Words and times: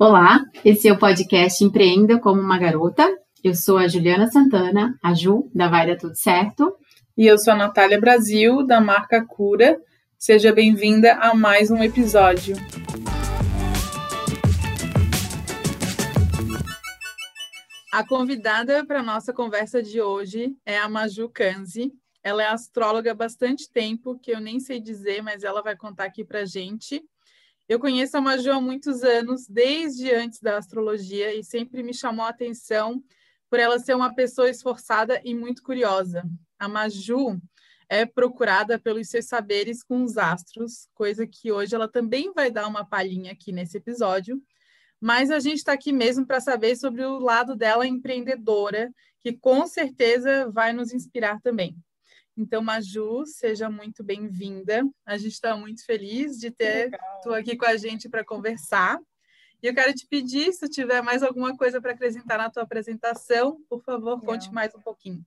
Olá, 0.00 0.44
esse 0.64 0.86
é 0.86 0.92
o 0.92 0.96
podcast 0.96 1.64
Empreenda 1.64 2.20
como 2.20 2.40
uma 2.40 2.56
Garota. 2.56 3.04
Eu 3.42 3.52
sou 3.52 3.78
a 3.78 3.88
Juliana 3.88 4.30
Santana, 4.30 4.96
a 5.02 5.12
Ju, 5.12 5.50
da 5.52 5.66
Vai 5.66 5.88
Dar 5.88 5.96
Tudo 5.96 6.14
Certo. 6.14 6.72
E 7.16 7.26
eu 7.26 7.36
sou 7.36 7.52
a 7.52 7.56
Natália 7.56 7.98
Brasil, 8.00 8.64
da 8.64 8.80
marca 8.80 9.26
Cura. 9.26 9.76
Seja 10.16 10.52
bem-vinda 10.52 11.14
a 11.14 11.34
mais 11.34 11.68
um 11.72 11.82
episódio. 11.82 12.54
A 17.92 18.06
convidada 18.06 18.86
para 18.86 19.00
a 19.00 19.02
nossa 19.02 19.32
conversa 19.32 19.82
de 19.82 20.00
hoje 20.00 20.54
é 20.64 20.78
a 20.78 20.88
Maju 20.88 21.28
Kanzi. 21.28 21.92
Ela 22.22 22.44
é 22.44 22.46
astróloga 22.46 23.10
há 23.10 23.14
bastante 23.16 23.68
tempo, 23.68 24.16
que 24.16 24.30
eu 24.30 24.38
nem 24.38 24.60
sei 24.60 24.78
dizer, 24.78 25.24
mas 25.24 25.42
ela 25.42 25.60
vai 25.60 25.76
contar 25.76 26.04
aqui 26.04 26.24
para 26.24 26.44
gente. 26.44 27.02
Eu 27.68 27.78
conheço 27.78 28.16
a 28.16 28.20
Maju 28.20 28.50
há 28.50 28.60
muitos 28.62 29.02
anos, 29.02 29.46
desde 29.46 30.10
antes 30.10 30.40
da 30.40 30.56
astrologia, 30.56 31.34
e 31.34 31.44
sempre 31.44 31.82
me 31.82 31.92
chamou 31.92 32.24
a 32.24 32.30
atenção 32.30 33.04
por 33.50 33.60
ela 33.60 33.78
ser 33.78 33.94
uma 33.94 34.14
pessoa 34.14 34.48
esforçada 34.48 35.20
e 35.22 35.34
muito 35.34 35.62
curiosa. 35.62 36.24
A 36.58 36.66
Maju 36.66 37.38
é 37.86 38.06
procurada 38.06 38.78
pelos 38.78 39.10
seus 39.10 39.26
saberes 39.26 39.82
com 39.82 40.02
os 40.02 40.16
astros, 40.16 40.88
coisa 40.94 41.26
que 41.26 41.52
hoje 41.52 41.74
ela 41.74 41.86
também 41.86 42.32
vai 42.32 42.50
dar 42.50 42.66
uma 42.66 42.86
palhinha 42.86 43.32
aqui 43.32 43.52
nesse 43.52 43.76
episódio. 43.76 44.42
Mas 44.98 45.30
a 45.30 45.38
gente 45.38 45.58
está 45.58 45.74
aqui 45.74 45.92
mesmo 45.92 46.26
para 46.26 46.40
saber 46.40 46.74
sobre 46.74 47.04
o 47.04 47.18
lado 47.18 47.54
dela 47.54 47.86
empreendedora, 47.86 48.90
que 49.20 49.34
com 49.34 49.66
certeza 49.66 50.50
vai 50.50 50.72
nos 50.72 50.94
inspirar 50.94 51.38
também. 51.42 51.76
Então, 52.38 52.62
Maju, 52.62 53.26
seja 53.26 53.68
muito 53.68 54.04
bem-vinda. 54.04 54.88
A 55.04 55.16
gente 55.16 55.32
está 55.32 55.56
muito 55.56 55.84
feliz 55.84 56.38
de 56.38 56.52
ter 56.52 56.88
tu 57.20 57.34
aqui 57.34 57.56
com 57.56 57.66
a 57.66 57.76
gente 57.76 58.08
para 58.08 58.24
conversar. 58.24 58.96
E 59.60 59.66
eu 59.66 59.74
quero 59.74 59.92
te 59.92 60.06
pedir, 60.06 60.52
se 60.52 60.68
tiver 60.68 61.02
mais 61.02 61.24
alguma 61.24 61.56
coisa 61.56 61.80
para 61.80 61.90
acrescentar 61.90 62.38
na 62.38 62.48
tua 62.48 62.62
apresentação, 62.62 63.60
por 63.68 63.82
favor, 63.82 64.20
conte 64.20 64.52
mais 64.52 64.72
um 64.72 64.80
pouquinho. 64.80 65.20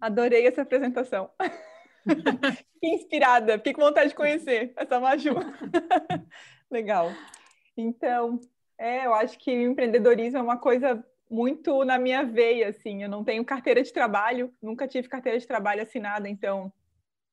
Adorei 0.00 0.46
essa 0.46 0.62
apresentação. 0.62 1.28
Fiquei 2.74 2.94
inspirada, 2.94 3.58
fiquei 3.58 3.72
com 3.72 3.82
vontade 3.82 4.10
de 4.10 4.14
conhecer 4.14 4.72
essa 4.76 5.00
Maju. 5.00 5.34
Legal. 6.70 7.12
Então, 7.76 8.40
é, 8.78 9.06
eu 9.06 9.14
acho 9.14 9.36
que 9.36 9.50
o 9.50 9.70
empreendedorismo 9.70 10.38
é 10.38 10.42
uma 10.42 10.58
coisa 10.58 11.04
muito 11.32 11.82
na 11.82 11.98
minha 11.98 12.22
veia, 12.22 12.68
assim. 12.68 13.02
Eu 13.02 13.08
não 13.08 13.24
tenho 13.24 13.42
carteira 13.42 13.82
de 13.82 13.90
trabalho, 13.90 14.52
nunca 14.60 14.86
tive 14.86 15.08
carteira 15.08 15.38
de 15.38 15.46
trabalho 15.46 15.82
assinada, 15.82 16.28
então 16.28 16.70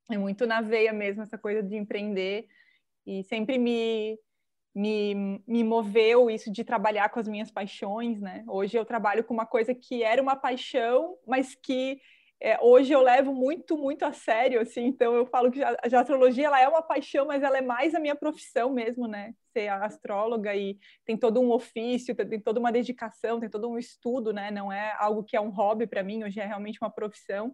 é 0.10 0.18
muito 0.18 0.48
na 0.48 0.62
veia 0.62 0.94
mesmo 0.94 1.22
essa 1.22 1.38
coisa 1.38 1.62
de 1.62 1.76
empreender 1.76 2.48
e 3.06 3.24
sempre 3.26 3.58
me 3.58 4.18
me, 4.74 5.42
me 5.48 5.64
moveu 5.64 6.30
isso 6.30 6.50
de 6.52 6.64
trabalhar 6.64 7.10
com 7.10 7.20
as 7.20 7.28
minhas 7.28 7.52
paixões, 7.52 8.22
né? 8.22 8.46
Hoje 8.48 8.78
eu 8.78 8.86
trabalho 8.86 9.24
com 9.24 9.34
uma 9.34 9.46
coisa 9.46 9.74
que 9.76 10.04
era 10.04 10.22
uma 10.22 10.36
paixão, 10.36 11.18
mas 11.28 11.56
que 11.56 12.00
é, 12.42 12.58
hoje 12.62 12.94
eu 12.94 13.02
levo 13.02 13.34
muito, 13.34 13.78
muito 13.78 14.04
a 14.04 14.14
sério, 14.14 14.62
assim, 14.62 14.86
então 14.86 15.14
eu 15.14 15.26
falo 15.26 15.52
que 15.52 15.62
a, 15.62 15.76
astrologia 16.00 16.48
ela 16.48 16.62
é 16.62 16.68
uma 16.68 16.82
paixão, 16.82 17.26
mas 17.26 17.44
ela 17.44 17.58
é 17.58 17.62
mais 17.62 17.94
a 17.94 18.00
minha 18.00 18.16
profissão 18.16 18.72
mesmo, 18.72 19.08
né? 19.08 19.34
Ser 19.52 19.68
astróloga 19.68 20.56
e 20.56 20.78
tem 21.06 21.18
todo 21.18 21.42
um 21.42 21.52
ofício, 21.52 22.16
tem 22.16 22.40
toda 22.40 22.60
uma 22.60 22.72
dedicação, 22.72 23.42
tem 23.42 23.50
todo 23.50 23.70
um 23.70 23.78
estudo, 23.78 24.32
né? 24.32 24.52
Não 24.52 24.72
é 24.72 24.96
algo 24.98 25.24
que 25.24 25.36
é 25.36 25.42
um 25.42 25.50
hobby 25.50 25.86
para 25.86 26.02
mim, 26.02 26.24
hoje 26.24 26.40
é 26.40 26.46
realmente 26.46 26.80
uma 26.82 26.90
profissão 26.90 27.54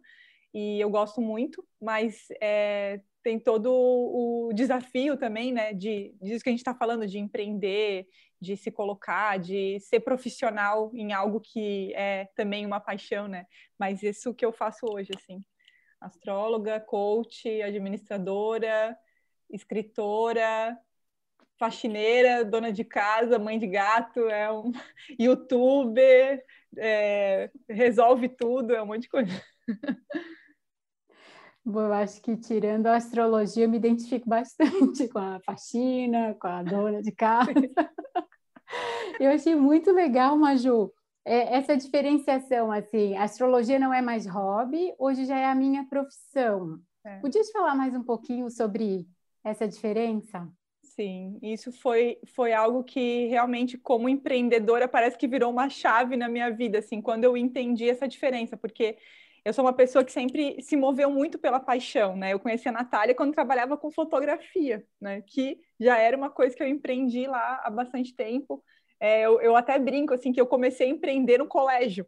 e 0.54 0.80
eu 0.80 0.90
gosto 0.90 1.20
muito, 1.20 1.66
mas 1.82 2.28
é, 2.40 3.02
tem 3.24 3.40
todo 3.40 3.72
o 3.74 4.52
desafio 4.54 5.18
também, 5.18 5.52
né? 5.52 5.74
De 5.74 6.14
disso 6.22 6.44
que 6.44 6.50
a 6.50 6.52
gente 6.52 6.60
está 6.60 6.76
falando, 6.76 7.08
de 7.08 7.18
empreender, 7.18 8.06
de 8.46 8.56
se 8.56 8.72
colocar, 8.72 9.40
de 9.40 9.80
ser 9.80 10.02
profissional 10.02 10.92
em 10.94 11.14
algo 11.14 11.40
que 11.42 11.94
é 11.96 12.26
também 12.36 12.66
uma 12.66 12.80
paixão, 12.80 13.28
né? 13.28 13.46
Mas 13.78 14.04
isso 14.04 14.34
que 14.34 14.46
eu 14.46 14.54
faço 14.54 14.86
hoje, 14.90 15.12
assim. 15.16 15.44
Astróloga, 16.00 16.80
coach, 16.80 17.62
administradora, 17.62 18.98
escritora, 19.50 20.78
faxineira, 21.58 22.46
dona 22.46 22.72
de 22.72 22.84
casa, 22.84 23.40
mãe 23.40 23.58
de 23.58 23.68
gato, 23.68 24.20
é 24.30 24.52
um 24.52 24.72
youtuber, 25.20 26.44
é, 26.78 27.50
resolve 27.70 28.30
tudo, 28.30 28.76
é 28.76 28.82
um 28.82 28.86
monte 28.86 29.04
de 29.04 29.10
coisa. 29.10 29.32
Bom, 31.68 31.82
eu 31.82 31.94
acho 31.94 32.22
que 32.22 32.38
tirando 32.38 32.86
a 32.86 32.96
astrologia, 32.96 33.66
eu 33.66 33.70
me 33.70 33.78
identifico 33.78 34.30
bastante 34.30 35.08
com 35.10 35.18
a 35.18 35.40
faxina, 35.40 36.36
com 36.40 36.48
a 36.48 36.62
dona 36.62 37.02
de 37.02 37.12
casa. 37.12 37.52
Eu 39.20 39.32
achei 39.32 39.56
muito 39.56 39.92
legal, 39.92 40.38
Maju, 40.38 40.92
é, 41.24 41.56
essa 41.56 41.76
diferenciação, 41.76 42.72
assim, 42.72 43.16
a 43.16 43.24
astrologia 43.24 43.80
não 43.80 43.94
é 43.94 44.02
mais 44.02 44.26
hobby, 44.26 44.94
hoje 44.98 45.26
já 45.26 45.38
é 45.38 45.46
a 45.46 45.56
minha 45.56 45.86
profissão. 45.86 46.80
É. 47.04 47.20
Podias 47.20 47.52
falar 47.52 47.76
mais 47.76 47.96
um 47.96 48.04
pouquinho 48.04 48.50
sobre 48.50 49.08
essa 49.44 49.68
diferença? 49.68 50.48
Sim, 50.84 51.38
isso 51.42 51.72
foi, 51.72 52.18
foi 52.36 52.54
algo 52.54 52.84
que 52.84 53.28
realmente, 53.28 53.78
como 53.78 54.08
empreendedora, 54.08 54.88
parece 54.88 55.18
que 55.18 55.28
virou 55.28 55.52
uma 55.52 55.70
chave 55.70 56.16
na 56.16 56.30
minha 56.30 56.50
vida, 56.50 56.80
assim, 56.80 57.02
quando 57.02 57.26
eu 57.26 57.36
entendi 57.36 57.90
essa 57.90 58.08
diferença, 58.08 58.56
porque 58.56 58.98
eu 59.44 59.54
sou 59.54 59.64
uma 59.64 59.74
pessoa 59.74 60.04
que 60.04 60.12
sempre 60.12 60.60
se 60.62 60.76
moveu 60.76 61.12
muito 61.12 61.38
pela 61.38 61.60
paixão, 61.60 62.16
né? 62.16 62.34
Eu 62.34 62.40
conheci 62.40 62.68
a 62.68 62.72
Natália 62.72 63.14
quando 63.14 63.34
trabalhava 63.34 63.78
com 63.78 63.92
fotografia, 63.92 64.84
né? 65.00 65.22
Que 65.22 65.60
já 65.80 65.98
era 65.98 66.18
uma 66.18 66.32
coisa 66.32 66.56
que 66.56 66.64
eu 66.64 66.68
empreendi 66.68 67.28
lá 67.28 67.62
há 67.64 67.70
bastante 67.70 68.16
tempo. 68.16 68.64
É, 69.00 69.22
eu, 69.22 69.42
eu 69.42 69.56
até 69.56 69.78
brinco, 69.78 70.14
assim, 70.14 70.32
que 70.32 70.40
eu 70.40 70.48
comecei 70.48 70.88
a 70.88 70.90
empreender 70.90 71.38
no 71.38 71.48
colégio, 71.48 72.08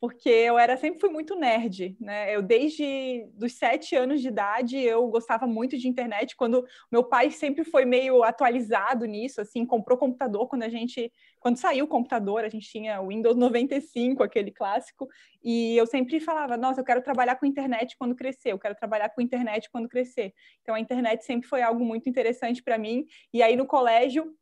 porque 0.00 0.30
eu 0.30 0.58
era 0.58 0.78
sempre 0.78 0.98
fui 0.98 1.10
muito 1.10 1.36
nerd, 1.38 1.94
né? 2.00 2.34
Eu 2.34 2.40
desde 2.40 3.26
dos 3.34 3.52
sete 3.52 3.94
anos 3.94 4.22
de 4.22 4.28
idade 4.28 4.78
eu 4.78 5.06
gostava 5.08 5.46
muito 5.46 5.76
de 5.76 5.86
internet. 5.86 6.34
Quando 6.34 6.64
meu 6.90 7.04
pai 7.04 7.30
sempre 7.30 7.64
foi 7.64 7.84
meio 7.84 8.22
atualizado 8.24 9.04
nisso, 9.04 9.42
assim, 9.42 9.66
comprou 9.66 9.98
computador 9.98 10.48
quando 10.48 10.62
a 10.62 10.70
gente, 10.70 11.12
quando 11.38 11.58
saiu 11.58 11.84
o 11.84 11.88
computador, 11.88 12.44
a 12.44 12.48
gente 12.48 12.66
tinha 12.66 12.98
o 13.02 13.08
Windows 13.08 13.36
95, 13.36 14.22
aquele 14.22 14.50
clássico, 14.50 15.06
e 15.44 15.76
eu 15.76 15.86
sempre 15.86 16.18
falava, 16.18 16.56
nossa, 16.56 16.80
eu 16.80 16.84
quero 16.84 17.02
trabalhar 17.02 17.36
com 17.36 17.44
internet 17.44 17.94
quando 17.98 18.16
crescer, 18.16 18.52
eu 18.52 18.58
quero 18.58 18.74
trabalhar 18.74 19.10
com 19.10 19.20
internet 19.20 19.68
quando 19.70 19.86
crescer. 19.88 20.32
Então 20.62 20.74
a 20.74 20.80
internet 20.80 21.26
sempre 21.26 21.46
foi 21.46 21.60
algo 21.60 21.84
muito 21.84 22.08
interessante 22.08 22.62
para 22.62 22.78
mim. 22.78 23.04
E 23.34 23.42
aí 23.42 23.54
no 23.54 23.66
colégio 23.66 24.34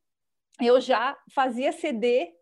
eu 0.66 0.80
já 0.80 1.16
fazia 1.34 1.72
CD 1.72 2.32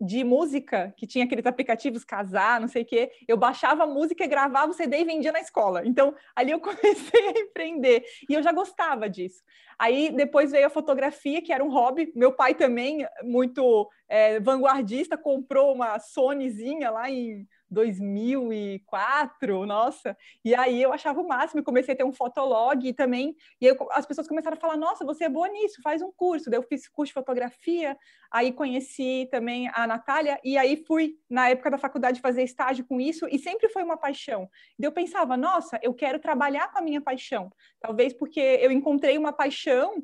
de 0.00 0.22
música, 0.24 0.92
que 0.96 1.06
tinha 1.06 1.24
aqueles 1.24 1.46
aplicativos 1.46 2.04
casar, 2.04 2.60
não 2.60 2.68
sei 2.68 2.82
o 2.82 2.86
quê, 2.86 3.10
eu 3.26 3.36
baixava 3.36 3.84
a 3.84 3.86
música, 3.86 4.26
gravava 4.26 4.70
o 4.70 4.74
CD 4.74 4.98
e 4.98 5.04
vendia 5.04 5.32
na 5.32 5.40
escola. 5.40 5.86
Então, 5.86 6.14
ali 6.34 6.50
eu 6.50 6.60
comecei 6.60 7.28
a 7.28 7.38
empreender 7.38 8.04
e 8.28 8.34
eu 8.34 8.42
já 8.42 8.52
gostava 8.52 9.08
disso. 9.08 9.42
Aí 9.78 10.10
depois 10.10 10.50
veio 10.50 10.66
a 10.66 10.70
fotografia, 10.70 11.42
que 11.42 11.52
era 11.52 11.64
um 11.64 11.70
hobby. 11.70 12.12
Meu 12.14 12.32
pai 12.32 12.54
também, 12.54 13.06
muito 13.22 13.88
é, 14.08 14.40
vanguardista, 14.40 15.16
comprou 15.18 15.74
uma 15.74 15.98
Sonyzinha 15.98 16.90
lá 16.90 17.10
em 17.10 17.46
2004, 17.70 19.66
nossa. 19.66 20.16
E 20.44 20.54
aí 20.54 20.82
eu 20.82 20.92
achava 20.92 21.20
o 21.20 21.26
máximo, 21.28 21.62
comecei 21.62 21.94
a 21.94 21.96
ter 21.96 22.04
um 22.04 22.12
fotolog 22.12 22.92
também, 22.94 23.34
e 23.60 23.68
aí 23.68 23.76
as 23.92 24.06
pessoas 24.06 24.28
começaram 24.28 24.56
a 24.56 24.60
falar: 24.60 24.76
"Nossa, 24.76 25.04
você 25.04 25.24
é 25.24 25.28
boa 25.28 25.48
nisso, 25.48 25.80
faz 25.82 26.02
um 26.02 26.12
curso". 26.16 26.50
Daí 26.50 26.58
eu 26.58 26.62
fiz 26.62 26.88
curso 26.88 27.10
de 27.10 27.14
fotografia, 27.14 27.96
aí 28.30 28.52
conheci 28.52 29.28
também 29.30 29.68
a 29.74 29.86
Natália 29.86 30.38
e 30.44 30.56
aí 30.58 30.84
fui 30.86 31.14
na 31.28 31.48
época 31.48 31.70
da 31.70 31.78
faculdade 31.78 32.20
fazer 32.20 32.42
estágio 32.42 32.84
com 32.86 33.00
isso 33.00 33.26
e 33.30 33.38
sempre 33.38 33.68
foi 33.68 33.82
uma 33.82 33.96
paixão. 33.96 34.48
Daí 34.78 34.88
eu 34.88 34.92
pensava: 34.92 35.36
"Nossa, 35.36 35.78
eu 35.82 35.94
quero 35.94 36.18
trabalhar 36.20 36.70
com 36.72 36.78
a 36.78 36.82
minha 36.82 37.00
paixão". 37.00 37.50
Talvez 37.80 38.12
porque 38.12 38.40
eu 38.40 38.70
encontrei 38.72 39.18
uma 39.18 39.32
paixão 39.32 39.94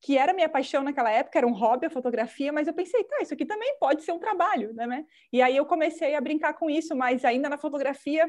que 0.00 0.16
era 0.16 0.32
minha 0.32 0.48
paixão 0.48 0.82
naquela 0.82 1.10
época, 1.10 1.38
era 1.38 1.46
um 1.46 1.52
hobby 1.52 1.86
a 1.86 1.90
fotografia, 1.90 2.52
mas 2.52 2.66
eu 2.66 2.72
pensei, 2.72 3.04
tá, 3.04 3.18
isso 3.20 3.34
aqui 3.34 3.44
também 3.44 3.76
pode 3.78 4.02
ser 4.02 4.12
um 4.12 4.18
trabalho, 4.18 4.72
né? 4.72 5.04
E 5.32 5.42
aí 5.42 5.56
eu 5.56 5.66
comecei 5.66 6.14
a 6.14 6.20
brincar 6.20 6.54
com 6.54 6.70
isso, 6.70 6.96
mas 6.96 7.24
ainda 7.24 7.48
na 7.48 7.58
fotografia 7.58 8.28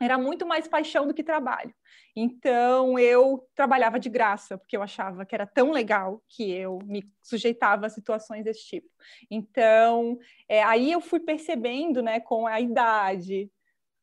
era 0.00 0.16
muito 0.16 0.46
mais 0.46 0.66
paixão 0.66 1.06
do 1.06 1.12
que 1.12 1.22
trabalho. 1.22 1.74
Então 2.16 2.98
eu 2.98 3.46
trabalhava 3.54 4.00
de 4.00 4.08
graça, 4.08 4.56
porque 4.56 4.76
eu 4.76 4.82
achava 4.82 5.26
que 5.26 5.34
era 5.34 5.46
tão 5.46 5.70
legal 5.70 6.22
que 6.28 6.50
eu 6.50 6.78
me 6.84 7.04
sujeitava 7.22 7.86
a 7.86 7.90
situações 7.90 8.44
desse 8.44 8.64
tipo. 8.66 8.88
Então 9.30 10.18
é, 10.48 10.62
aí 10.62 10.90
eu 10.90 11.00
fui 11.00 11.20
percebendo, 11.20 12.02
né, 12.02 12.18
com 12.18 12.46
a 12.46 12.60
idade, 12.60 13.50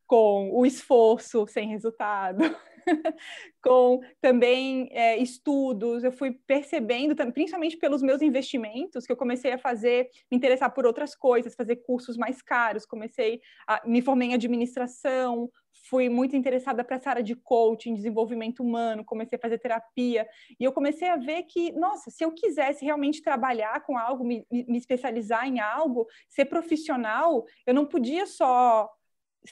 com 0.05 0.51
o 0.51 0.65
esforço 0.65 1.47
sem 1.47 1.67
resultado, 1.67 2.39
com 3.61 3.99
também 4.21 4.89
é, 4.91 5.17
estudos. 5.17 6.03
Eu 6.03 6.11
fui 6.11 6.31
percebendo, 6.47 7.15
principalmente 7.33 7.77
pelos 7.77 8.01
meus 8.01 8.21
investimentos, 8.21 9.05
que 9.05 9.11
eu 9.11 9.17
comecei 9.17 9.51
a 9.51 9.57
fazer, 9.57 10.09
me 10.31 10.37
interessar 10.37 10.73
por 10.73 10.85
outras 10.85 11.15
coisas, 11.15 11.55
fazer 11.55 11.77
cursos 11.77 12.17
mais 12.17 12.41
caros. 12.41 12.85
Comecei 12.85 13.41
a 13.67 13.81
me 13.85 14.01
formei 14.01 14.29
em 14.29 14.33
administração, 14.33 15.49
fui 15.89 16.09
muito 16.09 16.35
interessada 16.35 16.83
para 16.83 16.95
essa 16.97 17.09
área 17.09 17.23
de 17.23 17.35
coaching, 17.35 17.93
desenvolvimento 17.93 18.61
humano, 18.61 19.05
comecei 19.05 19.37
a 19.37 19.41
fazer 19.41 19.57
terapia, 19.57 20.27
e 20.59 20.63
eu 20.63 20.71
comecei 20.71 21.07
a 21.07 21.15
ver 21.15 21.43
que, 21.43 21.71
nossa, 21.73 22.09
se 22.09 22.23
eu 22.23 22.31
quisesse 22.31 22.83
realmente 22.83 23.21
trabalhar 23.21 23.81
com 23.85 23.97
algo, 23.97 24.23
me, 24.23 24.45
me 24.51 24.77
especializar 24.77 25.47
em 25.47 25.59
algo, 25.59 26.07
ser 26.27 26.45
profissional, 26.45 27.45
eu 27.65 27.73
não 27.73 27.85
podia 27.85 28.25
só 28.25 28.89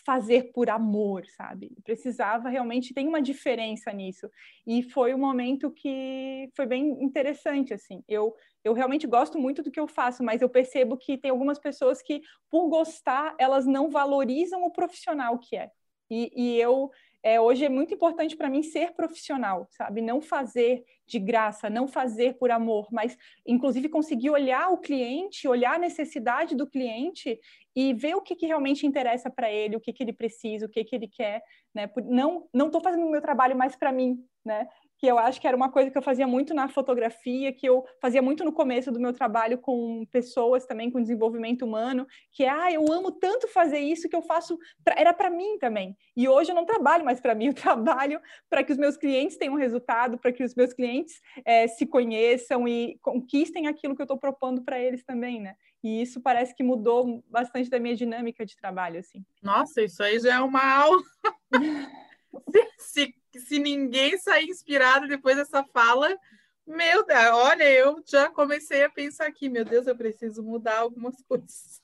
fazer 0.05 0.51
por 0.53 0.69
amor, 0.69 1.25
sabe? 1.27 1.71
Precisava 1.83 2.49
realmente 2.49 2.93
tem 2.93 3.07
uma 3.07 3.21
diferença 3.21 3.91
nisso. 3.91 4.29
E 4.65 4.83
foi 4.83 5.13
um 5.13 5.17
momento 5.17 5.71
que 5.71 6.49
foi 6.55 6.65
bem 6.65 7.03
interessante 7.03 7.73
assim. 7.73 8.03
Eu 8.07 8.35
eu 8.63 8.73
realmente 8.73 9.05
gosto 9.05 9.37
muito 9.37 9.61
do 9.61 9.69
que 9.69 9.79
eu 9.79 9.87
faço, 9.87 10.23
mas 10.23 10.41
eu 10.41 10.49
percebo 10.49 10.97
que 10.97 11.19
tem 11.19 11.29
algumas 11.29 11.59
pessoas 11.59 12.01
que 12.01 12.21
por 12.49 12.67
gostar, 12.67 13.35
elas 13.39 13.63
não 13.63 13.91
valorizam 13.91 14.63
o 14.63 14.71
profissional 14.71 15.37
que 15.37 15.55
é. 15.55 15.69
E, 16.09 16.31
e 16.35 16.59
eu 16.59 16.91
é, 17.25 17.41
hoje 17.41 17.65
é 17.65 17.69
muito 17.69 17.91
importante 17.91 18.37
para 18.37 18.51
mim 18.51 18.61
ser 18.61 18.93
profissional, 18.93 19.65
sabe? 19.71 19.99
Não 19.99 20.21
fazer 20.21 20.83
de 21.07 21.17
graça, 21.17 21.71
não 21.71 21.87
fazer 21.87 22.37
por 22.37 22.51
amor, 22.51 22.87
mas 22.91 23.17
inclusive 23.47 23.89
conseguir 23.89 24.29
olhar 24.29 24.69
o 24.69 24.77
cliente, 24.77 25.47
olhar 25.47 25.73
a 25.73 25.79
necessidade 25.79 26.53
do 26.55 26.67
cliente 26.67 27.39
e 27.75 27.95
ver 27.95 28.13
o 28.13 28.21
que, 28.21 28.35
que 28.35 28.45
realmente 28.45 28.85
interessa 28.85 29.27
para 29.27 29.51
ele, 29.51 29.75
o 29.75 29.81
que, 29.81 29.91
que 29.91 30.03
ele 30.03 30.13
precisa, 30.13 30.67
o 30.67 30.69
que, 30.69 30.83
que 30.83 30.95
ele 30.95 31.07
quer, 31.07 31.41
né? 31.73 31.89
Não 32.05 32.47
não 32.53 32.67
estou 32.67 32.79
fazendo 32.79 33.07
o 33.07 33.09
meu 33.09 33.21
trabalho 33.23 33.57
mais 33.57 33.75
para 33.75 33.91
mim, 33.91 34.23
né? 34.45 34.67
Que 34.97 35.07
eu 35.07 35.17
acho 35.19 35.39
que 35.39 35.47
era 35.47 35.55
uma 35.55 35.71
coisa 35.71 35.91
que 35.91 35.97
eu 35.97 36.01
fazia 36.01 36.27
muito 36.27 36.53
na 36.53 36.67
fotografia, 36.67 37.51
que 37.51 37.67
eu 37.67 37.83
fazia 38.01 38.21
muito 38.21 38.43
no 38.43 38.53
começo 38.53 38.91
do 38.91 38.99
meu 38.99 39.13
trabalho 39.13 39.57
com 39.57 40.05
pessoas 40.11 40.65
também, 40.65 40.89
com 40.89 41.01
desenvolvimento 41.01 41.63
humano, 41.65 42.07
que 42.31 42.43
é, 42.43 42.49
ah, 42.49 42.71
eu 42.71 42.91
amo 42.91 43.11
tanto 43.11 43.47
fazer 43.47 43.79
isso 43.79 44.07
que 44.07 44.15
eu 44.15 44.21
faço, 44.21 44.57
pra... 44.83 44.95
era 44.97 45.13
para 45.13 45.29
mim 45.29 45.57
também. 45.59 45.97
E 46.15 46.27
hoje 46.27 46.51
eu 46.51 46.55
não 46.55 46.65
trabalho 46.65 47.03
mais 47.03 47.19
para 47.19 47.35
mim, 47.35 47.47
eu 47.47 47.53
trabalho 47.53 48.21
para 48.49 48.63
que 48.63 48.71
os 48.71 48.77
meus 48.77 48.95
clientes 48.97 49.37
tenham 49.37 49.55
resultado, 49.55 50.17
para 50.17 50.31
que 50.31 50.43
os 50.43 50.55
meus 50.55 50.73
clientes 50.73 51.21
é, 51.45 51.67
se 51.67 51.85
conheçam 51.85 52.67
e 52.67 52.97
conquistem 53.01 53.67
aquilo 53.67 53.95
que 53.95 54.01
eu 54.01 54.05
estou 54.05 54.17
propondo 54.17 54.63
para 54.63 54.79
eles 54.79 55.03
também, 55.03 55.41
né? 55.41 55.55
E 55.83 56.01
isso 56.01 56.19
parece 56.19 56.55
que 56.55 56.63
mudou 56.63 57.23
bastante 57.29 57.69
da 57.69 57.79
minha 57.79 57.95
dinâmica 57.95 58.43
de 58.43 58.57
trabalho, 58.57 58.99
assim. 58.99 59.23
Nossa, 59.43 59.83
isso 59.83 60.01
aí 60.01 60.19
já 60.19 60.35
é 60.35 60.39
uma 60.39 60.63
aula. 60.63 61.03
se 62.79 63.13
se 63.39 63.59
ninguém 63.59 64.17
sair 64.17 64.45
inspirado 64.45 65.07
depois 65.07 65.35
dessa 65.35 65.63
fala, 65.63 66.17
meu 66.65 67.05
Deus, 67.05 67.29
olha, 67.33 67.69
eu 67.69 68.01
já 68.05 68.29
comecei 68.29 68.83
a 68.83 68.89
pensar 68.89 69.27
aqui, 69.27 69.49
meu 69.49 69.63
Deus, 69.63 69.85
eu 69.85 69.95
preciso 69.95 70.43
mudar 70.43 70.79
algumas 70.79 71.15
coisas 71.27 71.83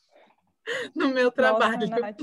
no 0.95 1.09
meu 1.09 1.31
trabalho. 1.31 1.89
Nossa, 1.89 2.15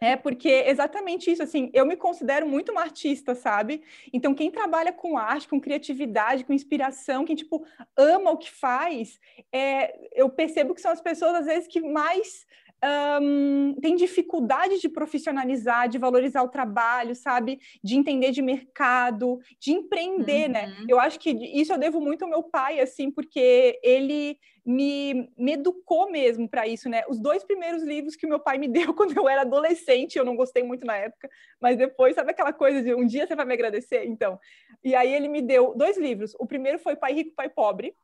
é 0.00 0.16
porque 0.16 0.48
exatamente 0.48 1.30
isso, 1.30 1.42
assim, 1.42 1.70
eu 1.72 1.86
me 1.86 1.96
considero 1.96 2.46
muito 2.46 2.72
uma 2.72 2.80
artista, 2.80 3.34
sabe? 3.34 3.82
Então, 4.12 4.34
quem 4.34 4.50
trabalha 4.50 4.92
com 4.92 5.16
arte, 5.16 5.48
com 5.48 5.60
criatividade, 5.60 6.44
com 6.44 6.52
inspiração, 6.52 7.24
quem, 7.24 7.36
tipo, 7.36 7.64
ama 7.96 8.30
o 8.30 8.38
que 8.38 8.50
faz, 8.50 9.20
é, 9.52 10.08
eu 10.12 10.28
percebo 10.28 10.74
que 10.74 10.80
são 10.80 10.90
as 10.90 11.00
pessoas, 11.00 11.34
às 11.34 11.46
vezes, 11.46 11.68
que 11.68 11.80
mais 11.80 12.46
um, 12.84 13.74
tem 13.80 13.94
dificuldade 13.94 14.80
de 14.80 14.88
profissionalizar, 14.88 15.88
de 15.88 15.98
valorizar 15.98 16.42
o 16.42 16.48
trabalho, 16.48 17.14
sabe? 17.14 17.60
De 17.82 17.96
entender 17.96 18.30
de 18.32 18.42
mercado, 18.42 19.38
de 19.60 19.72
empreender, 19.72 20.48
né? 20.48 20.64
uhum. 20.64 20.70
né? 20.70 20.86
Eu 20.88 20.98
acho 20.98 21.18
que 21.18 21.30
isso 21.30 21.72
eu 21.72 21.78
devo 21.78 22.00
muito 22.00 22.22
ao 22.22 22.30
meu 22.30 22.42
pai, 22.42 22.80
assim, 22.80 23.10
porque 23.10 23.78
ele 23.82 24.36
me, 24.64 25.30
me 25.36 25.52
educou 25.52 26.10
mesmo 26.10 26.48
para 26.48 26.66
isso, 26.66 26.88
né? 26.88 27.02
Os 27.08 27.20
dois 27.20 27.44
primeiros 27.44 27.82
livros 27.82 28.16
que 28.16 28.26
meu 28.26 28.40
pai 28.40 28.58
me 28.58 28.66
deu 28.68 28.94
quando 28.94 29.16
eu 29.16 29.28
era 29.28 29.42
adolescente, 29.42 30.16
eu 30.16 30.24
não 30.24 30.36
gostei 30.36 30.62
muito 30.62 30.84
na 30.84 30.96
época, 30.96 31.28
mas 31.60 31.76
depois, 31.76 32.14
sabe 32.14 32.32
aquela 32.32 32.52
coisa 32.52 32.82
de 32.82 32.94
um 32.94 33.06
dia 33.06 33.26
você 33.26 33.36
vai 33.36 33.46
me 33.46 33.54
agradecer? 33.54 34.04
Então, 34.06 34.38
e 34.82 34.94
aí 34.94 35.12
ele 35.14 35.28
me 35.28 35.40
deu 35.40 35.74
dois 35.76 35.96
livros. 35.96 36.34
O 36.38 36.46
primeiro 36.46 36.78
foi 36.78 36.96
Pai 36.96 37.12
Rico, 37.12 37.34
Pai 37.34 37.48
Pobre, 37.48 37.94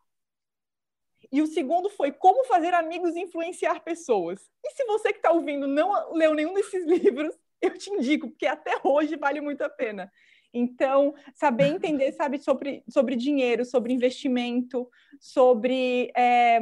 e 1.30 1.42
o 1.42 1.46
segundo 1.46 1.90
foi 1.90 2.12
Como 2.12 2.44
Fazer 2.46 2.75
Amigos 2.75 3.14
e 3.14 3.20
Influenciar 3.20 3.80
Pessoas. 3.82 4.40
E 4.64 4.70
se 4.72 4.84
você 4.84 5.12
que 5.12 5.19
está 5.19 5.30
ouvindo 5.30 5.66
não 5.66 6.12
leu 6.12 6.34
nenhum 6.34 6.54
desses 6.54 6.84
livros, 6.86 7.34
eu 7.60 7.76
te 7.76 7.90
indico, 7.90 8.28
porque 8.28 8.46
até 8.46 8.78
hoje 8.82 9.16
vale 9.16 9.40
muito 9.40 9.62
a 9.62 9.69
pena. 9.69 10.10
Então, 10.52 11.14
saber 11.34 11.66
entender, 11.66 12.12
sabe, 12.12 12.38
sobre, 12.38 12.82
sobre 12.88 13.16
dinheiro, 13.16 13.64
sobre 13.64 13.92
investimento, 13.92 14.88
sobre 15.20 16.10
é, 16.16 16.58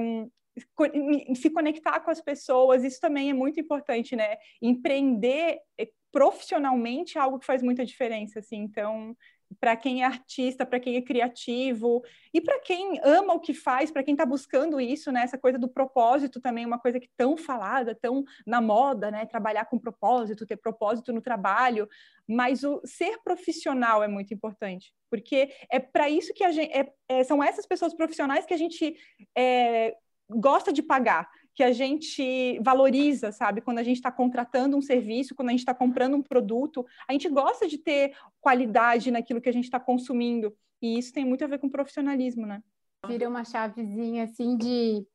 se 1.34 1.50
conectar 1.50 2.00
com 2.00 2.10
as 2.10 2.20
pessoas, 2.20 2.82
isso 2.82 3.00
também 3.00 3.30
é 3.30 3.34
muito 3.34 3.60
importante, 3.60 4.16
né? 4.16 4.36
Empreender 4.60 5.58
eh, 5.78 5.88
profissionalmente 6.10 7.18
é 7.18 7.20
algo 7.20 7.38
que 7.38 7.46
faz 7.46 7.62
muita 7.62 7.84
diferença, 7.84 8.40
assim. 8.40 8.58
Então, 8.58 9.16
para 9.60 9.76
quem 9.76 10.02
é 10.02 10.06
artista, 10.06 10.66
para 10.66 10.80
quem 10.80 10.96
é 10.96 11.02
criativo 11.02 12.02
e 12.32 12.40
para 12.40 12.58
quem 12.60 13.00
ama 13.02 13.34
o 13.34 13.40
que 13.40 13.54
faz, 13.54 13.90
para 13.90 14.02
quem 14.02 14.14
está 14.14 14.26
buscando 14.26 14.80
isso, 14.80 15.10
né? 15.12 15.22
Essa 15.22 15.38
coisa 15.38 15.58
do 15.58 15.68
propósito 15.68 16.40
também 16.40 16.64
é 16.64 16.66
uma 16.66 16.78
coisa 16.78 17.00
que 17.00 17.08
tão 17.16 17.36
falada, 17.36 17.94
tão 17.94 18.24
na 18.46 18.60
moda, 18.60 19.10
né? 19.10 19.24
Trabalhar 19.26 19.64
com 19.66 19.78
propósito, 19.78 20.46
ter 20.46 20.56
propósito 20.56 21.12
no 21.12 21.22
trabalho, 21.22 21.88
mas 22.28 22.64
o 22.64 22.80
ser 22.84 23.18
profissional 23.22 24.02
é 24.02 24.08
muito 24.08 24.34
importante, 24.34 24.92
porque 25.10 25.50
é 25.70 25.78
para 25.78 26.08
isso 26.10 26.34
que 26.34 26.44
a 26.44 26.50
gente 26.50 26.72
é, 26.72 26.92
é, 27.08 27.24
são 27.24 27.42
essas 27.42 27.66
pessoas 27.66 27.94
profissionais 27.94 28.44
que 28.44 28.54
a 28.54 28.58
gente 28.58 28.96
é, 29.36 29.94
gosta 30.28 30.72
de 30.72 30.82
pagar 30.82 31.28
que 31.56 31.62
a 31.62 31.72
gente 31.72 32.60
valoriza, 32.60 33.32
sabe? 33.32 33.62
Quando 33.62 33.78
a 33.78 33.82
gente 33.82 33.96
está 33.96 34.12
contratando 34.12 34.76
um 34.76 34.82
serviço, 34.82 35.34
quando 35.34 35.48
a 35.48 35.52
gente 35.52 35.60
está 35.60 35.74
comprando 35.74 36.14
um 36.14 36.22
produto, 36.22 36.84
a 37.08 37.12
gente 37.12 37.30
gosta 37.30 37.66
de 37.66 37.78
ter 37.78 38.14
qualidade 38.42 39.10
naquilo 39.10 39.40
que 39.40 39.48
a 39.48 39.52
gente 39.52 39.64
está 39.64 39.80
consumindo. 39.80 40.54
E 40.82 40.98
isso 40.98 41.14
tem 41.14 41.24
muito 41.24 41.42
a 41.42 41.46
ver 41.46 41.58
com 41.58 41.70
profissionalismo, 41.70 42.46
né? 42.46 42.62
Vira 43.08 43.26
uma 43.26 43.42
chavezinha 43.42 44.24
assim 44.24 44.54
de 44.58 45.06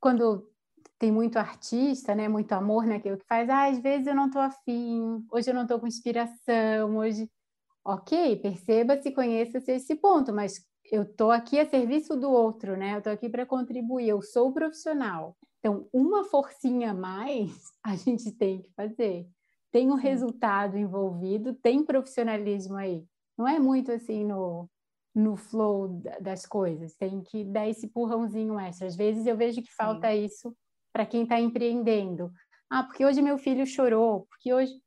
quando 0.00 0.48
tem 0.98 1.12
muito 1.12 1.38
artista, 1.38 2.14
né? 2.14 2.26
Muito 2.26 2.52
amor 2.52 2.86
naquilo 2.86 3.18
que 3.18 3.26
faz. 3.26 3.50
Ah, 3.50 3.68
às 3.68 3.78
vezes 3.78 4.06
eu 4.06 4.14
não 4.14 4.26
estou 4.26 4.40
afim, 4.40 5.22
hoje 5.30 5.50
eu 5.50 5.54
não 5.54 5.62
estou 5.62 5.78
com 5.78 5.86
inspiração, 5.86 6.96
hoje. 6.96 7.30
Ok, 7.84 8.36
perceba-se, 8.36 9.10
conheça-se 9.10 9.72
esse 9.72 9.94
ponto, 9.96 10.32
mas 10.32 10.64
eu 10.92 11.04
estou 11.04 11.30
aqui 11.30 11.58
a 11.58 11.64
serviço 11.64 12.14
do 12.14 12.30
outro, 12.30 12.76
né? 12.76 12.92
Eu 12.92 12.98
estou 12.98 13.12
aqui 13.14 13.26
para 13.26 13.46
contribuir, 13.46 14.10
eu 14.10 14.20
sou 14.20 14.52
profissional. 14.52 15.34
Então, 15.58 15.88
uma 15.90 16.22
forcinha 16.24 16.90
a 16.90 16.94
mais 16.94 17.72
a 17.82 17.96
gente 17.96 18.30
tem 18.30 18.60
que 18.60 18.70
fazer. 18.74 19.26
Tem 19.72 19.90
um 19.90 19.94
resultado 19.94 20.76
envolvido, 20.76 21.54
tem 21.54 21.82
profissionalismo 21.82 22.76
aí. 22.76 23.06
Não 23.38 23.48
é 23.48 23.58
muito 23.58 23.90
assim 23.90 24.22
no, 24.22 24.68
no 25.14 25.34
flow 25.34 26.02
das 26.20 26.44
coisas, 26.44 26.94
tem 26.94 27.22
que 27.22 27.42
dar 27.42 27.66
esse 27.66 27.86
empurrãozinho 27.86 28.60
extra. 28.60 28.86
Às 28.86 28.94
vezes 28.94 29.26
eu 29.26 29.34
vejo 29.34 29.62
que 29.62 29.72
falta 29.72 30.10
Sim. 30.10 30.24
isso 30.26 30.54
para 30.92 31.06
quem 31.06 31.22
está 31.22 31.40
empreendendo. 31.40 32.30
Ah, 32.68 32.82
porque 32.82 33.02
hoje 33.02 33.22
meu 33.22 33.38
filho 33.38 33.66
chorou, 33.66 34.26
porque 34.28 34.52
hoje 34.52 34.78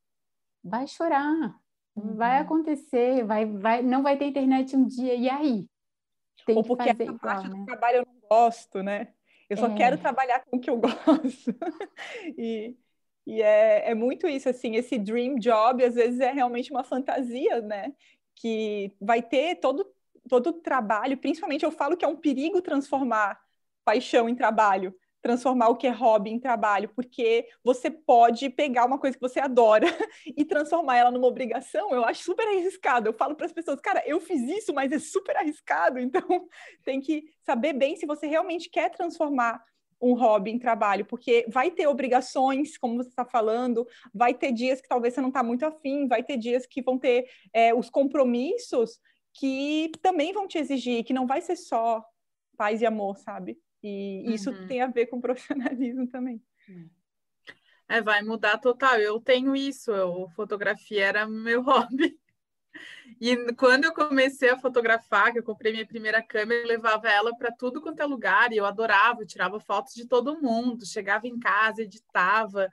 vai 0.63 0.85
chorar, 0.85 1.59
uhum. 1.95 2.15
vai 2.15 2.38
acontecer, 2.39 3.25
vai, 3.25 3.45
vai, 3.47 3.81
não 3.81 4.03
vai 4.03 4.17
ter 4.17 4.25
internet 4.25 4.75
um 4.75 4.85
dia, 4.85 5.15
e 5.15 5.27
aí? 5.27 5.67
Tem 6.45 6.55
Ou 6.55 6.63
porque 6.63 6.89
essa 6.89 7.03
igual, 7.03 7.19
parte 7.19 7.47
né? 7.49 7.55
do 7.55 7.65
trabalho 7.65 7.97
eu 7.97 8.05
não 8.05 8.29
gosto, 8.29 8.83
né? 8.83 9.09
Eu 9.49 9.57
só 9.57 9.67
é. 9.67 9.75
quero 9.75 9.97
trabalhar 9.97 10.43
com 10.45 10.57
o 10.57 10.59
que 10.59 10.69
eu 10.69 10.77
gosto. 10.79 11.55
e 12.37 12.75
e 13.27 13.41
é, 13.41 13.89
é 13.89 13.95
muito 13.95 14.27
isso, 14.27 14.47
assim, 14.47 14.75
esse 14.75 14.99
dream 14.99 15.35
job 15.39 15.83
às 15.83 15.95
vezes 15.95 16.19
é 16.19 16.31
realmente 16.31 16.71
uma 16.71 16.83
fantasia, 16.83 17.59
né? 17.59 17.93
Que 18.35 18.93
vai 19.01 19.21
ter 19.21 19.55
todo 19.55 19.91
todo 20.27 20.47
o 20.47 20.53
trabalho, 20.53 21.17
principalmente 21.17 21.63
eu 21.63 21.71
falo 21.71 21.95
que 21.95 22.03
é 22.03 22.07
um 22.07 22.15
perigo 22.15 22.59
transformar 22.59 23.39
paixão 23.83 24.27
em 24.27 24.33
trabalho, 24.33 24.95
transformar 25.25 25.70
o 25.70 25.75
que 25.75 25.88
é 25.88 25.89
hobby 25.89 26.29
em 26.29 26.39
trabalho, 26.39 26.88
porque 26.96 27.48
você 27.63 27.89
pode 27.89 28.48
pegar 28.48 28.86
uma 28.86 29.00
coisa 29.00 29.17
que 29.17 29.27
você 29.27 29.39
adora 29.39 29.88
e 30.38 30.46
transformar 30.46 30.98
ela 30.98 31.10
numa 31.10 31.25
obrigação. 31.25 31.89
Eu 31.89 32.05
acho 32.05 32.22
super 32.22 32.48
arriscado. 32.48 33.10
Eu 33.10 33.13
falo 33.13 33.34
para 33.34 33.48
as 33.48 33.51
pessoas, 33.51 33.82
cara, 33.82 34.03
eu 34.05 34.22
fiz 34.22 34.39
isso, 34.44 34.72
mas 34.72 34.91
é 34.91 35.00
super 35.00 35.36
arriscado. 35.36 35.98
Então, 36.05 36.48
tem 36.84 37.01
que 37.01 37.24
saber 37.41 37.74
bem 37.74 37.96
se 37.96 38.05
você 38.05 38.27
realmente 38.27 38.70
quer 38.70 38.91
transformar 38.91 39.63
um 40.00 40.13
hobby 40.13 40.51
em 40.51 40.60
trabalho, 40.60 41.03
porque 41.05 41.46
vai 41.50 41.72
ter 41.72 41.88
obrigações, 41.88 42.77
como 42.77 42.98
você 42.98 43.10
está 43.10 43.25
falando, 43.25 43.88
vai 44.13 44.34
ter 44.34 44.51
dias 44.51 44.79
que 44.79 44.88
talvez 44.88 45.15
você 45.15 45.22
não 45.22 45.29
está 45.29 45.41
muito 45.41 45.65
afim, 45.65 46.08
vai 46.08 46.22
ter 46.22 46.38
dias 46.38 46.67
que 46.67 46.84
vão 46.84 47.00
ter 47.00 47.27
é, 47.51 47.74
os 47.74 47.89
compromissos 47.89 49.00
que 49.34 49.91
também 50.03 50.32
vão 50.32 50.48
te 50.48 50.60
exigir, 50.60 51.03
que 51.03 51.13
não 51.13 51.25
vai 51.25 51.41
ser 51.41 51.55
só 51.55 52.05
paz 52.55 52.82
e 52.82 52.86
amor, 52.86 53.17
sabe? 53.17 53.58
E 53.88 54.34
isso 54.34 54.50
uhum. 54.50 54.65
tem 54.65 54.82
a 54.82 54.88
ver 54.88 55.06
com 55.06 55.22
profissionalismo 55.22 56.08
também. 56.08 56.42
É, 57.88 58.01
vai 58.01 58.24
mudar 58.24 58.58
total. 58.58 59.00
Eu 59.00 59.20
tenho 59.20 59.56
isso, 59.56 59.92
eu, 59.92 60.27
fotografia 60.36 61.06
era 61.06 61.27
meu 61.27 61.62
hobby. 61.63 62.18
E 63.22 63.54
quando 63.54 63.86
eu 63.86 63.94
comecei 63.94 64.50
a 64.50 64.58
fotografar, 64.58 65.32
que 65.32 65.39
eu 65.39 65.44
comprei 65.44 65.72
minha 65.72 65.86
primeira 65.86 66.22
câmera, 66.22 66.62
eu 66.62 66.68
levava 66.68 67.08
ela 67.08 67.34
para 67.38 67.51
tudo 67.51 67.80
quanto 67.80 68.01
é 68.01 68.06
lugar 68.06 68.51
e 68.51 68.58
eu 68.58 68.65
adorava, 68.65 69.22
eu 69.22 69.27
tirava 69.27 69.60
fotos 69.60 69.94
de 69.94 70.08
todo 70.08 70.42
mundo, 70.42 70.86
chegava 70.86 71.27
em 71.27 71.39
casa, 71.39 71.84
editava. 71.84 72.68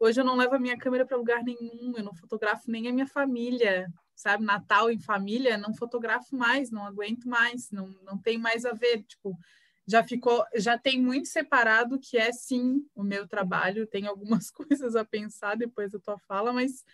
Hoje 0.00 0.20
eu 0.20 0.24
não 0.24 0.36
levo 0.36 0.54
a 0.54 0.58
minha 0.58 0.78
câmera 0.78 1.04
para 1.06 1.16
lugar 1.16 1.44
nenhum, 1.44 1.92
eu 1.96 2.02
não 2.02 2.14
fotografo 2.14 2.68
nem 2.70 2.88
a 2.88 2.92
minha 2.92 3.06
família, 3.06 3.86
sabe? 4.16 4.42
Natal 4.42 4.90
em 4.90 4.98
família, 4.98 5.58
não 5.58 5.74
fotografo 5.74 6.34
mais, 6.34 6.70
não 6.70 6.84
aguento 6.84 7.28
mais, 7.28 7.70
não, 7.70 7.88
não 8.02 8.18
tem 8.18 8.38
mais 8.38 8.64
a 8.64 8.72
ver, 8.72 9.02
tipo, 9.04 9.38
já 9.86 10.02
ficou, 10.02 10.44
já 10.56 10.76
tem 10.76 11.00
muito 11.00 11.28
separado 11.28 11.98
que 11.98 12.18
é 12.18 12.32
sim 12.32 12.84
o 12.94 13.04
meu 13.04 13.26
trabalho, 13.26 13.86
tem 13.86 14.06
algumas 14.06 14.50
coisas 14.52 14.96
a 14.96 15.04
pensar 15.04 15.56
depois 15.56 15.92
da 15.92 15.98
tua 15.98 16.18
fala, 16.18 16.52
mas 16.52 16.84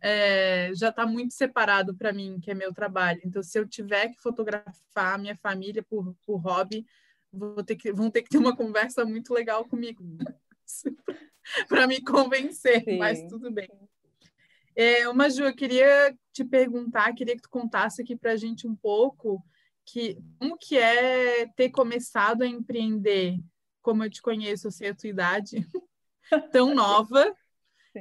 é, 0.00 0.70
já 0.74 0.88
está 0.88 1.06
muito 1.06 1.34
separado 1.34 1.94
para 1.94 2.12
mim, 2.12 2.38
que 2.40 2.50
é 2.50 2.54
meu 2.54 2.72
trabalho. 2.72 3.20
Então, 3.24 3.42
se 3.42 3.58
eu 3.58 3.68
tiver 3.68 4.08
que 4.08 4.20
fotografar 4.20 5.14
a 5.14 5.18
minha 5.18 5.36
família 5.36 5.82
por, 5.82 6.14
por 6.24 6.36
hobby, 6.36 6.86
vou 7.32 7.62
ter 7.62 7.76
que, 7.76 7.92
vão 7.92 8.10
ter 8.10 8.22
que 8.22 8.30
ter 8.30 8.38
uma 8.38 8.56
conversa 8.56 9.04
muito 9.04 9.34
legal 9.34 9.64
comigo 9.66 10.02
para 11.68 11.86
me 11.86 12.00
convencer, 12.00 12.82
Sim. 12.84 12.98
mas 12.98 13.22
tudo 13.24 13.50
bem. 13.50 13.68
É, 14.74 15.08
uma 15.08 15.28
Ju, 15.28 15.42
eu 15.42 15.54
queria 15.54 16.16
te 16.32 16.44
perguntar, 16.44 17.12
queria 17.12 17.34
que 17.34 17.42
tu 17.42 17.50
contasse 17.50 18.00
aqui 18.00 18.16
para 18.16 18.32
a 18.32 18.36
gente 18.36 18.66
um 18.66 18.76
pouco 18.76 19.44
que 19.90 20.18
como 20.38 20.58
que 20.58 20.76
é 20.76 21.46
ter 21.48 21.70
começado 21.70 22.42
a 22.42 22.46
empreender, 22.46 23.38
como 23.80 24.04
eu 24.04 24.10
te 24.10 24.20
conheço, 24.20 24.66
eu 24.66 24.70
sei 24.70 24.90
a 24.90 24.94
tua 24.94 25.08
idade, 25.08 25.66
tão 26.52 26.74
nova, 26.74 27.34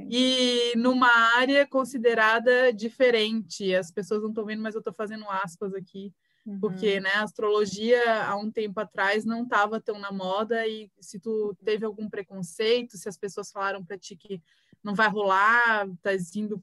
e 0.10 0.74
numa 0.76 1.10
área 1.38 1.66
considerada 1.66 2.74
diferente. 2.74 3.74
As 3.74 3.90
pessoas 3.90 4.22
não 4.22 4.30
estão 4.30 4.46
vendo, 4.46 4.62
mas 4.62 4.76
eu 4.76 4.80
estou 4.80 4.94
fazendo 4.94 5.28
aspas 5.30 5.74
aqui, 5.74 6.14
uhum. 6.46 6.60
porque 6.60 7.00
né, 7.00 7.10
a 7.16 7.24
astrologia 7.24 8.26
há 8.26 8.36
um 8.36 8.52
tempo 8.52 8.80
atrás 8.80 9.24
não 9.24 9.44
estava 9.44 9.80
tão 9.80 9.98
na 9.98 10.12
moda 10.12 10.68
e 10.68 10.92
se 11.00 11.20
tu 11.20 11.56
teve 11.64 11.86
algum 11.86 12.10
preconceito, 12.10 12.98
se 12.98 13.08
as 13.08 13.18
pessoas 13.18 13.50
falaram 13.50 13.84
para 13.84 13.98
ti 13.98 14.16
que 14.16 14.42
não 14.84 14.94
vai 14.94 15.08
rolar, 15.10 15.88
estás 15.88 16.36
indo, 16.36 16.62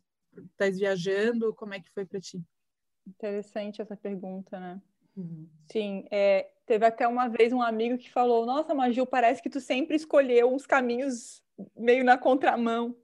estás 0.52 0.78
viajando, 0.78 1.54
como 1.54 1.74
é 1.74 1.80
que 1.80 1.90
foi 1.90 2.04
para 2.04 2.20
ti? 2.20 2.44
Interessante 3.06 3.82
essa 3.82 3.96
pergunta, 3.96 4.60
né? 4.60 4.80
Uhum. 5.16 5.48
Sim, 5.70 6.04
é, 6.10 6.50
teve 6.66 6.84
até 6.84 7.06
uma 7.06 7.28
vez 7.28 7.52
um 7.52 7.62
amigo 7.62 7.98
que 7.98 8.10
falou: 8.10 8.44
Nossa, 8.44 8.74
Maju, 8.74 9.06
parece 9.06 9.42
que 9.42 9.50
tu 9.50 9.60
sempre 9.60 9.96
escolheu 9.96 10.52
uns 10.52 10.66
caminhos 10.66 11.42
meio 11.76 12.04
na 12.04 12.18
contramão 12.18 12.96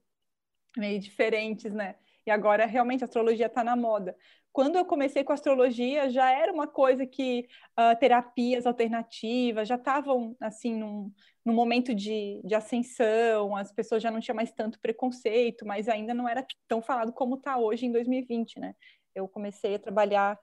meio 0.77 1.01
diferentes, 1.01 1.73
né? 1.73 1.97
E 2.27 2.31
agora 2.31 2.67
realmente 2.67 3.03
a 3.03 3.07
astrologia 3.07 3.47
está 3.47 3.65
na 3.65 3.77
moda. 3.77 4.17
Quando 4.53 4.77
eu 4.77 4.85
comecei 4.85 5.23
com 5.23 5.33
a 5.33 5.35
astrologia, 5.35 6.11
já 6.11 6.31
era 6.31 6.53
uma 6.53 6.67
coisa 6.67 7.07
que 7.07 7.47
uh, 7.79 7.99
terapias 7.99 8.67
alternativas 8.67 9.69
já 9.69 9.77
estavam 9.77 10.37
assim 10.41 10.75
num, 10.75 11.13
num 11.45 11.55
momento 11.55 11.95
de, 11.95 12.41
de 12.45 12.55
ascensão, 12.55 13.55
as 13.57 13.73
pessoas 13.73 14.03
já 14.03 14.11
não 14.11 14.21
tinham 14.21 14.35
mais 14.35 14.51
tanto 14.53 14.81
preconceito, 14.81 15.65
mas 15.65 15.89
ainda 15.89 16.13
não 16.13 16.29
era 16.29 16.45
tão 16.67 16.83
falado 16.83 17.13
como 17.13 17.37
está 17.37 17.57
hoje 17.59 17.87
em 17.87 17.93
2020, 17.93 18.59
né? 18.59 18.75
Eu 19.15 19.29
comecei 19.29 19.75
a 19.77 19.79
trabalhar 19.79 20.39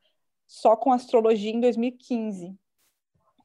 só 0.48 0.75
com 0.75 0.92
astrologia 0.92 1.51
em 1.51 1.60
2015. 1.60 2.58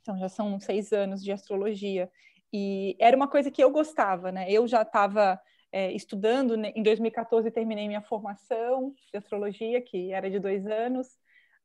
Então 0.01 0.19
já 0.19 0.29
são 0.29 0.59
seis 0.61 0.93
anos 0.93 1.23
de 1.23 1.33
astrologia. 1.33 2.11
E 2.53 2.97
era 2.99 3.17
uma 3.17 3.29
coisa 3.29 3.51
que 3.51 3.63
eu 3.63 3.71
gostava, 3.71 4.31
né? 4.31 4.51
Eu 4.51 4.67
já 4.69 4.83
estava 4.83 5.41
é, 5.73 5.91
estudando. 5.93 6.57
Né? 6.57 6.73
Em 6.77 6.83
2014, 6.83 7.51
terminei 7.51 7.89
minha 7.89 8.03
formação 8.03 8.95
de 9.11 9.19
astrologia, 9.19 9.81
que 9.81 10.13
era 10.13 10.31
de 10.31 10.39
dois 10.39 10.67
anos. 10.67 11.09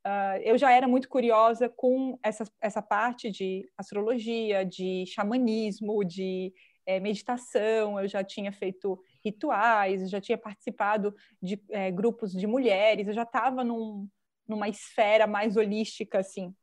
Uh, 0.06 0.40
eu 0.44 0.58
já 0.58 0.72
era 0.72 0.88
muito 0.88 1.10
curiosa 1.10 1.68
com 1.68 2.18
essa, 2.24 2.46
essa 2.62 2.82
parte 2.82 3.30
de 3.30 3.70
astrologia, 3.78 4.64
de 4.64 5.06
xamanismo, 5.06 6.04
de 6.06 6.54
é, 6.86 7.00
meditação. 7.00 8.00
Eu 8.00 8.08
já 8.08 8.24
tinha 8.24 8.52
feito 8.54 8.98
rituais, 9.24 10.10
já 10.10 10.22
tinha 10.22 10.38
participado 10.38 11.14
de 11.42 11.62
é, 11.70 11.92
grupos 11.92 12.32
de 12.32 12.48
mulheres, 12.48 13.08
eu 13.08 13.14
já 13.14 13.24
estava 13.24 13.66
num, 13.66 14.08
numa 14.48 14.70
esfera 14.70 15.28
mais 15.28 15.58
holística, 15.58 16.20
assim 16.20 16.56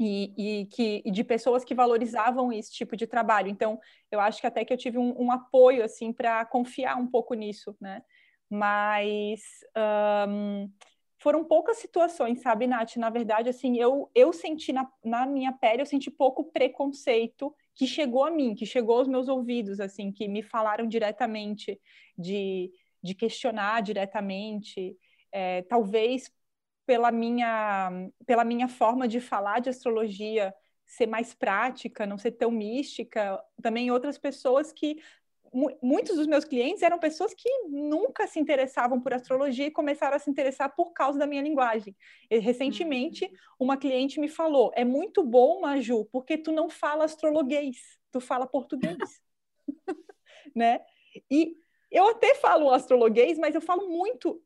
e, 0.00 0.32
e, 0.36 0.66
que, 0.66 1.02
e 1.04 1.10
de 1.10 1.22
pessoas 1.22 1.64
que 1.64 1.74
valorizavam 1.74 2.52
esse 2.52 2.72
tipo 2.72 2.96
de 2.96 3.06
trabalho. 3.06 3.48
Então, 3.48 3.78
eu 4.10 4.20
acho 4.20 4.40
que 4.40 4.46
até 4.46 4.64
que 4.64 4.72
eu 4.72 4.76
tive 4.76 4.98
um, 4.98 5.14
um 5.22 5.30
apoio 5.30 5.84
assim 5.84 6.12
para 6.12 6.44
confiar 6.44 6.96
um 6.96 7.06
pouco 7.06 7.34
nisso, 7.34 7.76
né? 7.80 8.02
Mas 8.50 9.40
um, 10.28 10.70
foram 11.18 11.44
poucas 11.44 11.78
situações, 11.78 12.40
sabe, 12.40 12.66
Nath? 12.66 12.96
Na 12.96 13.10
verdade, 13.10 13.48
assim, 13.48 13.78
eu, 13.78 14.10
eu 14.14 14.32
senti 14.32 14.72
na, 14.72 14.88
na 15.04 15.26
minha 15.26 15.52
pele, 15.52 15.82
eu 15.82 15.86
senti 15.86 16.10
pouco 16.10 16.44
preconceito 16.52 17.54
que 17.74 17.86
chegou 17.86 18.24
a 18.24 18.30
mim, 18.30 18.54
que 18.54 18.66
chegou 18.66 18.98
aos 18.98 19.08
meus 19.08 19.28
ouvidos, 19.28 19.80
assim, 19.80 20.12
que 20.12 20.28
me 20.28 20.42
falaram 20.42 20.86
diretamente 20.86 21.80
de, 22.16 22.70
de 23.02 23.14
questionar 23.14 23.80
diretamente. 23.82 24.96
É, 25.32 25.62
talvez 25.62 26.30
pela 26.86 27.10
minha, 27.10 27.90
pela 28.26 28.44
minha 28.44 28.68
forma 28.68 29.08
de 29.08 29.20
falar 29.20 29.60
de 29.60 29.70
astrologia 29.70 30.54
ser 30.86 31.06
mais 31.06 31.32
prática, 31.32 32.06
não 32.06 32.18
ser 32.18 32.32
tão 32.32 32.50
mística, 32.50 33.42
também 33.62 33.90
outras 33.90 34.18
pessoas 34.18 34.72
que 34.72 35.00
muitos 35.80 36.16
dos 36.16 36.26
meus 36.26 36.44
clientes 36.44 36.82
eram 36.82 36.98
pessoas 36.98 37.32
que 37.32 37.48
nunca 37.68 38.26
se 38.26 38.40
interessavam 38.40 39.00
por 39.00 39.14
astrologia 39.14 39.66
e 39.66 39.70
começaram 39.70 40.16
a 40.16 40.18
se 40.18 40.28
interessar 40.28 40.74
por 40.74 40.92
causa 40.92 41.18
da 41.18 41.28
minha 41.28 41.42
linguagem. 41.42 41.96
Recentemente, 42.28 43.24
uhum. 43.24 43.30
uma 43.60 43.76
cliente 43.76 44.18
me 44.18 44.28
falou: 44.28 44.72
"É 44.74 44.84
muito 44.84 45.22
bom, 45.22 45.60
Maju, 45.60 46.06
porque 46.06 46.36
tu 46.36 46.50
não 46.50 46.68
fala 46.68 47.04
astrologuês, 47.04 47.98
tu 48.10 48.20
fala 48.20 48.46
português". 48.46 48.98
né? 50.54 50.80
E 51.30 51.56
eu 51.90 52.08
até 52.08 52.34
falo 52.34 52.70
astrologuês, 52.70 53.38
mas 53.38 53.54
eu 53.54 53.60
falo 53.60 53.88
muito 53.88 54.42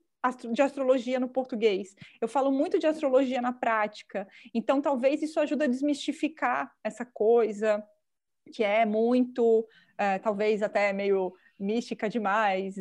de 0.53 0.63
astrologia 0.63 1.21
no 1.21 1.29
português. 1.29 1.95
Eu 2.21 2.29
falo 2.29 2.51
muito 2.51 2.79
de 2.79 2.87
astrologia 2.87 3.41
na 3.41 3.53
prática. 3.53 4.27
Então, 4.53 4.81
talvez 4.81 5.23
isso 5.23 5.39
ajude 5.41 5.65
a 5.65 5.69
desmistificar 5.69 6.73
essa 6.83 7.05
coisa 7.05 7.83
que 8.53 8.65
é 8.65 8.85
muito, 8.85 9.67
é, 9.97 10.19
talvez 10.19 10.63
até 10.63 10.93
meio 10.93 11.33
mística 11.59 12.09
demais, 12.09 12.77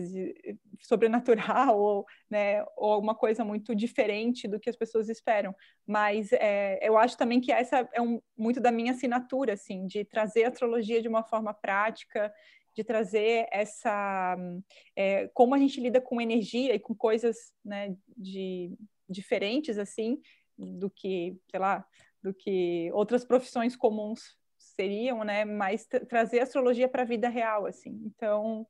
sobrenatural, 0.82 1.78
ou, 1.80 2.06
né, 2.30 2.64
ou 2.76 2.94
alguma 2.94 3.16
coisa 3.16 3.44
muito 3.44 3.76
diferente 3.76 4.48
do 4.48 4.60
que 4.60 4.70
as 4.70 4.76
pessoas 4.76 5.10
esperam. 5.10 5.54
Mas 5.86 6.32
é, 6.34 6.80
eu 6.82 6.98
acho 6.98 7.18
também 7.18 7.42
que 7.42 7.52
essa 7.52 7.88
é 7.94 8.02
um, 8.02 8.22
muito 8.38 8.60
da 8.60 8.72
minha 8.72 8.92
assinatura, 8.92 9.54
assim, 9.54 9.88
de 9.88 10.06
trazer 10.06 10.46
a 10.46 10.50
astrologia 10.50 11.02
de 11.02 11.08
uma 11.08 11.24
forma 11.24 11.54
prática, 11.54 12.32
de 12.78 12.84
trazer 12.84 13.48
essa 13.52 14.38
é, 14.96 15.28
como 15.34 15.56
a 15.56 15.58
gente 15.58 15.82
lida 15.82 16.00
com 16.00 16.22
energia 16.22 16.76
e 16.76 16.80
com 16.80 16.94
coisas 16.94 17.52
né, 17.66 17.98
de 18.16 18.72
diferentes 19.10 19.80
assim 19.80 20.22
do 20.56 20.88
que 20.88 21.36
sei 21.50 21.60
lá 21.60 21.84
do 22.22 22.32
que 22.32 22.92
outras 22.94 23.26
profissões 23.26 23.76
comuns 23.76 24.38
seriam 24.60 25.24
né 25.24 25.44
mas 25.44 25.88
trazer 26.08 26.40
a 26.40 26.44
astrologia 26.44 26.88
para 26.88 27.02
a 27.02 27.06
vida 27.06 27.28
real 27.30 27.66
assim 27.66 28.00
então 28.06 28.68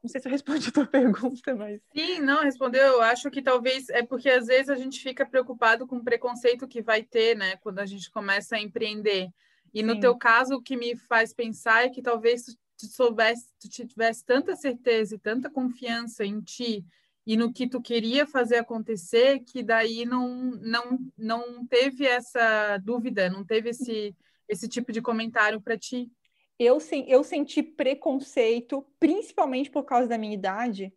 não 0.00 0.08
sei 0.08 0.20
se 0.20 0.28
eu 0.28 0.32
respondi 0.32 0.68
a 0.68 0.70
tua 0.70 0.84
pergunta, 0.86 1.56
mas. 1.56 1.80
Sim, 1.96 2.20
não, 2.20 2.42
respondeu. 2.42 2.82
Eu 2.82 3.00
acho 3.00 3.30
que 3.30 3.40
talvez 3.40 3.88
é 3.88 4.02
porque 4.02 4.28
às 4.28 4.48
vezes 4.48 4.68
a 4.68 4.74
gente 4.74 5.00
fica 5.00 5.24
preocupado 5.24 5.86
com 5.86 5.96
o 5.96 6.04
preconceito 6.04 6.68
que 6.68 6.82
vai 6.82 7.02
ter, 7.02 7.34
né, 7.34 7.56
quando 7.56 7.78
a 7.78 7.86
gente 7.86 8.10
começa 8.10 8.56
a 8.56 8.60
empreender. 8.60 9.30
E 9.72 9.82
no 9.82 9.94
Sim. 9.94 10.00
teu 10.00 10.18
caso, 10.18 10.56
o 10.56 10.62
que 10.62 10.76
me 10.76 10.94
faz 10.94 11.32
pensar 11.32 11.86
é 11.86 11.88
que 11.88 12.02
talvez 12.02 12.54
tu 12.76 12.86
soubesse, 12.86 13.46
tu 13.60 13.68
tivesse 13.68 14.24
tanta 14.24 14.56
certeza 14.56 15.14
e 15.14 15.18
tanta 15.18 15.50
confiança 15.50 16.24
em 16.24 16.40
ti 16.40 16.84
e 17.26 17.36
no 17.36 17.52
que 17.52 17.66
tu 17.66 17.80
queria 17.80 18.26
fazer 18.26 18.56
acontecer, 18.56 19.40
que 19.40 19.62
daí 19.62 20.04
não, 20.04 20.50
não, 20.60 20.98
não 21.16 21.66
teve 21.66 22.06
essa 22.06 22.76
dúvida, 22.78 23.30
não 23.30 23.44
teve 23.44 23.70
esse, 23.70 24.14
esse 24.48 24.68
tipo 24.68 24.92
de 24.92 25.00
comentário 25.00 25.60
para 25.60 25.78
ti. 25.78 26.10
Eu, 26.58 26.78
eu 27.06 27.24
senti 27.24 27.62
preconceito, 27.62 28.86
principalmente 29.00 29.70
por 29.70 29.84
causa 29.84 30.06
da 30.06 30.18
minha 30.18 30.34
idade, 30.34 30.92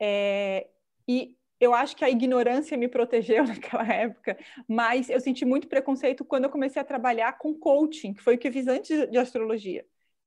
é, 0.00 0.68
e 1.08 1.36
eu 1.58 1.74
acho 1.74 1.96
que 1.96 2.04
a 2.04 2.10
ignorância 2.10 2.76
me 2.76 2.88
protegeu 2.88 3.44
naquela 3.46 3.86
época, 3.92 4.38
mas 4.68 5.10
eu 5.10 5.20
senti 5.20 5.44
muito 5.44 5.68
preconceito 5.68 6.24
quando 6.24 6.44
eu 6.44 6.50
comecei 6.50 6.80
a 6.80 6.84
trabalhar 6.84 7.38
com 7.38 7.58
coaching, 7.58 8.14
que 8.14 8.22
foi 8.22 8.36
o 8.36 8.38
que 8.38 8.48
eu 8.48 8.52
fiz 8.52 8.68
antes 8.68 9.10
de 9.10 9.18
astrologia. 9.18 9.84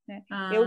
Né? 0.10 0.24
Ah. 0.28 0.50
Eu, 0.52 0.66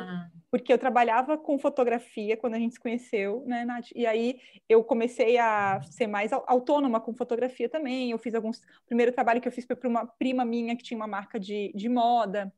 porque 0.52 0.72
eu 0.72 0.78
trabalhava 0.78 1.36
com 1.36 1.58
fotografia 1.58 2.36
quando 2.36 2.54
a 2.54 2.58
gente 2.60 2.74
se 2.74 2.80
conheceu, 2.80 3.42
né, 3.44 3.64
Nath? 3.64 3.88
E 3.92 4.06
aí 4.06 4.38
eu 4.68 4.84
comecei 4.84 5.36
a 5.36 5.82
ser 5.82 6.06
mais 6.06 6.32
autônoma 6.32 7.00
com 7.00 7.12
fotografia 7.12 7.68
também. 7.68 8.12
Eu 8.12 8.18
fiz 8.18 8.36
alguns. 8.36 8.58
O 8.58 8.86
primeiro 8.86 9.10
trabalho 9.10 9.40
que 9.40 9.48
eu 9.48 9.52
fiz 9.52 9.64
foi 9.66 9.74
para 9.74 9.88
uma 9.88 10.06
prima 10.06 10.44
minha 10.44 10.76
que 10.76 10.84
tinha 10.84 10.96
uma 10.96 11.08
marca 11.08 11.40
de, 11.40 11.72
de 11.74 11.88
moda. 11.88 12.54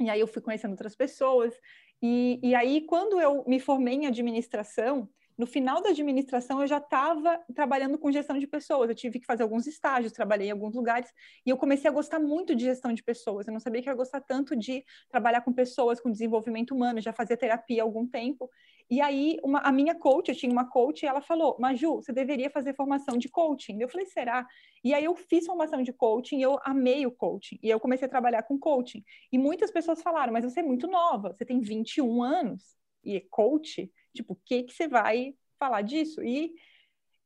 E 0.00 0.08
aí 0.08 0.18
eu 0.18 0.26
fui 0.26 0.40
conhecendo 0.40 0.70
outras 0.70 0.96
pessoas. 0.96 1.52
E, 2.00 2.40
e 2.42 2.54
aí, 2.54 2.80
quando 2.86 3.20
eu 3.20 3.44
me 3.46 3.60
formei 3.60 3.94
em 3.94 4.06
administração, 4.06 5.06
no 5.36 5.46
final 5.46 5.82
da 5.82 5.90
administração 5.90 6.60
eu 6.60 6.66
já 6.66 6.78
estava 6.78 7.38
trabalhando 7.54 7.98
com 7.98 8.10
gestão 8.12 8.38
de 8.38 8.46
pessoas. 8.46 8.88
Eu 8.88 8.94
tive 8.94 9.18
que 9.18 9.26
fazer 9.26 9.42
alguns 9.42 9.66
estágios, 9.66 10.12
trabalhei 10.12 10.48
em 10.48 10.52
alguns 10.52 10.74
lugares 10.74 11.10
e 11.44 11.50
eu 11.50 11.56
comecei 11.56 11.90
a 11.90 11.92
gostar 11.92 12.20
muito 12.20 12.54
de 12.54 12.64
gestão 12.64 12.92
de 12.92 13.02
pessoas. 13.02 13.46
Eu 13.46 13.52
não 13.52 13.60
sabia 13.60 13.82
que 13.82 13.88
ia 13.88 13.94
gostar 13.94 14.20
tanto 14.20 14.54
de 14.56 14.84
trabalhar 15.08 15.40
com 15.40 15.52
pessoas, 15.52 16.00
com 16.00 16.10
desenvolvimento 16.10 16.74
humano, 16.74 17.00
já 17.00 17.12
fazia 17.12 17.36
terapia 17.36 17.82
há 17.82 17.84
algum 17.84 18.06
tempo. 18.06 18.48
E 18.88 19.00
aí 19.00 19.38
uma, 19.42 19.60
a 19.60 19.72
minha 19.72 19.94
coach, 19.94 20.28
eu 20.28 20.36
tinha 20.36 20.52
uma 20.52 20.68
coach 20.68 21.02
e 21.02 21.06
ela 21.06 21.20
falou: 21.20 21.56
"Maju, 21.58 21.96
você 21.96 22.12
deveria 22.12 22.50
fazer 22.50 22.74
formação 22.74 23.16
de 23.18 23.28
coaching". 23.28 23.80
Eu 23.80 23.88
falei: 23.88 24.06
"Será?". 24.06 24.46
E 24.84 24.94
aí 24.94 25.04
eu 25.04 25.16
fiz 25.16 25.46
formação 25.46 25.82
de 25.82 25.92
coaching 25.92 26.40
eu 26.42 26.58
amei 26.64 27.06
o 27.06 27.10
coaching. 27.10 27.58
E 27.62 27.70
eu 27.70 27.80
comecei 27.80 28.06
a 28.06 28.10
trabalhar 28.10 28.42
com 28.42 28.58
coaching. 28.58 29.02
E 29.32 29.38
muitas 29.38 29.70
pessoas 29.70 30.02
falaram: 30.02 30.32
"Mas 30.32 30.44
você 30.44 30.60
é 30.60 30.62
muito 30.62 30.86
nova, 30.86 31.32
você 31.32 31.44
tem 31.44 31.60
21 31.60 32.22
anos 32.22 32.76
e 33.02 33.16
é 33.16 33.20
coach?" 33.30 33.90
Tipo, 34.14 34.34
o 34.34 34.38
que, 34.44 34.64
que 34.64 34.72
você 34.72 34.88
vai 34.88 35.34
falar 35.58 35.82
disso? 35.82 36.22
E 36.22 36.54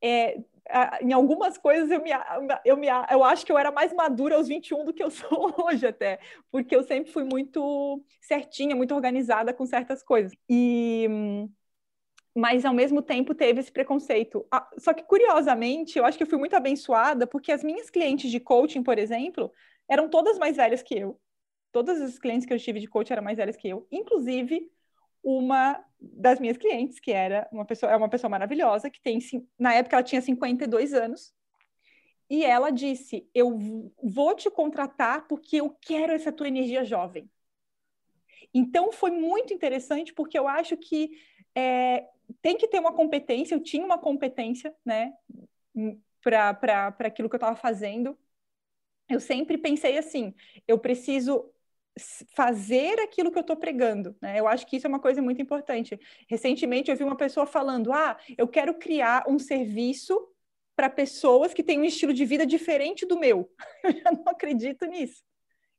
é, 0.01 0.37
em 1.01 1.13
algumas 1.13 1.57
coisas 1.57 1.89
eu, 1.89 2.01
me, 2.01 2.11
eu, 2.63 2.77
me, 2.77 2.87
eu 3.11 3.23
acho 3.23 3.45
que 3.45 3.51
eu 3.51 3.57
era 3.57 3.71
mais 3.71 3.93
madura 3.93 4.35
aos 4.35 4.47
21 4.47 4.85
do 4.85 4.93
que 4.93 5.03
eu 5.03 5.09
sou 5.11 5.53
hoje 5.65 5.87
até, 5.87 6.19
porque 6.51 6.75
eu 6.75 6.83
sempre 6.83 7.11
fui 7.11 7.23
muito 7.23 8.03
certinha, 8.21 8.75
muito 8.75 8.93
organizada 8.93 9.53
com 9.53 9.65
certas 9.65 10.03
coisas. 10.03 10.31
E 10.49 11.07
mas 12.35 12.63
ao 12.63 12.73
mesmo 12.73 13.01
tempo 13.01 13.35
teve 13.35 13.59
esse 13.59 13.71
preconceito. 13.71 14.45
Só 14.77 14.93
que 14.93 15.03
curiosamente, 15.03 15.97
eu 15.97 16.05
acho 16.05 16.17
que 16.17 16.23
eu 16.23 16.27
fui 16.27 16.37
muito 16.37 16.55
abençoada 16.55 17.27
porque 17.27 17.51
as 17.51 17.63
minhas 17.63 17.89
clientes 17.89 18.31
de 18.31 18.39
coaching, 18.39 18.83
por 18.83 18.97
exemplo, 18.97 19.51
eram 19.89 20.09
todas 20.09 20.37
mais 20.37 20.55
velhas 20.55 20.81
que 20.81 20.97
eu. 20.97 21.19
Todas 21.71 22.01
as 22.01 22.17
clientes 22.17 22.45
que 22.45 22.53
eu 22.53 22.59
tive 22.59 22.79
de 22.79 22.87
coaching 22.87 23.13
eram 23.13 23.23
mais 23.23 23.37
velhas 23.37 23.57
que 23.57 23.67
eu, 23.67 23.87
inclusive 23.91 24.71
uma 25.21 25.83
das 25.99 26.39
minhas 26.39 26.57
clientes, 26.57 26.99
que 26.99 27.11
era 27.11 27.47
uma 27.51 27.65
pessoa, 27.65 27.91
é 27.91 27.95
uma 27.95 28.09
pessoa 28.09 28.29
maravilhosa, 28.29 28.89
que 28.89 29.01
tem, 29.01 29.19
na 29.57 29.73
época 29.73 29.95
ela 29.95 30.03
tinha 30.03 30.21
52 30.21 30.93
anos, 30.93 31.33
e 32.29 32.45
ela 32.45 32.69
disse: 32.69 33.27
Eu 33.33 33.57
vou 34.01 34.35
te 34.35 34.49
contratar 34.49 35.27
porque 35.27 35.57
eu 35.57 35.75
quero 35.81 36.13
essa 36.13 36.31
tua 36.31 36.47
energia 36.47 36.85
jovem. 36.85 37.29
Então 38.53 38.91
foi 38.91 39.11
muito 39.11 39.53
interessante 39.53 40.13
porque 40.13 40.37
eu 40.37 40.47
acho 40.47 40.77
que 40.77 41.11
é, 41.55 42.07
tem 42.41 42.57
que 42.57 42.67
ter 42.67 42.79
uma 42.79 42.93
competência, 42.93 43.55
eu 43.55 43.63
tinha 43.63 43.85
uma 43.85 43.97
competência, 43.97 44.73
né, 44.85 45.13
para 46.21 46.95
aquilo 46.99 47.29
que 47.29 47.35
eu 47.35 47.39
estava 47.39 47.55
fazendo. 47.55 48.17
Eu 49.09 49.19
sempre 49.19 49.57
pensei 49.57 49.97
assim: 49.97 50.33
eu 50.67 50.77
preciso 50.77 51.51
fazer 52.35 52.99
aquilo 52.99 53.31
que 53.31 53.37
eu 53.37 53.41
estou 53.41 53.55
pregando. 53.55 54.15
Né? 54.21 54.39
Eu 54.39 54.47
acho 54.47 54.65
que 54.65 54.77
isso 54.77 54.87
é 54.87 54.89
uma 54.89 54.99
coisa 54.99 55.21
muito 55.21 55.41
importante. 55.41 55.99
Recentemente 56.27 56.89
eu 56.89 56.97
vi 56.97 57.03
uma 57.03 57.17
pessoa 57.17 57.45
falando: 57.45 57.91
ah, 57.93 58.17
eu 58.37 58.47
quero 58.47 58.73
criar 58.73 59.25
um 59.27 59.37
serviço 59.37 60.19
para 60.75 60.89
pessoas 60.89 61.53
que 61.53 61.61
têm 61.61 61.79
um 61.79 61.83
estilo 61.83 62.13
de 62.13 62.25
vida 62.25 62.45
diferente 62.45 63.05
do 63.05 63.19
meu. 63.19 63.51
Eu 63.83 63.91
já 63.91 64.11
não 64.11 64.23
acredito 64.27 64.85
nisso. 64.85 65.21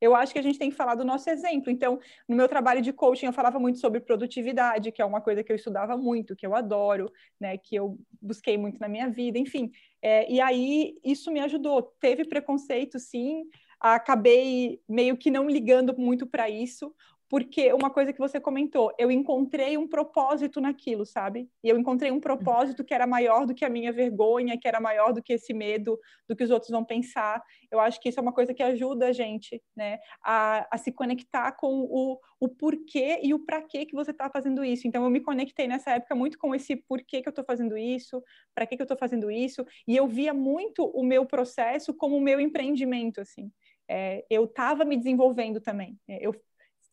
Eu 0.00 0.14
acho 0.14 0.32
que 0.32 0.38
a 0.38 0.42
gente 0.42 0.58
tem 0.58 0.70
que 0.70 0.76
falar 0.76 0.94
do 0.94 1.04
nosso 1.04 1.28
exemplo. 1.28 1.70
Então, 1.70 1.98
no 2.26 2.34
meu 2.34 2.48
trabalho 2.48 2.80
de 2.80 2.92
coaching, 2.92 3.26
eu 3.26 3.32
falava 3.32 3.58
muito 3.58 3.78
sobre 3.78 4.00
produtividade, 4.00 4.90
que 4.90 5.02
é 5.02 5.04
uma 5.04 5.20
coisa 5.20 5.44
que 5.44 5.52
eu 5.52 5.56
estudava 5.56 5.96
muito, 5.96 6.34
que 6.34 6.46
eu 6.46 6.54
adoro, 6.54 7.12
né? 7.38 7.58
Que 7.58 7.76
eu 7.76 7.98
busquei 8.20 8.56
muito 8.56 8.78
na 8.78 8.88
minha 8.88 9.10
vida, 9.10 9.38
enfim. 9.38 9.70
É, 10.00 10.30
e 10.30 10.40
aí 10.40 10.98
isso 11.04 11.30
me 11.30 11.40
ajudou. 11.40 11.82
Teve 12.00 12.24
preconceito, 12.24 12.98
sim, 12.98 13.44
acabei 13.80 14.80
meio 14.88 15.16
que 15.16 15.30
não 15.30 15.48
ligando 15.48 15.96
muito 15.96 16.26
para 16.26 16.48
isso, 16.50 16.94
porque 17.30 17.72
uma 17.72 17.90
coisa 17.90 18.12
que 18.12 18.18
você 18.18 18.40
comentou, 18.40 18.92
eu 18.98 19.08
encontrei 19.08 19.78
um 19.78 19.86
propósito 19.86 20.60
naquilo, 20.60 21.06
sabe? 21.06 21.48
E 21.62 21.68
eu 21.68 21.78
encontrei 21.78 22.10
um 22.10 22.18
propósito 22.18 22.82
que 22.82 22.92
era 22.92 23.06
maior 23.06 23.46
do 23.46 23.54
que 23.54 23.64
a 23.64 23.70
minha 23.70 23.92
vergonha, 23.92 24.58
que 24.58 24.66
era 24.66 24.80
maior 24.80 25.12
do 25.12 25.22
que 25.22 25.34
esse 25.34 25.54
medo 25.54 25.96
do 26.28 26.34
que 26.34 26.42
os 26.42 26.50
outros 26.50 26.72
vão 26.72 26.84
pensar. 26.84 27.40
Eu 27.70 27.78
acho 27.78 28.00
que 28.00 28.08
isso 28.08 28.18
é 28.18 28.22
uma 28.22 28.32
coisa 28.32 28.52
que 28.52 28.64
ajuda 28.64 29.06
a 29.06 29.12
gente, 29.12 29.62
né, 29.76 30.00
a, 30.24 30.66
a 30.74 30.76
se 30.76 30.90
conectar 30.90 31.52
com 31.52 31.86
o, 31.88 32.18
o 32.40 32.48
porquê 32.48 33.20
e 33.22 33.32
o 33.32 33.38
para 33.38 33.62
que 33.62 33.86
que 33.86 33.94
você 33.94 34.10
está 34.10 34.28
fazendo 34.28 34.64
isso. 34.64 34.88
Então, 34.88 35.04
eu 35.04 35.10
me 35.10 35.20
conectei 35.20 35.68
nessa 35.68 35.92
época 35.92 36.16
muito 36.16 36.36
com 36.36 36.52
esse 36.52 36.74
porquê 36.74 37.22
que 37.22 37.28
eu 37.28 37.30
estou 37.30 37.44
fazendo 37.44 37.78
isso, 37.78 38.20
para 38.52 38.66
que 38.66 38.74
que 38.74 38.82
eu 38.82 38.86
estou 38.86 38.98
fazendo 38.98 39.30
isso, 39.30 39.64
e 39.86 39.96
eu 39.96 40.08
via 40.08 40.34
muito 40.34 40.84
o 40.84 41.04
meu 41.04 41.24
processo 41.24 41.94
como 41.94 42.16
o 42.16 42.20
meu 42.20 42.40
empreendimento, 42.40 43.20
assim 43.20 43.52
é, 43.90 44.24
eu 44.30 44.44
estava 44.44 44.84
me 44.84 44.96
desenvolvendo 44.96 45.60
também. 45.60 45.98
É, 46.06 46.24
eu 46.24 46.32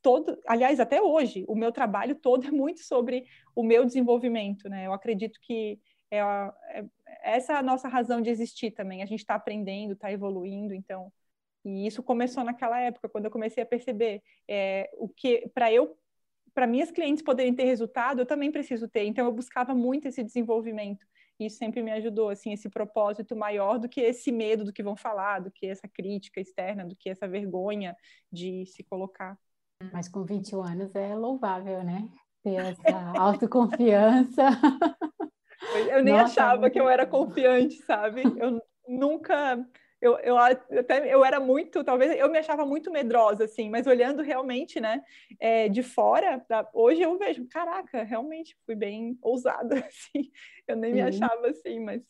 todo, 0.01 0.39
aliás, 0.47 0.79
até 0.79 1.01
hoje, 1.01 1.45
o 1.47 1.55
meu 1.55 1.71
trabalho 1.71 2.15
todo 2.15 2.47
é 2.47 2.51
muito 2.51 2.79
sobre 2.81 3.25
o 3.55 3.61
meu 3.61 3.85
desenvolvimento, 3.85 4.67
né? 4.67 4.87
Eu 4.87 4.93
acredito 4.93 5.39
que 5.41 5.79
é, 6.09 6.21
a, 6.21 6.53
é 6.69 6.85
essa 7.21 7.53
é 7.53 7.55
a 7.57 7.61
nossa 7.61 7.87
razão 7.87 8.21
de 8.21 8.29
existir 8.29 8.71
também. 8.71 9.03
A 9.03 9.05
gente 9.05 9.19
está 9.19 9.35
aprendendo, 9.35 9.93
está 9.93 10.11
evoluindo, 10.11 10.73
então. 10.73 11.11
E 11.63 11.85
isso 11.85 12.01
começou 12.01 12.43
naquela 12.43 12.79
época, 12.79 13.09
quando 13.09 13.25
eu 13.25 13.31
comecei 13.31 13.61
a 13.61 13.65
perceber 13.65 14.23
é, 14.47 14.89
o 14.93 15.07
que, 15.07 15.49
para 15.53 15.71
eu, 15.71 15.97
para 16.53 16.65
minhas 16.65 16.89
clientes 16.89 17.21
poderem 17.21 17.53
ter 17.53 17.65
resultado, 17.65 18.21
eu 18.21 18.25
também 18.25 18.51
preciso 18.51 18.87
ter. 18.87 19.03
Então, 19.03 19.25
eu 19.25 19.31
buscava 19.31 19.75
muito 19.75 20.07
esse 20.07 20.23
desenvolvimento 20.23 21.05
isso 21.45 21.57
sempre 21.57 21.83
me 21.83 21.91
ajudou, 21.91 22.29
assim, 22.29 22.53
esse 22.53 22.69
propósito 22.69 23.35
maior 23.35 23.77
do 23.77 23.87
que 23.87 24.01
esse 24.01 24.31
medo 24.31 24.65
do 24.65 24.73
que 24.73 24.81
vão 24.83 24.95
falar, 24.95 25.39
do 25.39 25.51
que 25.51 25.67
essa 25.67 25.87
crítica 25.87 26.41
externa, 26.41 26.85
do 26.85 26.95
que 26.95 27.09
essa 27.09 27.27
vergonha 27.27 27.95
de 28.31 28.65
se 28.65 28.83
colocar. 28.83 29.37
Mas 29.93 30.09
com 30.09 30.23
21 30.23 30.63
anos 30.63 30.95
é 30.95 31.15
louvável, 31.15 31.83
né? 31.83 32.09
Ter 32.43 32.55
essa 32.55 32.81
autoconfiança. 33.17 34.43
Eu 35.89 36.03
nem 36.03 36.13
Nossa, 36.15 36.41
achava 36.41 36.69
que 36.69 36.79
eu 36.79 36.89
era 36.89 37.05
confiante, 37.05 37.75
sabe? 37.83 38.23
Eu 38.37 38.61
nunca 38.87 39.57
eu, 40.01 40.17
eu 40.19 40.37
até 40.37 41.13
eu 41.13 41.25
era 41.25 41.39
muito, 41.39 41.83
talvez 41.83 42.15
eu 42.17 42.29
me 42.29 42.37
achava 42.37 42.65
muito 42.65 42.91
medrosa, 42.91 43.45
assim, 43.45 43.69
mas 43.69 43.87
olhando 43.87 44.21
realmente, 44.21 44.79
né, 44.79 45.03
é, 45.39 45.67
de 45.67 45.81
fora, 45.81 46.45
hoje 46.73 47.01
eu 47.01 47.17
vejo, 47.17 47.47
caraca, 47.47 48.03
realmente 48.03 48.57
fui 48.65 48.75
bem 48.75 49.17
ousada, 49.21 49.75
assim, 49.85 50.31
eu 50.67 50.75
nem 50.75 50.93
me 50.93 51.01
achava 51.01 51.47
assim, 51.47 51.79
mas, 51.79 52.01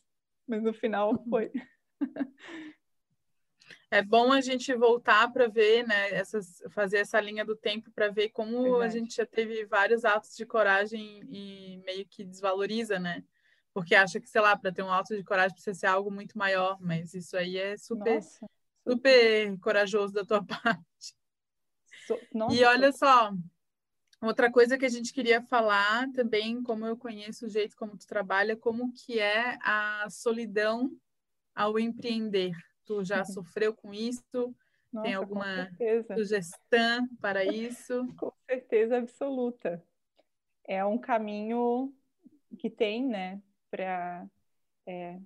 mas 0.48 0.62
no 0.62 0.74
final 0.74 1.12
uhum. 1.12 1.30
foi. 1.30 1.52
É 3.90 4.02
bom 4.02 4.34
a 4.34 4.42
gente 4.42 4.74
voltar 4.76 5.32
para 5.32 5.48
ver, 5.48 5.88
né, 5.88 6.14
essas, 6.14 6.62
fazer 6.72 6.98
essa 6.98 7.22
linha 7.22 7.46
do 7.46 7.56
tempo 7.56 7.90
para 7.92 8.10
ver 8.10 8.30
como 8.30 8.64
Verdade. 8.64 8.84
a 8.84 8.90
gente 8.90 9.16
já 9.16 9.26
teve 9.26 9.66
vários 9.66 10.04
atos 10.04 10.36
de 10.36 10.46
coragem 10.46 11.22
e 11.30 11.82
meio 11.86 12.06
que 12.06 12.24
desvaloriza, 12.24 13.00
né? 13.00 13.24
Porque 13.78 13.94
acha 13.94 14.20
que, 14.20 14.28
sei 14.28 14.42
lá, 14.42 14.58
para 14.58 14.72
ter 14.72 14.82
um 14.82 14.92
alto 14.92 15.16
de 15.16 15.24
coragem 15.24 15.54
precisa 15.54 15.80
ser 15.82 15.86
algo 15.86 16.10
muito 16.10 16.36
maior, 16.36 16.82
mas 16.82 17.14
isso 17.14 17.38
aí 17.38 17.58
é 17.58 17.78
super, 17.78 18.16
Nossa, 18.16 18.50
super 18.84 19.60
corajoso 19.60 20.16
da 20.16 20.26
tua 20.26 20.44
parte. 20.82 21.14
So, 22.08 22.20
e 22.50 22.64
olha 22.64 22.92
só, 22.92 23.32
outra 24.20 24.52
coisa 24.52 24.80
que 24.80 24.86
a 24.86 24.90
gente 24.90 25.14
queria 25.14 25.44
falar 25.44 26.12
também, 26.12 26.64
como 26.64 26.88
eu 26.88 26.98
conheço 26.98 27.46
o 27.46 27.50
jeito 27.50 27.76
como 27.76 27.96
tu 27.96 28.08
trabalha, 28.08 28.58
como 28.58 28.92
que 28.92 29.20
é 29.20 29.60
a 29.62 30.08
solidão 30.10 30.90
ao 31.54 31.78
empreender. 31.78 32.54
Tu 32.84 33.04
já 33.04 33.20
uhum. 33.20 33.26
sofreu 33.32 33.76
com 33.76 33.94
isso? 33.94 34.56
Nossa, 34.92 35.06
Tem 35.06 35.14
alguma 35.14 35.70
sugestão 36.16 37.08
para 37.22 37.46
isso? 37.46 38.08
Com 38.18 38.34
certeza 38.50 38.98
absoluta. 38.98 39.86
É 40.64 40.84
um 40.84 40.98
caminho 40.98 41.94
que 42.58 42.72
tem, 42.72 43.06
né? 43.06 43.40
Para 43.70 44.26
é, 44.86 45.20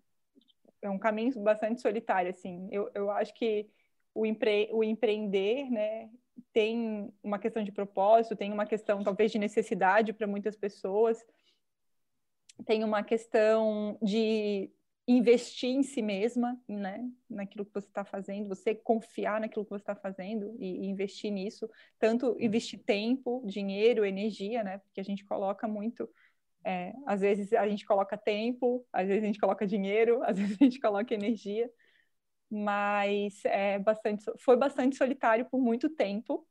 é, 0.82 0.90
um 0.90 1.00
caminho 1.00 1.40
bastante 1.42 1.82
solitário 1.82 2.30
assim. 2.30 2.68
Eu, 2.72 2.90
eu 2.94 3.12
acho 3.12 3.34
que 3.34 3.70
o, 4.14 4.26
empre, 4.26 4.70
o 4.72 4.84
empreender 4.84 5.70
né 5.70 6.10
tem 6.54 7.14
uma 7.24 7.40
questão 7.40 7.64
de 7.64 7.72
propósito 7.72 8.36
tem 8.36 8.52
uma 8.52 8.66
questão 8.66 9.04
talvez 9.04 9.32
de 9.32 9.40
necessidade 9.40 10.12
para 10.12 10.28
muitas 10.28 10.56
pessoas 10.56 11.24
tem 12.66 12.84
uma 12.84 13.04
questão 13.04 13.98
de 14.02 14.72
investir 15.08 15.70
em 15.70 15.84
si 15.84 16.02
mesma, 16.02 16.60
né, 16.68 17.10
naquilo 17.30 17.66
que 17.66 17.74
você 17.74 17.88
está 17.88 18.06
fazendo, 18.06 18.48
você 18.48 18.76
confiar 18.76 19.40
naquilo 19.42 19.66
que 19.66 19.72
você 19.72 19.82
está 19.82 19.96
fazendo 19.96 20.56
e, 20.60 20.86
e, 20.86 20.86
investir 20.86 21.32
nisso, 21.32 21.70
tanto 22.00 22.38
investir 22.40 22.80
tempo, 22.84 23.44
dinheiro, 23.46 24.06
energia, 24.06 24.64
né, 24.64 24.78
porque 24.80 25.02
a 25.02 25.04
gente 25.04 25.26
coloca 25.26 25.68
muito 25.68 26.10
é, 26.66 26.94
às 27.06 27.22
vezes 27.22 27.54
a 27.54 27.68
gente 27.68 27.86
coloca 27.86 28.18
tempo, 28.18 28.86
às 28.94 29.08
vezes 29.08 29.24
a 29.24 29.28
gente 29.28 29.40
coloca 29.40 29.66
dinheiro, 29.68 30.22
às 30.26 30.38
vezes 30.38 30.58
a 30.60 30.64
gente 30.64 30.80
coloca 30.80 31.14
energia, 31.14 31.70
mas 32.50 33.44
é 33.46 33.80
bastante, 33.80 34.26
foi 34.40 34.58
bastante 34.58 34.96
solitário 34.98 35.46
por 35.50 35.60
muito 35.62 35.90
tempo. 35.90 36.48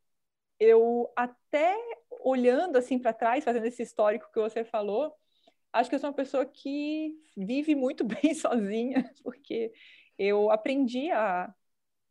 Eu 0.58 1.12
até 1.16 1.76
olhando 2.22 2.76
assim 2.78 2.98
para 2.98 3.12
trás, 3.12 3.44
fazendo 3.44 3.66
esse 3.66 3.82
histórico 3.82 4.30
que 4.32 4.40
você 4.40 4.64
falou, 4.64 5.14
acho 5.72 5.88
que 5.90 5.96
eu 5.96 6.00
sou 6.00 6.10
uma 6.10 6.16
pessoa 6.16 6.46
que 6.46 7.14
vive 7.36 7.74
muito 7.74 8.04
bem 8.04 8.34
sozinha, 8.34 9.10
porque 9.22 9.72
eu 10.18 10.50
aprendi 10.50 11.10
a, 11.10 11.52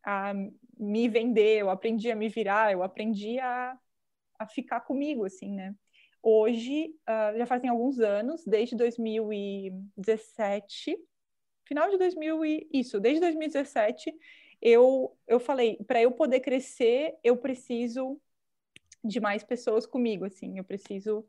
a 0.04 0.34
me 0.78 1.08
vender, 1.08 1.58
eu 1.60 1.70
aprendi 1.70 2.10
a 2.10 2.16
me 2.16 2.28
virar, 2.28 2.72
eu 2.72 2.82
aprendi 2.82 3.38
a, 3.40 3.78
a 4.38 4.46
ficar 4.48 4.80
comigo, 4.82 5.24
assim, 5.24 5.54
né? 5.54 5.74
Hoje, 6.22 6.94
uh, 7.08 7.36
já 7.36 7.46
fazem 7.46 7.70
alguns 7.70 7.98
anos, 8.00 8.44
desde 8.44 8.76
2017, 8.76 10.96
final 11.64 11.90
de 11.90 11.98
2000 11.98 12.44
e, 12.44 12.68
isso, 12.72 13.00
desde 13.00 13.20
2017, 13.20 14.12
eu, 14.60 15.16
eu 15.26 15.40
falei, 15.40 15.76
para 15.86 16.02
eu 16.02 16.12
poder 16.12 16.40
crescer, 16.40 17.14
eu 17.24 17.36
preciso 17.36 18.20
de 19.02 19.20
mais 19.20 19.42
pessoas 19.42 19.86
comigo, 19.86 20.26
assim, 20.26 20.58
eu 20.58 20.64
preciso 20.64 21.26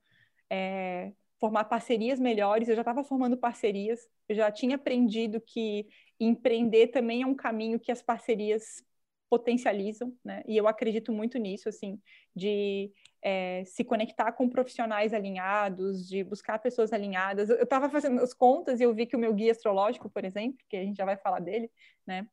é, 0.49 1.13
formar 1.39 1.65
parcerias 1.65 2.19
melhores, 2.19 2.67
eu 2.67 2.75
já 2.75 2.82
estava 2.82 3.04
formando 3.04 3.38
parcerias, 3.38 4.08
eu 4.27 4.36
já 4.36 4.51
tinha 4.51 4.75
aprendido 4.75 5.39
que 5.39 5.88
empreender 6.19 6.88
também 6.88 7.21
é 7.23 7.25
um 7.25 7.36
caminho 7.36 7.80
que 7.80 7.91
as 7.91 8.01
parcerias 8.01 8.84
potencializam, 9.30 10.13
né? 10.23 10.43
E 10.45 10.58
eu 10.58 10.67
acredito 10.67 11.13
muito 11.13 11.38
nisso, 11.38 11.69
assim, 11.69 11.99
de 12.36 12.91
é, 13.21 13.63
se 13.65 13.84
conectar 13.84 14.31
com 14.31 14.49
profissionais 14.49 15.13
alinhados, 15.13 16.07
de 16.07 16.23
buscar 16.23 16.60
pessoas 16.60 16.91
alinhadas. 16.91 17.49
Eu 17.49 17.63
estava 17.63 17.89
fazendo 17.89 18.19
as 18.21 18.34
contas 18.34 18.79
e 18.79 18.84
eu 18.84 18.93
vi 18.93 19.05
que 19.05 19.15
o 19.15 19.19
meu 19.19 19.34
guia 19.34 19.51
astrológico, 19.51 20.10
por 20.10 20.25
exemplo, 20.25 20.57
que 20.67 20.77
a 20.77 20.84
gente 20.84 20.97
já 20.97 21.05
vai 21.05 21.17
falar 21.17 21.39
dele, 21.39 21.69
né? 22.05 22.27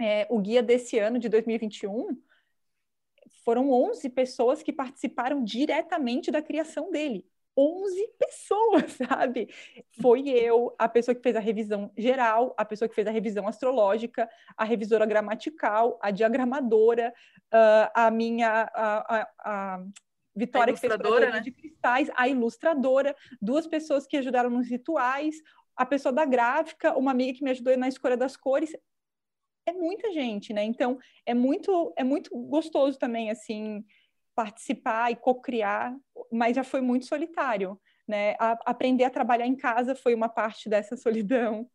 É, 0.00 0.26
o 0.30 0.38
guia 0.38 0.62
desse 0.62 0.98
ano, 0.98 1.18
de 1.18 1.28
2021, 1.28 2.16
foram 3.44 3.70
11 3.70 4.08
pessoas 4.10 4.62
que 4.62 4.72
participaram 4.72 5.42
diretamente 5.42 6.30
da 6.30 6.42
criação 6.42 6.90
dele. 6.90 7.24
11 7.56 8.08
pessoas, 8.18 8.92
sabe? 9.08 9.48
Foi 10.00 10.28
eu, 10.28 10.74
a 10.78 10.88
pessoa 10.88 11.14
que 11.14 11.22
fez 11.22 11.34
a 11.36 11.40
revisão 11.40 11.90
geral, 11.96 12.54
a 12.58 12.64
pessoa 12.64 12.88
que 12.88 12.94
fez 12.94 13.06
a 13.06 13.10
revisão 13.10 13.48
astrológica, 13.48 14.28
a 14.56 14.64
revisora 14.64 15.06
gramatical, 15.06 15.98
a 16.02 16.10
diagramadora, 16.10 17.14
uh, 17.52 17.90
a 17.94 18.10
minha. 18.10 18.68
A, 18.74 19.16
a, 19.16 19.28
a 19.38 19.84
Vitória, 20.36 20.74
que 20.74 20.80
fez 20.80 20.92
a 20.92 20.96
né? 20.96 21.40
de 21.40 21.50
cristais, 21.50 22.10
a 22.14 22.28
ilustradora, 22.28 23.16
duas 23.40 23.66
pessoas 23.66 24.06
que 24.06 24.18
ajudaram 24.18 24.50
nos 24.50 24.68
rituais, 24.68 25.36
a 25.74 25.86
pessoa 25.86 26.12
da 26.12 26.24
gráfica, 26.24 26.96
uma 26.96 27.10
amiga 27.10 27.38
que 27.38 27.42
me 27.42 27.50
ajudou 27.50 27.76
na 27.76 27.88
escolha 27.88 28.16
das 28.16 28.36
cores. 28.36 28.76
É 29.66 29.72
muita 29.72 30.12
gente, 30.12 30.52
né? 30.52 30.62
Então, 30.62 30.98
é 31.24 31.34
muito, 31.34 31.92
é 31.96 32.04
muito 32.04 32.30
gostoso 32.48 32.98
também, 32.98 33.30
assim, 33.30 33.84
participar 34.34 35.10
e 35.10 35.16
co-criar, 35.16 35.96
mas 36.30 36.54
já 36.54 36.62
foi 36.62 36.82
muito 36.82 37.06
solitário. 37.06 37.80
Né? 38.06 38.36
A, 38.38 38.58
aprender 38.66 39.04
a 39.04 39.10
trabalhar 39.10 39.46
em 39.46 39.56
casa 39.56 39.94
foi 39.94 40.14
uma 40.14 40.28
parte 40.28 40.68
dessa 40.68 40.96
solidão. 40.96 41.68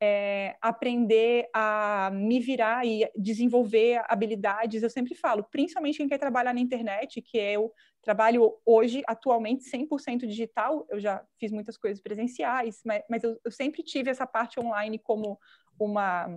É, 0.00 0.56
aprender 0.60 1.48
a 1.52 2.10
me 2.12 2.40
virar 2.40 2.86
e 2.86 3.10
desenvolver 3.16 4.02
habilidades, 4.08 4.82
eu 4.82 4.90
sempre 4.90 5.14
falo, 5.14 5.44
principalmente 5.44 5.98
quem 5.98 6.08
quer 6.08 6.18
trabalhar 6.18 6.54
na 6.54 6.60
internet, 6.60 7.20
que 7.22 7.38
eu 7.38 7.72
trabalho 8.02 8.56
hoje, 8.64 9.02
atualmente, 9.06 9.64
100% 9.64 10.26
digital, 10.26 10.86
eu 10.90 11.00
já 11.00 11.24
fiz 11.40 11.50
muitas 11.50 11.76
coisas 11.76 12.00
presenciais, 12.00 12.80
mas, 12.84 13.02
mas 13.10 13.24
eu, 13.24 13.38
eu 13.44 13.50
sempre 13.50 13.82
tive 13.82 14.10
essa 14.10 14.26
parte 14.26 14.60
online 14.60 14.98
como 14.98 15.38
uma 15.78 16.28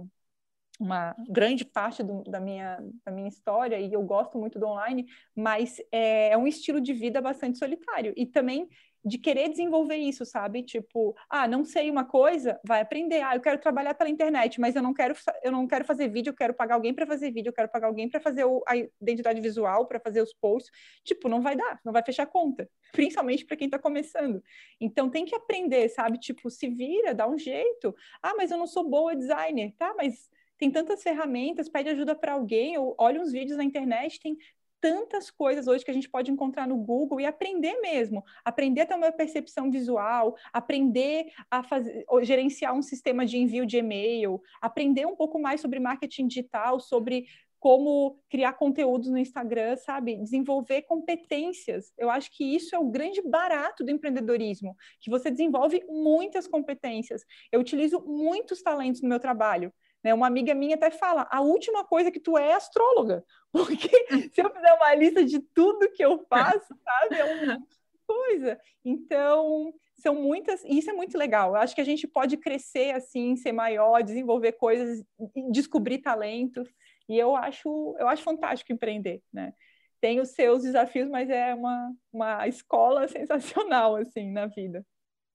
uma 0.79 1.13
grande 1.27 1.65
parte 1.65 2.01
do, 2.01 2.23
da, 2.23 2.39
minha, 2.39 2.79
da 3.05 3.12
minha 3.12 3.27
história 3.27 3.77
e 3.77 3.91
eu 3.91 4.01
gosto 4.01 4.38
muito 4.38 4.57
do 4.57 4.65
online, 4.65 5.05
mas 5.35 5.77
é, 5.91 6.29
é, 6.29 6.38
um 6.38 6.47
estilo 6.47 6.79
de 6.79 6.93
vida 6.93 7.19
bastante 7.19 7.59
solitário. 7.59 8.13
E 8.15 8.25
também 8.25 8.69
de 9.03 9.17
querer 9.17 9.49
desenvolver 9.49 9.95
isso, 9.95 10.25
sabe? 10.25 10.63
Tipo, 10.63 11.15
ah, 11.29 11.47
não 11.47 11.63
sei 11.63 11.89
uma 11.89 12.03
coisa, 12.05 12.59
vai 12.65 12.81
aprender. 12.81 13.21
Ah, 13.21 13.35
eu 13.35 13.41
quero 13.41 13.59
trabalhar 13.59 13.93
pela 13.93 14.09
internet, 14.09 14.59
mas 14.59 14.75
eu 14.75 14.83
não 14.83 14.93
quero, 14.93 15.15
eu 15.43 15.51
não 15.51 15.67
quero 15.67 15.85
fazer 15.85 16.09
vídeo, 16.09 16.31
eu 16.31 16.35
quero 16.35 16.53
pagar 16.53 16.75
alguém 16.75 16.93
para 16.93 17.05
fazer 17.05 17.31
vídeo, 17.31 17.49
eu 17.49 17.53
quero 17.53 17.69
pagar 17.69 17.88
alguém 17.88 18.09
para 18.09 18.19
fazer 18.19 18.43
o, 18.45 18.63
a 18.67 18.75
identidade 18.75 19.39
visual, 19.41 19.88
para 19.88 19.99
fazer 19.99 20.21
os 20.21 20.33
posts. 20.33 20.71
Tipo, 21.03 21.29
não 21.29 21.41
vai 21.41 21.55
dar, 21.55 21.79
não 21.83 21.93
vai 21.93 22.03
fechar 22.03 22.25
conta, 22.25 22.69
principalmente 22.91 23.45
para 23.45 23.57
quem 23.57 23.65
está 23.65 23.79
começando. 23.79 24.41
Então 24.79 25.09
tem 25.09 25.25
que 25.25 25.35
aprender, 25.35 25.89
sabe? 25.89 26.19
Tipo, 26.19 26.49
se 26.49 26.67
vira, 26.67 27.13
dá 27.13 27.27
um 27.27 27.38
jeito. 27.38 27.95
Ah, 28.21 28.33
mas 28.35 28.51
eu 28.51 28.57
não 28.57 28.67
sou 28.67 28.89
boa 28.89 29.15
designer, 29.15 29.73
tá? 29.77 29.93
Mas 29.97 30.29
tem 30.57 30.69
tantas 30.69 31.01
ferramentas, 31.01 31.69
pede 31.69 31.89
ajuda 31.89 32.13
para 32.13 32.33
alguém, 32.33 32.77
ou 32.77 32.93
olha 32.99 33.21
uns 33.21 33.31
vídeos 33.31 33.57
na 33.57 33.63
internet, 33.63 34.19
tem 34.19 34.38
tantas 34.81 35.29
coisas 35.29 35.67
hoje 35.67 35.83
que 35.83 35.91
a 35.91 35.93
gente 35.93 36.09
pode 36.09 36.31
encontrar 36.31 36.67
no 36.67 36.77
Google 36.77 37.19
e 37.19 37.25
aprender 37.25 37.79
mesmo, 37.81 38.23
aprender 38.43 38.81
a 38.81 38.85
ter 38.85 38.95
uma 38.95 39.11
percepção 39.11 39.69
visual, 39.69 40.35
aprender 40.53 41.27
a 41.49 41.63
fazer, 41.63 42.05
gerenciar 42.21 42.73
um 42.73 42.81
sistema 42.81 43.25
de 43.25 43.37
envio 43.37 43.65
de 43.65 43.77
e-mail, 43.77 44.41
aprender 44.61 45.05
um 45.05 45.15
pouco 45.15 45.39
mais 45.39 45.61
sobre 45.61 45.79
marketing 45.79 46.27
digital, 46.27 46.79
sobre 46.79 47.25
como 47.59 48.17
criar 48.29 48.53
conteúdos 48.53 49.09
no 49.09 49.17
Instagram, 49.17 49.75
sabe? 49.75 50.15
Desenvolver 50.15 50.83
competências. 50.83 51.91
Eu 51.97 52.09
acho 52.09 52.31
que 52.31 52.55
isso 52.55 52.73
é 52.73 52.79
o 52.79 52.89
grande 52.89 53.21
barato 53.21 53.83
do 53.83 53.91
empreendedorismo, 53.91 54.75
que 55.01 55.09
você 55.09 55.29
desenvolve 55.29 55.83
muitas 55.89 56.47
competências. 56.47 57.25
Eu 57.51 57.59
utilizo 57.59 58.01
muitos 58.07 58.61
talentos 58.61 59.01
no 59.01 59.09
meu 59.09 59.19
trabalho. 59.19 59.73
Né? 60.03 60.13
Uma 60.13 60.27
amiga 60.27 60.53
minha 60.53 60.75
até 60.75 60.89
fala: 60.89 61.27
a 61.29 61.41
última 61.41 61.83
coisa 61.83 62.12
que 62.12 62.19
tu 62.19 62.38
é, 62.38 62.49
é 62.49 62.53
astróloga, 62.55 63.23
porque 63.51 63.89
se 64.33 64.41
eu 64.41 64.49
fizer 64.49 64.73
uma 64.73 64.95
lista 64.95 65.23
de 65.23 65.39
tudo 65.39 65.91
que 65.91 66.03
eu 66.03 66.25
faço, 66.29 66.73
sabe, 66.83 67.15
é 67.15 67.25
uma 67.25 67.59
coisa. 68.07 68.59
Então, 68.83 69.73
são 69.95 70.15
muitas, 70.15 70.63
e 70.63 70.79
isso 70.79 70.89
é 70.89 70.93
muito 70.93 71.17
legal. 71.17 71.51
Eu 71.51 71.57
acho 71.57 71.75
que 71.75 71.81
a 71.81 71.85
gente 71.85 72.07
pode 72.07 72.38
crescer 72.38 72.95
assim, 72.95 73.35
ser 73.35 73.51
maior, 73.51 74.01
desenvolver 74.01 74.53
coisas, 74.53 75.03
descobrir 75.51 75.99
talentos, 75.99 76.67
e 77.07 77.17
eu 77.17 77.35
acho, 77.35 77.95
eu 77.99 78.07
acho 78.07 78.23
fantástico 78.23 78.71
empreender, 78.71 79.21
né? 79.31 79.53
Tem 79.99 80.19
os 80.21 80.29
seus 80.29 80.63
desafios, 80.63 81.09
mas 81.09 81.29
é 81.29 81.53
uma, 81.53 81.91
uma 82.13 82.47
escola 82.47 83.07
sensacional 83.09 83.97
assim 83.97 84.31
na 84.31 84.45
vida. 84.47 84.85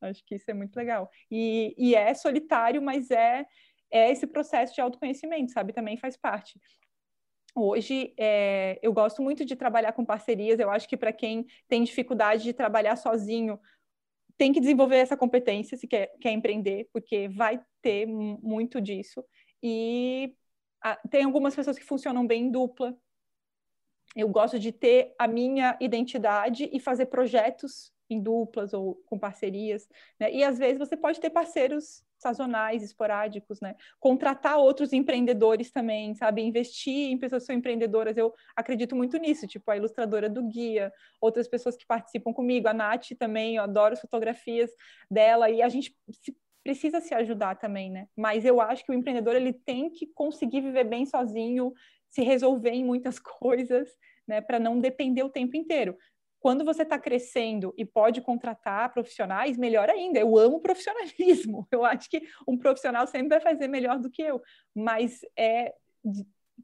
Acho 0.01 0.25
que 0.27 0.35
isso 0.35 0.51
é 0.51 0.55
muito 0.55 0.77
legal. 0.77 1.11
E, 1.31 1.75
e 1.77 1.95
é 1.95 2.13
solitário, 2.15 2.81
mas 2.81 3.11
é 3.11 3.47
é 3.91 4.11
esse 4.11 4.27
processo 4.27 4.75
de 4.75 4.81
autoconhecimento, 4.81 5.53
sabe? 5.53 5.73
Também 5.73 5.97
faz 5.97 6.17
parte. 6.17 6.61
Hoje, 7.55 8.13
é, 8.19 8.81
eu 8.83 8.93
gosto 8.93 9.23
muito 9.23 9.45
de 9.45 9.55
trabalhar 9.55 9.93
com 9.93 10.05
parcerias. 10.05 10.59
Eu 10.59 10.71
acho 10.71 10.89
que 10.89 10.97
para 10.97 11.13
quem 11.13 11.47
tem 11.69 11.85
dificuldade 11.85 12.43
de 12.43 12.53
trabalhar 12.53 12.97
sozinho, 12.97 13.61
tem 14.37 14.53
que 14.53 14.61
desenvolver 14.61 14.97
essa 14.97 15.17
competência 15.17 15.77
se 15.77 15.87
quer, 15.87 16.13
quer 16.21 16.33
empreender, 16.33 16.89
porque 16.93 17.29
vai 17.29 17.61
ter 17.81 18.07
muito 18.07 18.81
disso. 18.81 19.25
E 19.63 20.35
a, 20.83 20.97
tem 21.09 21.25
algumas 21.25 21.55
pessoas 21.55 21.79
que 21.79 21.85
funcionam 21.85 22.27
bem 22.27 22.47
em 22.47 22.51
dupla. 22.51 22.97
Eu 24.17 24.29
gosto 24.29 24.59
de 24.59 24.73
ter 24.73 25.15
a 25.19 25.29
minha 25.29 25.77
identidade 25.81 26.69
e 26.73 26.81
fazer 26.81 27.07
projetos 27.07 27.93
em 28.11 28.21
duplas 28.21 28.75
ou 28.75 28.97
com 29.07 29.19
parcerias. 29.19 29.89
Né? 30.19 30.33
E 30.33 30.45
às 30.45 30.59
vezes 30.59 30.79
você 30.79 30.97
pode 30.97 31.21
ter 31.21 31.31
parceiros 31.31 32.05
sazonais, 32.25 32.83
esporádicos, 32.83 33.61
né? 33.61 33.77
Contratar 34.01 34.57
outros 34.57 34.93
empreendedores 34.95 35.71
também, 35.71 36.15
sabe? 36.15 36.43
Investir 36.43 37.11
em 37.11 37.19
pessoas 37.19 37.43
que 37.43 37.49
são 37.49 37.57
empreendedoras, 37.57 38.17
eu 38.17 38.33
acredito 38.57 38.97
muito 38.97 39.19
nisso, 39.19 39.47
tipo 39.47 39.71
a 39.71 39.77
ilustradora 39.77 40.29
do 40.29 40.43
guia, 40.43 40.91
outras 41.21 41.47
pessoas 41.47 41.77
que 41.77 41.87
participam 41.87 42.33
comigo, 42.33 42.67
a 42.67 42.73
Nath 42.73 43.11
também, 43.19 43.57
eu 43.57 43.63
adoro 43.63 43.93
as 43.93 44.01
fotografias 44.01 44.71
dela, 45.11 45.51
e 45.51 45.61
a 45.61 45.69
gente 45.69 45.95
se, 46.11 46.35
precisa 46.63 47.01
se 47.01 47.15
ajudar 47.15 47.57
também, 47.57 47.91
né? 47.91 48.09
Mas 48.17 48.45
eu 48.47 48.61
acho 48.61 48.85
que 48.85 48.91
o 48.91 48.95
empreendedor, 48.95 49.37
ele 49.37 49.53
tem 49.53 49.91
que 49.91 50.07
conseguir 50.07 50.63
viver 50.63 50.85
bem 50.85 51.05
sozinho, 51.05 51.73
se 52.09 52.23
resolver 52.23 52.71
em 52.71 52.85
muitas 52.85 53.19
coisas, 53.21 53.91
né? 54.27 54.41
Para 54.41 54.59
não 54.59 54.81
depender 54.81 55.23
o 55.23 55.31
tempo 55.31 55.57
inteiro 55.57 55.97
quando 56.45 56.63
você 56.63 56.83
está 56.83 56.99
crescendo 56.99 57.73
e 57.75 57.87
pode 57.87 58.21
contratar 58.21 58.93
profissionais, 58.93 59.57
melhor 59.57 59.89
ainda. 59.89 60.19
Eu 60.19 60.37
amo 60.37 60.61
profissionalismo. 60.61 61.67
Eu 61.73 61.87
acho 61.87 62.11
que 62.11 62.23
um 62.47 62.59
profissional 62.59 63.07
sempre 63.07 63.29
vai 63.31 63.41
fazer 63.41 63.67
melhor 63.67 63.99
do 63.99 64.11
que 64.11 64.21
eu, 64.21 64.43
mas 64.75 65.21
é 65.35 65.75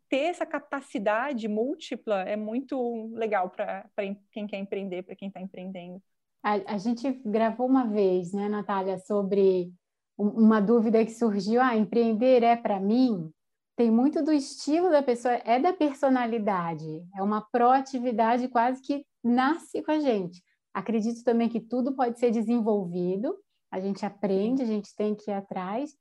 ter 0.07 0.25
essa 0.25 0.45
capacidade 0.45 1.49
múltipla 1.49 2.21
é 2.25 2.37
muito 2.37 3.11
legal 3.15 3.49
para 3.49 3.89
quem 4.31 4.47
quer 4.47 4.59
empreender, 4.59 5.03
para 5.03 5.17
quem 5.17 5.29
está 5.29 5.41
empreendendo. 5.41 5.99
A, 6.43 6.75
a, 6.75 6.77
gente 6.77 7.11
gravou 7.25 7.67
uma 7.67 7.87
vez, 7.87 8.35
né, 8.35 8.51
Natália, 8.51 8.99
sobre 8.99 9.73
uma 10.19 10.61
dúvida 10.61 11.03
que 11.07 11.13
surgiu: 11.13 11.59
ah, 11.63 11.75
empreender 11.75 12.43
é 12.43 12.55
para 12.55 12.79
mim? 12.79 13.33
Tem 13.77 13.91
muito 13.91 14.23
do 14.23 14.31
estilo 14.31 14.91
da 14.91 15.03
pessoa, 15.03 15.41
é 15.43 15.59
da 15.59 15.73
personalidade, 15.73 17.03
é 17.17 17.23
uma 17.23 17.41
proatividade 17.41 18.47
quase 18.47 18.83
que 18.83 19.07
nasce 19.23 19.83
com 19.83 19.91
a 19.91 19.99
gente. 19.99 20.43
Acredito 20.73 21.25
também 21.25 21.49
que 21.49 21.61
tudo 21.61 21.95
pode 21.95 22.19
ser 22.19 22.31
desenvolvido, 22.31 23.37
a 23.71 23.81
gente 23.81 24.05
aprende, 24.05 24.63
a 24.63 24.67
gente 24.67 24.95
tem 24.95 25.15
que 25.15 25.31
ir 25.31 25.35
atrás, 25.35 25.93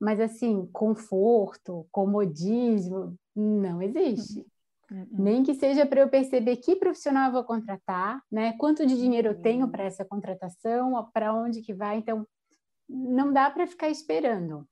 mas 0.00 0.20
assim, 0.20 0.68
conforto, 0.72 1.86
comodismo, 1.90 3.16
não 3.34 3.80
existe. 3.80 4.46
Uhum. 4.90 5.06
Nem 5.10 5.42
que 5.42 5.54
seja 5.54 5.84
para 5.84 6.00
eu 6.00 6.08
perceber 6.08 6.56
que 6.56 6.76
profissional 6.76 7.28
eu 7.28 7.32
vou 7.32 7.44
contratar, 7.44 8.22
né? 8.30 8.52
Quanto 8.58 8.86
de 8.86 8.96
dinheiro 8.96 9.28
eu 9.28 9.40
tenho 9.40 9.68
para 9.68 9.84
essa 9.84 10.04
contratação, 10.04 11.10
para 11.12 11.34
onde 11.34 11.60
que 11.60 11.74
vai. 11.74 11.98
Então, 11.98 12.26
não 12.88 13.32
dá 13.32 13.50
para 13.50 13.66
ficar 13.66 13.88
esperando. 13.88 14.66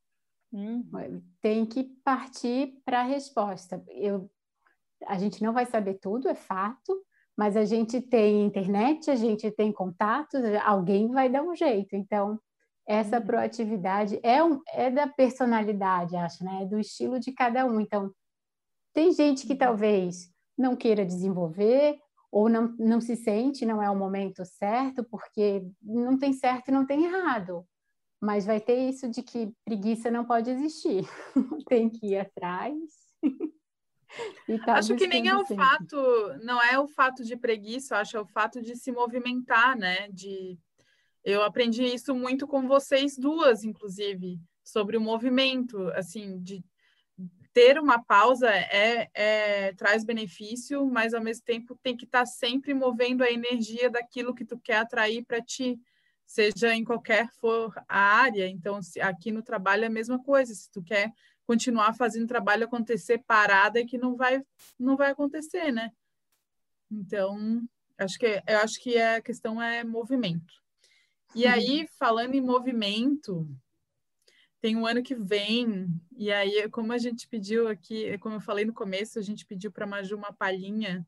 Uhum. 0.53 1.23
Tem 1.41 1.67
que 1.67 1.85
partir 2.05 2.81
para 2.85 3.01
a 3.01 3.05
resposta. 3.05 3.83
Eu, 3.89 4.31
a 5.07 5.19
gente 5.19 5.43
não 5.43 5.53
vai 5.53 5.67
saber 5.67 5.95
tudo, 5.95 6.29
é 6.29 6.35
fato, 6.35 7.05
mas 7.37 7.57
a 7.57 7.65
gente 7.65 8.01
tem 8.01 8.45
internet, 8.45 9.11
a 9.11 9.17
gente 9.17 9.51
tem 9.51 9.73
contatos, 9.73 10.41
alguém 10.65 11.11
vai 11.11 11.29
dar 11.29 11.43
um 11.43 11.55
jeito. 11.55 11.97
Então, 11.97 12.39
essa 12.87 13.19
uhum. 13.19 13.27
proatividade 13.27 14.21
é, 14.23 14.43
um, 14.43 14.61
é 14.69 14.91
da 14.91 15.07
personalidade, 15.07 16.17
acho, 16.17 16.45
né? 16.45 16.63
É 16.63 16.67
do 16.67 16.79
estilo 16.79 17.19
de 17.19 17.33
cada 17.33 17.67
um. 17.67 17.81
Então, 17.81 18.13
tem 18.93 19.13
gente 19.13 19.47
que 19.47 19.55
uhum. 19.55 19.59
talvez 19.59 20.31
não 20.57 20.77
queira 20.77 21.05
desenvolver 21.05 21.99
ou 22.31 22.49
não, 22.49 22.75
não 22.79 23.01
se 23.01 23.17
sente, 23.17 23.65
não 23.65 23.83
é 23.83 23.89
o 23.91 23.97
momento 23.97 24.45
certo, 24.45 25.05
porque 25.05 25.67
não 25.83 26.19
tem 26.19 26.33
certo 26.33 26.69
e 26.69 26.73
não 26.73 26.87
tem 26.87 27.05
errado. 27.05 27.65
Mas 28.21 28.47
vai 28.47 28.61
ter 28.61 28.89
isso 28.89 29.09
de 29.09 29.23
que 29.23 29.53
preguiça 29.65 30.11
não 30.11 30.25
pode 30.25 30.51
existir. 30.51 31.05
tem 31.69 31.89
que 31.89 32.09
ir 32.09 32.19
atrás. 32.19 32.79
Tá 34.67 34.75
acho 34.75 34.95
que 34.97 35.07
nem 35.07 35.29
é 35.29 35.35
o 35.35 35.45
sempre. 35.45 35.65
fato, 35.65 35.97
não 36.43 36.63
é 36.63 36.79
o 36.79 36.87
fato 36.87 37.25
de 37.25 37.37
preguiça, 37.37 37.97
acho 37.97 38.17
é 38.17 38.21
o 38.21 38.27
fato 38.27 38.63
de 38.63 38.77
se 38.77 38.93
movimentar, 38.93 39.77
né? 39.77 40.09
De 40.11 40.59
eu 41.25 41.43
aprendi 41.43 41.83
isso 41.83 42.15
muito 42.15 42.47
com 42.47 42.69
vocês 42.69 43.17
duas, 43.17 43.65
inclusive, 43.65 44.39
sobre 44.63 44.97
o 44.97 45.01
movimento, 45.01 45.89
assim, 45.95 46.39
de 46.41 46.63
ter 47.55 47.79
uma 47.79 48.03
pausa 48.03 48.51
é, 48.51 49.09
é, 49.15 49.73
traz 49.75 50.05
benefício, 50.05 50.85
mas 50.87 51.15
ao 51.15 51.23
mesmo 51.23 51.45
tempo 51.45 51.79
tem 51.83 51.97
que 51.97 52.05
estar 52.05 52.21
tá 52.21 52.27
sempre 52.27 52.75
movendo 52.75 53.23
a 53.23 53.31
energia 53.31 53.89
daquilo 53.89 54.35
que 54.35 54.45
tu 54.45 54.59
quer 54.59 54.79
atrair 54.79 55.25
para 55.25 55.41
ti, 55.41 55.79
seja 56.27 56.75
em 56.75 56.85
qualquer 56.85 57.29
for 57.41 57.73
a 57.89 57.99
área. 57.99 58.49
Então, 58.49 58.83
se, 58.83 59.01
aqui 59.01 59.31
no 59.31 59.43
trabalho 59.43 59.85
é 59.85 59.87
a 59.87 59.91
mesma 59.91 60.23
coisa. 60.23 60.53
Se 60.53 60.71
tu 60.71 60.83
quer 60.83 61.13
continuar 61.47 61.95
fazendo 61.95 62.27
trabalho 62.27 62.65
acontecer 62.65 63.19
parada, 63.27 63.81
é 63.81 63.85
que 63.85 63.99
não 63.99 64.17
vai 64.17 64.43
não 64.79 64.97
vai 64.97 65.11
acontecer, 65.11 65.73
né? 65.73 65.91
Então, 66.91 67.63
acho 67.99 68.19
que 68.19 68.43
eu 68.47 68.59
acho 68.59 68.81
que 68.81 68.99
a 68.99 69.21
questão 69.21 69.61
é 69.61 69.85
movimento. 69.85 70.55
E 71.35 71.47
aí, 71.47 71.87
falando 71.99 72.35
em 72.35 72.41
movimento, 72.41 73.49
tem 74.61 74.77
um 74.77 74.87
ano 74.87 75.03
que 75.03 75.15
vem, 75.15 75.89
e 76.17 76.33
aí, 76.33 76.71
como 76.71 76.93
a 76.93 76.99
gente 76.99 77.29
pediu 77.29 77.69
aqui, 77.69 78.17
como 78.19 78.37
eu 78.37 78.41
falei 78.41 78.65
no 78.65 78.73
começo, 78.73 79.19
a 79.19 79.23
gente 79.23 79.45
pediu 79.45 79.71
para 79.71 79.85
a 79.85 79.89
Maju 79.89 80.17
uma 80.17 80.33
palhinha 80.33 81.07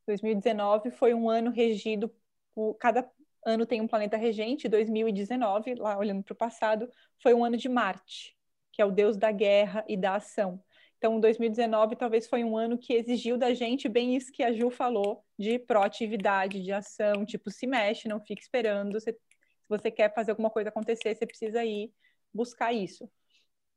2019 0.06 0.90
foi 0.90 1.14
um 1.14 1.28
ano 1.28 1.50
regido 1.50 2.12
por 2.54 2.74
cada 2.74 3.08
ano 3.44 3.66
tem 3.66 3.80
um 3.80 3.88
planeta 3.88 4.16
regente, 4.16 4.68
2019, 4.68 5.74
lá 5.74 5.98
olhando 5.98 6.22
para 6.22 6.32
o 6.32 6.36
passado, 6.36 6.88
foi 7.20 7.34
um 7.34 7.44
ano 7.44 7.56
de 7.56 7.68
Marte, 7.68 8.36
que 8.72 8.80
é 8.80 8.84
o 8.84 8.90
deus 8.90 9.16
da 9.16 9.32
guerra 9.32 9.84
e 9.88 9.96
da 9.96 10.16
ação. 10.16 10.62
Então, 10.98 11.18
2019 11.18 11.96
talvez 11.96 12.28
foi 12.28 12.44
um 12.44 12.56
ano 12.56 12.78
que 12.78 12.92
exigiu 12.94 13.36
da 13.36 13.52
gente 13.52 13.88
bem 13.88 14.14
isso 14.14 14.30
que 14.30 14.42
a 14.42 14.52
Ju 14.52 14.70
falou, 14.70 15.24
de 15.36 15.58
proatividade, 15.58 16.62
de 16.62 16.72
ação, 16.72 17.24
tipo, 17.24 17.50
se 17.50 17.66
mexe, 17.66 18.06
não 18.06 18.20
fique 18.20 18.40
esperando. 18.40 19.00
se 19.00 19.16
você 19.68 19.90
quer 19.90 20.14
fazer 20.14 20.30
alguma 20.30 20.50
coisa 20.50 20.68
acontecer, 20.68 21.14
você 21.16 21.26
precisa 21.26 21.64
ir 21.64 21.92
buscar 22.32 22.72
isso. 22.72 23.10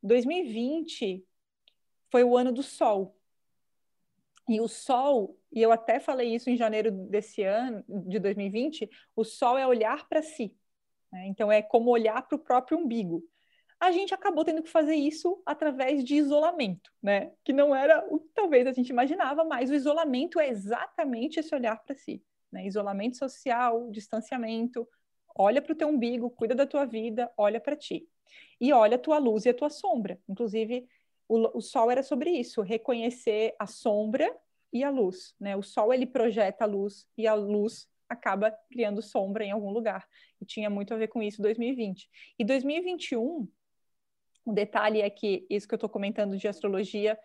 2020 0.03 1.25
foi 2.11 2.23
o 2.23 2.37
ano 2.37 2.51
do 2.51 2.61
Sol. 2.61 3.14
E 4.47 4.61
o 4.61 4.67
Sol, 4.67 5.37
e 5.51 5.61
eu 5.61 5.71
até 5.71 5.99
falei 5.99 6.33
isso 6.35 6.49
em 6.49 6.55
janeiro 6.57 6.91
desse 6.91 7.43
ano, 7.43 7.83
de 7.87 8.19
2020, 8.19 8.89
o 9.15 9.23
Sol 9.23 9.57
é 9.57 9.65
olhar 9.65 10.07
para 10.07 10.21
si. 10.21 10.55
Né? 11.11 11.27
Então, 11.27 11.51
é 11.51 11.61
como 11.61 11.89
olhar 11.89 12.21
para 12.27 12.35
o 12.35 12.39
próprio 12.39 12.77
umbigo. 12.77 13.23
A 13.79 13.91
gente 13.91 14.13
acabou 14.13 14.45
tendo 14.45 14.63
que 14.63 14.69
fazer 14.69 14.95
isso 14.95 15.41
através 15.45 16.03
de 16.03 16.15
isolamento, 16.15 16.89
né? 17.03 17.33
Que 17.43 17.51
não 17.51 17.75
era 17.75 18.05
o 18.09 18.19
que 18.19 18.29
talvez 18.33 18.65
a 18.65 18.71
gente 18.71 18.89
imaginava, 18.89 19.43
mas 19.43 19.69
o 19.69 19.75
isolamento 19.75 20.39
é 20.39 20.47
exatamente 20.47 21.39
esse 21.39 21.53
olhar 21.53 21.83
para 21.83 21.93
si. 21.93 22.23
Né? 22.51 22.65
Isolamento 22.65 23.17
social, 23.17 23.89
distanciamento, 23.91 24.87
olha 25.35 25.61
para 25.61 25.73
o 25.73 25.75
teu 25.75 25.89
umbigo, 25.89 26.29
cuida 26.29 26.55
da 26.55 26.65
tua 26.65 26.85
vida, 26.85 27.29
olha 27.37 27.59
para 27.59 27.75
ti 27.75 28.07
e 28.59 28.71
olha 28.71 28.95
a 28.95 28.99
tua 28.99 29.17
luz 29.17 29.45
e 29.45 29.49
a 29.49 29.53
tua 29.53 29.69
sombra. 29.69 30.19
Inclusive, 30.27 30.87
o, 31.27 31.57
o 31.57 31.61
sol 31.61 31.89
era 31.89 32.03
sobre 32.03 32.29
isso, 32.29 32.61
reconhecer 32.61 33.55
a 33.59 33.67
sombra 33.67 34.31
e 34.71 34.83
a 34.83 34.89
luz, 34.89 35.33
né? 35.39 35.55
O 35.55 35.63
sol 35.63 35.93
ele 35.93 36.05
projeta 36.05 36.65
a 36.65 36.67
luz 36.67 37.07
e 37.17 37.27
a 37.27 37.33
luz 37.33 37.87
acaba 38.07 38.51
criando 38.69 39.01
sombra 39.01 39.43
em 39.43 39.51
algum 39.51 39.71
lugar. 39.71 40.07
E 40.41 40.45
tinha 40.45 40.69
muito 40.69 40.93
a 40.93 40.97
ver 40.97 41.07
com 41.07 41.21
isso 41.21 41.41
2020. 41.41 42.09
E 42.37 42.45
2021, 42.45 43.47
o 44.45 44.53
detalhe 44.53 45.01
é 45.01 45.09
que 45.09 45.45
isso 45.49 45.67
que 45.67 45.73
eu 45.73 45.77
estou 45.77 45.89
comentando 45.89 46.37
de 46.37 46.47
astrologia 46.47 47.17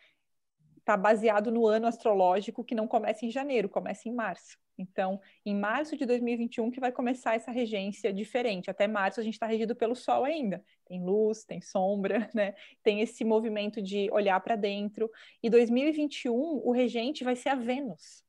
está 0.81 0.97
baseado 0.97 1.51
no 1.51 1.67
ano 1.67 1.87
astrológico 1.87 2.65
que 2.65 2.75
não 2.75 2.89
começa 2.89 3.25
em 3.25 3.31
janeiro, 3.31 3.69
começa 3.69 4.09
em 4.09 4.13
março. 4.13 4.59
Então, 4.81 5.21
em 5.45 5.55
março 5.55 5.97
de 5.97 6.07
2021 6.07 6.71
que 6.71 6.81
vai 6.81 6.91
começar 6.91 7.35
essa 7.35 7.51
regência 7.51 8.13
diferente. 8.13 8.71
Até 8.71 8.89
março 8.89 9.21
a 9.21 9.23
gente 9.23 9.35
está 9.35 9.47
regido 9.47 9.77
pelo 9.77 9.95
Sol 9.95 10.25
ainda. 10.25 10.65
Tem 10.87 11.03
luz, 11.05 11.45
tem 11.45 11.61
sombra, 11.61 12.29
né? 12.35 12.55
Tem 12.83 13.01
esse 13.01 13.25
movimento 13.25 13.83
de 13.83 14.11
olhar 14.11 14.41
para 14.41 14.57
dentro. 14.57 15.11
E 15.43 15.51
2021 15.51 16.33
o 16.33 16.73
regente 16.73 17.23
vai 17.23 17.37
ser 17.37 17.51
a 17.51 17.55
Vênus. 17.55 18.25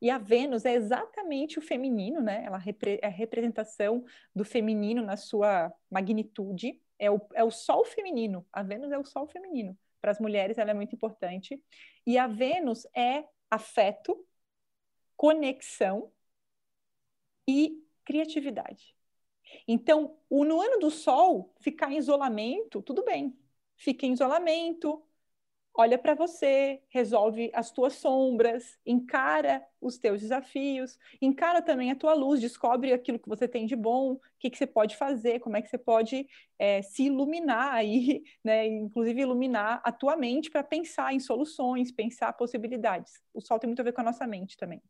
E 0.00 0.10
a 0.10 0.18
Vênus 0.18 0.64
é 0.64 0.74
exatamente 0.74 1.58
o 1.58 1.62
feminino, 1.62 2.20
né? 2.20 2.42
Ela 2.44 2.56
é 2.58 3.06
a 3.06 3.10
representação 3.10 4.04
do 4.34 4.44
feminino 4.44 5.02
na 5.02 5.16
sua 5.16 5.72
magnitude. 5.90 6.80
É 6.98 7.10
o, 7.10 7.20
é 7.34 7.44
o 7.44 7.50
Sol 7.50 7.84
feminino. 7.84 8.46
A 8.52 8.62
Vênus 8.62 8.90
é 8.90 8.98
o 8.98 9.04
Sol 9.04 9.26
feminino. 9.26 9.78
Para 10.00 10.10
as 10.12 10.18
mulheres 10.18 10.58
ela 10.58 10.70
é 10.70 10.74
muito 10.74 10.94
importante. 10.94 11.62
E 12.06 12.18
a 12.18 12.26
Vênus 12.26 12.86
é 12.94 13.24
afeto, 13.50 14.26
conexão 15.16 16.12
e 17.46 17.84
criatividade. 18.04 18.94
Então, 19.66 20.16
no 20.30 20.60
ano 20.60 20.78
do 20.78 20.90
sol, 20.90 21.54
ficar 21.60 21.92
em 21.92 21.98
isolamento, 21.98 22.80
tudo 22.82 23.04
bem. 23.04 23.36
Fica 23.76 24.06
em 24.06 24.12
isolamento, 24.12 25.02
olha 25.74 25.96
para 25.96 26.14
você, 26.14 26.82
resolve 26.88 27.50
as 27.54 27.70
tuas 27.70 27.94
sombras, 27.94 28.78
encara 28.84 29.64
os 29.80 29.98
teus 29.98 30.20
desafios, 30.20 30.98
encara 31.22 31.62
também 31.62 31.90
a 31.90 31.96
tua 31.96 32.12
luz, 32.12 32.40
descobre 32.40 32.92
aquilo 32.92 33.18
que 33.18 33.28
você 33.28 33.48
tem 33.48 33.66
de 33.66 33.76
bom, 33.76 34.12
o 34.12 34.20
que, 34.38 34.50
que 34.50 34.58
você 34.58 34.66
pode 34.66 34.96
fazer, 34.96 35.40
como 35.40 35.56
é 35.56 35.62
que 35.62 35.68
você 35.68 35.78
pode 35.78 36.26
é, 36.58 36.82
se 36.82 37.04
iluminar 37.04 37.72
aí, 37.72 38.22
né? 38.44 38.66
Inclusive 38.66 39.22
iluminar 39.22 39.80
a 39.84 39.92
tua 39.92 40.16
mente 40.16 40.50
para 40.50 40.62
pensar 40.62 41.14
em 41.14 41.20
soluções, 41.20 41.92
pensar 41.92 42.32
possibilidades. 42.34 43.22
O 43.32 43.40
sol 43.40 43.58
tem 43.58 43.68
muito 43.68 43.80
a 43.80 43.84
ver 43.84 43.92
com 43.92 44.00
a 44.00 44.04
nossa 44.04 44.26
mente 44.26 44.56
também. 44.56 44.82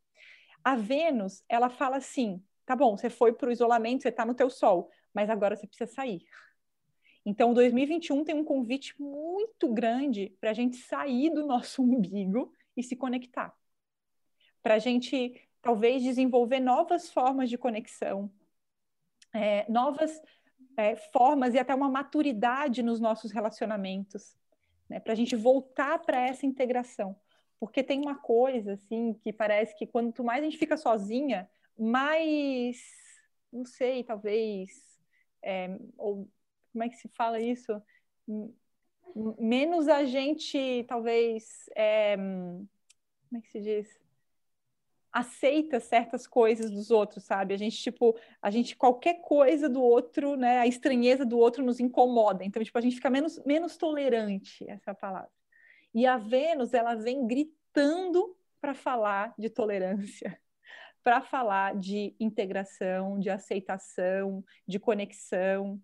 A 0.64 0.74
Vênus, 0.74 1.44
ela 1.48 1.70
fala 1.70 1.96
assim: 1.98 2.42
tá 2.66 2.74
bom, 2.74 2.96
você 2.96 3.10
foi 3.10 3.32
para 3.32 3.48
o 3.48 3.52
isolamento, 3.52 4.02
você 4.02 4.08
está 4.08 4.24
no 4.24 4.34
teu 4.34 4.50
sol, 4.50 4.90
mas 5.14 5.30
agora 5.30 5.56
você 5.56 5.66
precisa 5.66 5.90
sair. 5.92 6.22
Então, 7.24 7.52
2021 7.52 8.24
tem 8.24 8.34
um 8.34 8.44
convite 8.44 8.94
muito 9.00 9.72
grande 9.72 10.34
para 10.40 10.50
a 10.50 10.54
gente 10.54 10.76
sair 10.76 11.30
do 11.30 11.46
nosso 11.46 11.82
umbigo 11.84 12.52
e 12.76 12.82
se 12.82 12.96
conectar. 12.96 13.54
Para 14.62 14.74
a 14.74 14.78
gente, 14.78 15.34
talvez, 15.60 16.02
desenvolver 16.02 16.60
novas 16.60 17.10
formas 17.10 17.48
de 17.48 17.58
conexão, 17.58 18.30
é, 19.32 19.70
novas 19.70 20.20
é, 20.76 20.96
formas 20.96 21.54
e 21.54 21.58
até 21.58 21.74
uma 21.74 21.90
maturidade 21.90 22.82
nos 22.82 23.00
nossos 23.00 23.30
relacionamentos, 23.30 24.36
né? 24.88 24.98
para 24.98 25.12
a 25.12 25.16
gente 25.16 25.36
voltar 25.36 25.98
para 25.98 26.20
essa 26.20 26.46
integração. 26.46 27.16
Porque 27.58 27.82
tem 27.82 28.00
uma 28.00 28.14
coisa, 28.14 28.72
assim, 28.72 29.12
que 29.22 29.32
parece 29.32 29.76
que 29.76 29.86
quanto 29.86 30.24
mais 30.24 30.40
a 30.40 30.44
gente 30.44 30.56
fica 30.56 30.78
sozinha, 30.78 31.48
mais, 31.78 32.78
não 33.52 33.66
sei, 33.66 34.02
talvez, 34.02 34.98
é, 35.42 35.78
ou 35.98 36.26
como 36.72 36.84
é 36.84 36.88
que 36.88 36.96
se 36.96 37.08
fala 37.08 37.40
isso? 37.40 37.80
Menos 39.38 39.88
a 39.88 40.04
gente, 40.04 40.84
talvez, 40.88 41.68
é, 41.76 42.16
como 42.16 43.38
é 43.38 43.40
que 43.40 43.48
se 43.48 43.60
diz? 43.60 44.00
aceita 45.12 45.80
certas 45.80 46.26
coisas 46.26 46.70
dos 46.70 46.90
outros, 46.90 47.24
sabe? 47.24 47.54
A 47.54 47.56
gente, 47.56 47.76
tipo, 47.76 48.16
a 48.40 48.50
gente, 48.50 48.76
qualquer 48.76 49.20
coisa 49.20 49.68
do 49.68 49.82
outro, 49.82 50.36
né? 50.36 50.58
A 50.58 50.66
estranheza 50.66 51.24
do 51.24 51.38
outro 51.38 51.64
nos 51.64 51.80
incomoda. 51.80 52.44
Então, 52.44 52.62
tipo, 52.62 52.78
a 52.78 52.80
gente 52.80 52.96
fica 52.96 53.10
menos, 53.10 53.42
menos 53.44 53.76
tolerante, 53.76 54.64
essa 54.68 54.90
é 54.90 54.92
a 54.92 54.94
palavra. 54.94 55.30
E 55.92 56.06
a 56.06 56.16
Vênus, 56.16 56.72
ela 56.72 56.94
vem 56.94 57.26
gritando 57.26 58.36
para 58.60 58.74
falar 58.74 59.34
de 59.36 59.50
tolerância, 59.50 60.38
para 61.02 61.20
falar 61.20 61.74
de 61.76 62.14
integração, 62.20 63.18
de 63.18 63.30
aceitação, 63.30 64.44
de 64.66 64.78
conexão, 64.78 65.80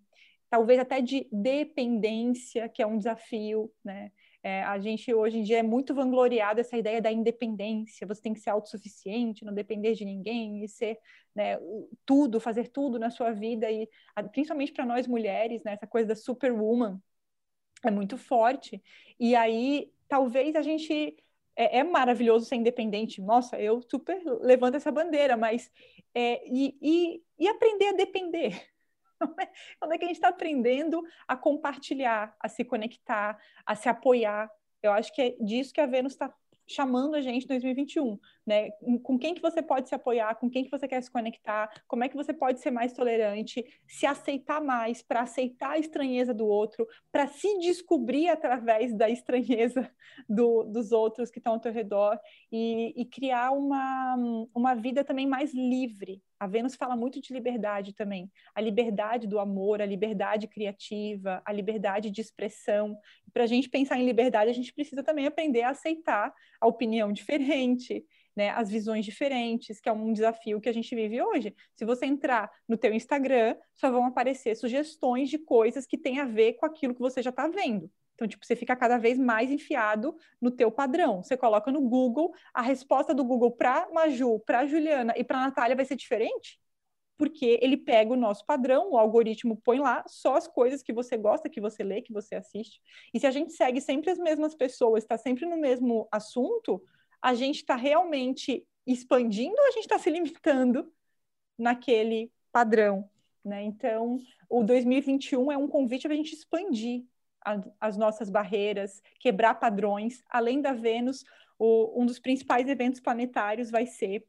talvez 0.50 0.78
até 0.78 1.00
de 1.00 1.26
dependência, 1.30 2.68
que 2.68 2.82
é 2.82 2.87
um 2.87 2.98
desafio, 2.98 3.72
né? 3.85 4.11
É, 4.42 4.62
a 4.62 4.78
gente 4.78 5.12
hoje 5.12 5.38
em 5.38 5.42
dia 5.42 5.59
é 5.59 5.62
muito 5.62 5.92
vangloriado 5.92 6.61
essa 6.61 6.76
ideia 6.76 7.02
da 7.02 7.11
independência, 7.11 8.06
você 8.06 8.22
tem 8.22 8.32
que 8.32 8.38
ser 8.38 8.50
autossuficiente, 8.50 9.44
não 9.44 9.52
depender 9.52 9.94
de 9.94 10.04
ninguém 10.04 10.62
e 10.62 10.68
ser 10.68 10.98
né, 11.35 11.59
tudo, 12.04 12.38
fazer 12.38 12.68
tudo 12.68 12.96
na 12.96 13.11
sua 13.11 13.32
vida, 13.32 13.68
e 13.68 13.88
principalmente 14.30 14.72
para 14.72 14.87
nós 14.87 15.09
mulheres, 15.09 15.64
né, 15.64 15.72
essa 15.72 15.87
coisa 15.87 16.06
da 16.06 16.14
superwoman 16.14 17.00
é 17.85 17.90
muito 17.90 18.16
forte. 18.16 18.80
E 19.18 19.35
aí, 19.35 19.92
talvez 20.09 20.54
a 20.54 20.62
gente. 20.62 21.16
É, 21.59 21.78
é 21.78 21.85
maravilhoso 21.85 22.44
ser 22.44 22.56
independente, 22.56 23.20
nossa, 23.22 23.59
eu 23.59 23.80
super 23.80 24.22
levanto 24.42 24.76
essa 24.76 24.92
bandeira, 24.92 25.37
mas. 25.37 25.70
É, 26.14 26.46
e, 26.46 26.76
e, 26.80 27.22
e 27.38 27.48
aprender 27.48 27.88
a 27.88 27.92
depender 27.92 28.76
Onde 29.83 29.94
é 29.94 29.98
que 29.98 30.05
a 30.05 30.09
gente 30.09 30.16
está 30.16 30.29
aprendendo 30.29 31.02
a 31.26 31.37
compartilhar, 31.37 32.35
a 32.40 32.48
se 32.48 32.64
conectar, 32.64 33.38
a 33.64 33.74
se 33.74 33.88
apoiar? 33.88 34.50
Eu 34.83 34.92
acho 34.92 35.14
que 35.14 35.22
é 35.22 35.31
disso 35.40 35.72
que 35.72 35.81
a 35.81 35.87
Vênus 35.87 36.12
está 36.12 36.33
chamando 36.66 37.14
a 37.14 37.20
gente 37.20 37.44
em 37.44 37.48
2021, 37.48 38.18
né? 38.46 38.70
Com 39.02 39.18
quem 39.18 39.35
que 39.35 39.40
você 39.40 39.62
pode 39.62 39.88
se 39.88 39.94
apoiar, 39.94 40.35
com 40.35 40.50
quem 40.50 40.64
que 40.64 40.70
você 40.70 40.88
quer 40.88 41.02
se 41.02 41.11
conectar, 41.11 41.70
como 41.87 42.05
é 42.05 42.09
que 42.09 42.16
você 42.16 42.33
pode 42.33 42.61
ser 42.61 42.70
mais 42.70 42.92
tolerante, 42.92 43.64
se 43.87 44.07
aceitar 44.07 44.61
mais, 44.61 45.02
para 45.02 45.22
aceitar 45.22 45.72
a 45.72 45.79
estranheza 45.79 46.35
do 46.35 46.46
outro, 46.46 46.87
para 47.12 47.26
se 47.29 47.59
descobrir 47.59 48.29
através 48.29 48.96
da 48.96 49.09
estranheza 49.09 49.90
do, 50.29 50.64
dos 50.64 50.92
outros 50.92 51.31
que 51.31 51.38
estão 51.38 51.55
ao 51.55 51.61
teu 51.61 51.72
redor 51.72 52.18
e, 52.50 52.92
e 53.00 53.05
criar 53.05 53.52
uma, 53.52 54.16
uma 54.55 54.74
vida 54.74 55.05
também 55.05 55.26
mais 55.26 55.55
livre, 55.55 56.22
a 56.38 56.46
Vênus 56.46 56.74
fala 56.74 56.94
muito 56.94 57.20
de 57.20 57.33
liberdade 57.33 57.94
também. 57.94 58.31
A 58.55 58.61
liberdade 58.61 59.26
do 59.26 59.38
amor, 59.38 59.81
a 59.81 59.87
liberdade 59.87 60.46
criativa, 60.46 61.42
a 61.44 61.52
liberdade 61.52 62.11
de 62.11 62.20
expressão. 62.20 62.96
Para 63.37 63.44
a 63.44 63.46
gente 63.46 63.68
pensar 63.68 63.99
em 63.99 64.07
liberdade, 64.07 64.49
a 64.49 64.55
gente 64.55 64.72
precisa 64.72 65.03
também 65.03 65.27
aprender 65.27 65.61
a 65.61 65.68
aceitar 65.68 66.33
a 66.59 66.66
opinião 66.66 67.12
diferente, 67.12 68.03
né, 68.35 68.49
as 68.49 68.70
visões 68.70 69.05
diferentes, 69.05 69.79
que 69.79 69.90
é 69.90 69.92
um 69.92 70.11
desafio 70.11 70.59
que 70.59 70.70
a 70.70 70.72
gente 70.72 70.94
vive 70.96 71.20
hoje. 71.20 71.55
Se 71.75 71.85
você 71.85 72.07
entrar 72.07 72.51
no 72.66 72.79
teu 72.79 72.94
Instagram, 72.94 73.55
só 73.75 73.90
vão 73.90 74.07
aparecer 74.07 74.57
sugestões 74.57 75.29
de 75.29 75.37
coisas 75.37 75.85
que 75.85 75.99
têm 75.99 76.18
a 76.18 76.25
ver 76.25 76.55
com 76.55 76.64
aquilo 76.64 76.94
que 76.94 77.01
você 77.01 77.20
já 77.20 77.29
está 77.29 77.46
vendo. 77.46 77.90
Então, 78.14 78.27
tipo, 78.27 78.42
você 78.42 78.57
fica 78.57 78.75
cada 78.75 78.96
vez 78.96 79.18
mais 79.18 79.51
enfiado 79.51 80.16
no 80.40 80.51
teu 80.51 80.72
padrão. 80.72 81.22
Você 81.22 81.37
coloca 81.37 81.70
no 81.70 81.83
Google, 81.83 82.33
a 82.55 82.62
resposta 82.62 83.12
do 83.12 83.22
Google 83.22 83.53
para 83.53 83.87
Maju, 83.92 84.40
para 84.46 84.64
Juliana 84.64 85.12
e 85.14 85.22
para 85.22 85.42
Natália 85.42 85.77
vai 85.77 85.85
ser 85.85 85.96
diferente, 85.96 86.59
porque 87.16 87.59
ele 87.62 87.76
pega 87.76 88.12
o 88.12 88.16
nosso 88.16 88.44
padrão, 88.44 88.92
o 88.92 88.98
algoritmo 88.98 89.57
põe 89.57 89.79
lá 89.79 90.05
só 90.07 90.37
as 90.37 90.46
coisas 90.46 90.83
que 90.83 90.92
você 90.92 91.16
gosta, 91.16 91.48
que 91.48 91.61
você 91.61 91.83
lê, 91.83 92.02
que 92.02 92.12
você 92.12 92.35
assiste. 92.35 92.81
E 93.12 93.20
se 93.20 93.26
a 93.26 93.31
gente 93.31 93.52
segue 93.52 93.81
sempre 93.81 94.11
as 94.11 94.18
mesmas 94.18 94.55
pessoas, 94.55 95.02
está 95.05 95.16
sempre 95.16 95.46
no 95.46 95.57
mesmo 95.57 96.07
assunto, 96.12 96.83
a 97.20 97.35
gente 97.35 97.57
está 97.57 97.74
realmente 97.74 98.66
expandindo 98.87 99.55
ou 99.59 99.66
a 99.66 99.70
gente 99.70 99.85
está 99.85 99.98
se 99.98 100.11
limitando 100.11 100.92
naquele 101.59 102.31
padrão? 102.52 103.09
Né? 103.44 103.62
Então, 103.62 104.18
o 104.48 104.62
2021 104.62 105.52
é 105.52 105.57
um 105.57 105.68
convite 105.68 106.02
para 106.02 106.12
a 106.12 106.16
gente 106.16 106.35
expandir 106.35 107.05
as 107.81 107.96
nossas 107.96 108.29
barreiras, 108.29 109.00
quebrar 109.20 109.55
padrões. 109.55 110.22
Além 110.29 110.61
da 110.61 110.72
Vênus, 110.72 111.24
o, 111.59 112.02
um 112.02 112.05
dos 112.05 112.18
principais 112.18 112.68
eventos 112.68 113.00
planetários 113.00 113.70
vai 113.70 113.87
ser 113.87 114.26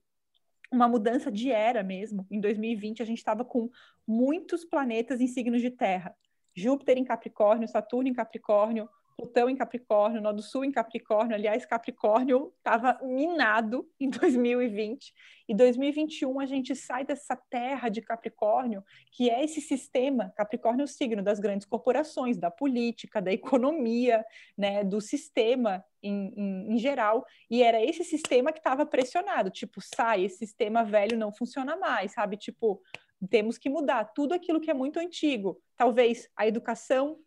uma 0.71 0.87
mudança 0.87 1.31
de 1.31 1.51
era 1.51 1.83
mesmo. 1.83 2.25
Em 2.29 2.39
2020, 2.39 3.01
a 3.01 3.05
gente 3.05 3.17
estava 3.17 3.45
com 3.45 3.69
muitos 4.05 4.65
planetas 4.65 5.21
em 5.21 5.27
signos 5.27 5.61
de 5.61 5.71
terra. 5.71 6.15
Júpiter 6.55 6.97
em 6.97 7.03
Capricórnio, 7.03 7.67
Saturno 7.67 8.09
em 8.09 8.13
Capricórnio, 8.13 8.89
Plutão 9.17 9.49
em 9.49 9.55
Capricórnio, 9.55 10.21
Nó 10.21 10.31
do 10.31 10.43
Sul 10.43 10.63
em 10.63 10.71
Capricórnio. 10.71 11.35
Aliás, 11.35 11.65
Capricórnio 11.65 12.53
estava 12.57 12.99
minado 13.03 13.89
em 13.99 14.11
2020. 14.11 15.11
E 15.49 15.55
2021 15.55 16.39
a 16.39 16.45
gente 16.45 16.75
sai 16.75 17.03
dessa 17.03 17.35
terra 17.35 17.89
de 17.89 17.99
Capricórnio, 18.01 18.83
que 19.11 19.27
é 19.29 19.43
esse 19.43 19.59
sistema, 19.59 20.31
Capricórnio 20.35 20.81
é 20.81 20.85
o 20.85 20.87
signo 20.87 21.23
das 21.23 21.39
grandes 21.39 21.65
corporações, 21.65 22.37
da 22.37 22.51
política, 22.51 23.21
da 23.21 23.31
economia, 23.31 24.23
né, 24.55 24.83
do 24.83 25.01
sistema 25.01 25.83
em, 26.03 26.33
em, 26.37 26.73
em 26.73 26.77
geral. 26.77 27.25
E 27.49 27.63
era 27.63 27.83
esse 27.83 28.03
sistema 28.03 28.51
que 28.51 28.59
estava 28.59 28.85
pressionado, 28.85 29.49
tipo, 29.49 29.81
sai, 29.81 30.25
esse 30.25 30.37
sistema 30.37 30.83
velho 30.83 31.17
não 31.17 31.31
funciona 31.31 31.75
mais, 31.75 32.11
sabe? 32.11 32.37
Tipo, 32.37 32.81
temos 33.29 33.57
que 33.57 33.69
mudar 33.69 34.03
tudo 34.13 34.33
aquilo 34.33 34.61
que 34.61 34.69
é 34.69 34.73
muito 34.73 34.99
antigo. 34.99 35.59
Talvez 35.75 36.29
a 36.35 36.45
educação 36.45 37.17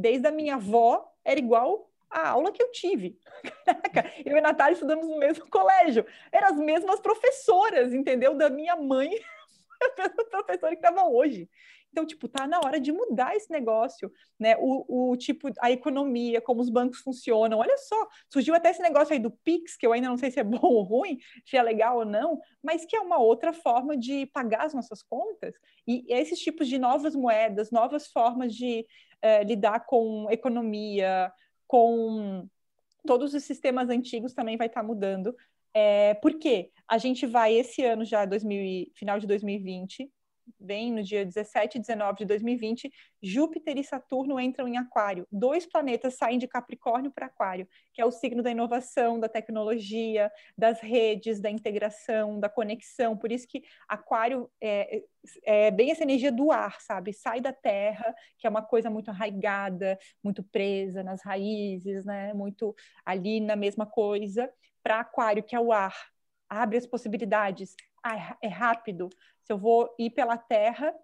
desde 0.00 0.26
a 0.26 0.32
minha 0.32 0.54
avó, 0.54 1.12
era 1.24 1.38
igual 1.38 1.90
a 2.10 2.30
aula 2.30 2.50
que 2.50 2.62
eu 2.62 2.72
tive. 2.72 3.18
Caraca, 3.64 4.12
eu 4.24 4.34
e 4.34 4.38
a 4.38 4.42
Natália 4.42 4.74
estudamos 4.74 5.06
no 5.06 5.18
mesmo 5.18 5.48
colégio. 5.48 6.04
Eram 6.32 6.48
as 6.48 6.56
mesmas 6.56 7.00
professoras, 7.00 7.92
entendeu? 7.92 8.34
Da 8.34 8.50
minha 8.50 8.74
mãe, 8.76 9.10
a 9.80 10.02
mesma 10.02 10.24
professora 10.24 10.74
que 10.74 10.84
estava 10.84 11.08
hoje. 11.08 11.48
Então, 11.92 12.06
tipo, 12.06 12.28
tá 12.28 12.46
na 12.46 12.60
hora 12.60 12.80
de 12.80 12.92
mudar 12.92 13.34
esse 13.34 13.50
negócio, 13.50 14.12
né? 14.38 14.56
O, 14.58 15.10
o 15.10 15.16
tipo, 15.16 15.50
a 15.60 15.70
economia, 15.70 16.40
como 16.40 16.60
os 16.60 16.70
bancos 16.70 17.00
funcionam. 17.00 17.58
Olha 17.58 17.76
só, 17.78 18.08
surgiu 18.28 18.54
até 18.54 18.70
esse 18.70 18.80
negócio 18.80 19.12
aí 19.12 19.18
do 19.18 19.30
Pix, 19.30 19.76
que 19.76 19.86
eu 19.86 19.92
ainda 19.92 20.08
não 20.08 20.16
sei 20.16 20.30
se 20.30 20.38
é 20.38 20.44
bom 20.44 20.60
ou 20.62 20.82
ruim, 20.82 21.18
se 21.44 21.56
é 21.56 21.62
legal 21.62 21.98
ou 21.98 22.04
não, 22.04 22.40
mas 22.62 22.84
que 22.84 22.96
é 22.96 23.00
uma 23.00 23.18
outra 23.18 23.52
forma 23.52 23.96
de 23.96 24.26
pagar 24.26 24.66
as 24.66 24.74
nossas 24.74 25.02
contas. 25.02 25.54
E 25.86 26.04
esses 26.08 26.38
tipos 26.38 26.68
de 26.68 26.78
novas 26.78 27.14
moedas, 27.16 27.70
novas 27.70 28.06
formas 28.06 28.54
de 28.54 28.86
é, 29.22 29.44
lidar 29.44 29.80
com 29.86 30.28
economia, 30.30 31.32
com 31.66 32.48
todos 33.06 33.34
os 33.34 33.44
sistemas 33.44 33.88
antigos 33.88 34.34
também 34.34 34.56
vai 34.56 34.66
estar 34.66 34.80
tá 34.80 34.86
mudando. 34.86 35.34
É, 35.72 36.14
por 36.14 36.38
quê? 36.38 36.70
A 36.88 36.98
gente 36.98 37.26
vai 37.26 37.54
esse 37.54 37.84
ano 37.84 38.04
já, 38.04 38.24
2000, 38.24 38.90
final 38.94 39.18
de 39.18 39.26
2020, 39.26 40.10
vem 40.58 40.92
no 40.92 41.02
dia 41.02 41.24
17 41.24 41.78
e 41.78 41.80
19 41.80 42.18
de 42.18 42.24
2020, 42.24 42.90
Júpiter 43.22 43.78
e 43.78 43.84
Saturno 43.84 44.40
entram 44.40 44.66
em 44.66 44.76
Aquário. 44.76 45.26
Dois 45.30 45.66
planetas 45.66 46.14
saem 46.14 46.38
de 46.38 46.48
Capricórnio 46.48 47.10
para 47.10 47.26
Aquário, 47.26 47.68
que 47.92 48.00
é 48.00 48.04
o 48.04 48.10
signo 48.10 48.42
da 48.42 48.50
inovação, 48.50 49.20
da 49.20 49.28
tecnologia, 49.28 50.30
das 50.56 50.80
redes, 50.80 51.40
da 51.40 51.50
integração, 51.50 52.40
da 52.40 52.48
conexão. 52.48 53.16
Por 53.16 53.30
isso 53.30 53.46
que 53.46 53.62
Aquário 53.88 54.50
é, 54.60 55.02
é 55.44 55.70
bem 55.70 55.90
essa 55.90 56.02
energia 56.02 56.32
do 56.32 56.50
ar, 56.50 56.80
sabe? 56.80 57.12
Sai 57.12 57.40
da 57.40 57.52
terra, 57.52 58.14
que 58.38 58.46
é 58.46 58.50
uma 58.50 58.62
coisa 58.62 58.88
muito 58.90 59.10
arraigada, 59.10 59.98
muito 60.22 60.42
presa 60.42 61.02
nas 61.02 61.22
raízes, 61.22 62.04
né? 62.04 62.32
Muito 62.32 62.74
ali 63.04 63.40
na 63.40 63.56
mesma 63.56 63.86
coisa, 63.86 64.50
para 64.82 65.00
Aquário, 65.00 65.42
que 65.42 65.54
é 65.54 65.60
o 65.60 65.72
ar. 65.72 65.94
Abre 66.48 66.78
as 66.78 66.86
possibilidades, 66.86 67.76
ah, 68.02 68.36
é 68.42 68.48
rápido, 68.48 69.08
se 69.50 69.52
eu 69.52 69.58
vou 69.58 69.92
ir 69.98 70.10
pela 70.10 70.38
terra, 70.38 70.94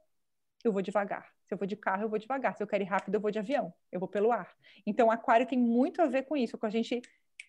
eu 0.63 0.73
vou 0.73 0.81
devagar. 0.81 1.27
Se 1.49 1.53
eu 1.53 1.59
vou 1.59 1.67
de 1.67 1.75
carro, 1.75 2.05
eu 2.05 2.09
vou 2.09 2.17
devagar. 2.17 2.57
Se 2.57 2.63
eu 2.63 2.67
quero 2.67 2.85
ir 2.85 2.87
rápido, 2.87 3.17
eu 3.17 3.21
vou 3.21 3.33
de 3.33 3.41
avião. 3.41 3.75
Eu 3.91 3.99
vou 3.99 4.09
pelo 4.09 4.31
ar. 4.31 4.55
Então, 4.87 5.11
aquário 5.11 5.45
tem 5.47 5.59
muito 5.59 6.01
a 6.01 6.07
ver 6.07 6.23
com 6.27 6.37
isso, 6.37 6.57
com 6.57 6.65
a 6.65 6.71
gente 6.71 7.03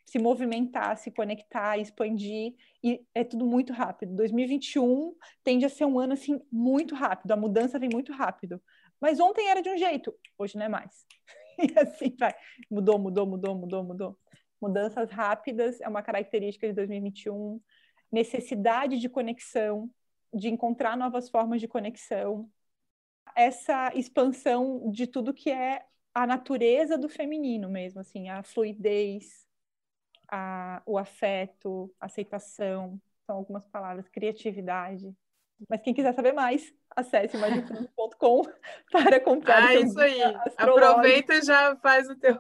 se 0.08 0.18
movimentar, 0.18 0.98
se 0.98 1.12
conectar, 1.12 1.78
expandir, 1.78 2.56
e 2.84 3.06
é 3.14 3.24
tudo 3.24 3.46
muito 3.46 3.74
rápido. 3.74 4.16
2021 4.16 5.16
tende 5.44 5.66
a 5.66 5.70
ser 5.70 5.86
um 5.86 6.00
ano 6.00 6.14
assim 6.14 6.42
muito 6.52 6.96
rápido, 6.96 7.32
a 7.32 7.38
mudança 7.38 7.78
vem 7.78 7.90
muito 7.94 8.12
rápido. 8.12 8.60
Mas 9.00 9.20
ontem 9.20 9.48
era 9.50 9.62
de 9.62 9.70
um 9.70 9.78
jeito, 9.78 10.12
hoje 10.36 10.58
não 10.58 10.66
é 10.66 10.70
mais. 10.70 11.06
E 11.60 11.80
assim 11.80 12.16
vai. 12.20 12.36
Mudou, 12.70 13.00
mudou, 13.00 13.26
mudou, 13.26 13.56
mudou, 13.56 13.84
mudou. 13.84 14.20
Mudanças 14.62 15.10
rápidas 15.10 15.82
é 15.82 15.88
uma 15.88 16.04
característica 16.04 16.68
de 16.68 16.74
2021. 16.74 17.60
Necessidade 18.12 19.00
de 19.00 19.10
conexão, 19.10 19.90
de 20.34 20.50
encontrar 20.50 20.98
novas 20.98 21.30
formas 21.30 21.62
de 21.62 21.68
conexão, 21.68 22.50
essa 23.36 23.92
expansão 23.96 24.92
de 24.92 25.08
tudo 25.08 25.34
que 25.34 25.52
é 25.52 25.86
a 26.14 26.28
natureza 26.28 26.98
do 26.98 27.10
feminino 27.10 27.70
mesmo, 27.70 28.02
assim, 28.02 28.30
a 28.30 28.44
fluidez, 28.44 29.48
a, 30.30 30.82
o 30.86 30.98
afeto, 30.98 31.94
aceitação, 32.00 33.02
são 33.26 33.38
algumas 33.38 33.66
palavras, 33.68 34.10
criatividade. 34.10 35.16
Mas 35.68 35.82
quem 35.82 35.94
quiser 35.94 36.14
saber 36.14 36.34
mais, 36.34 36.74
acesse 36.96 37.38
magicfruto.com 37.38 38.44
para 38.92 39.20
comprar. 39.20 39.70
Ah, 39.70 39.76
isso 39.76 40.00
aí. 40.00 40.22
Aproveita 40.56 41.36
e 41.36 41.42
já 41.42 41.76
faz 41.78 42.10
o 42.10 42.16
teu. 42.16 42.40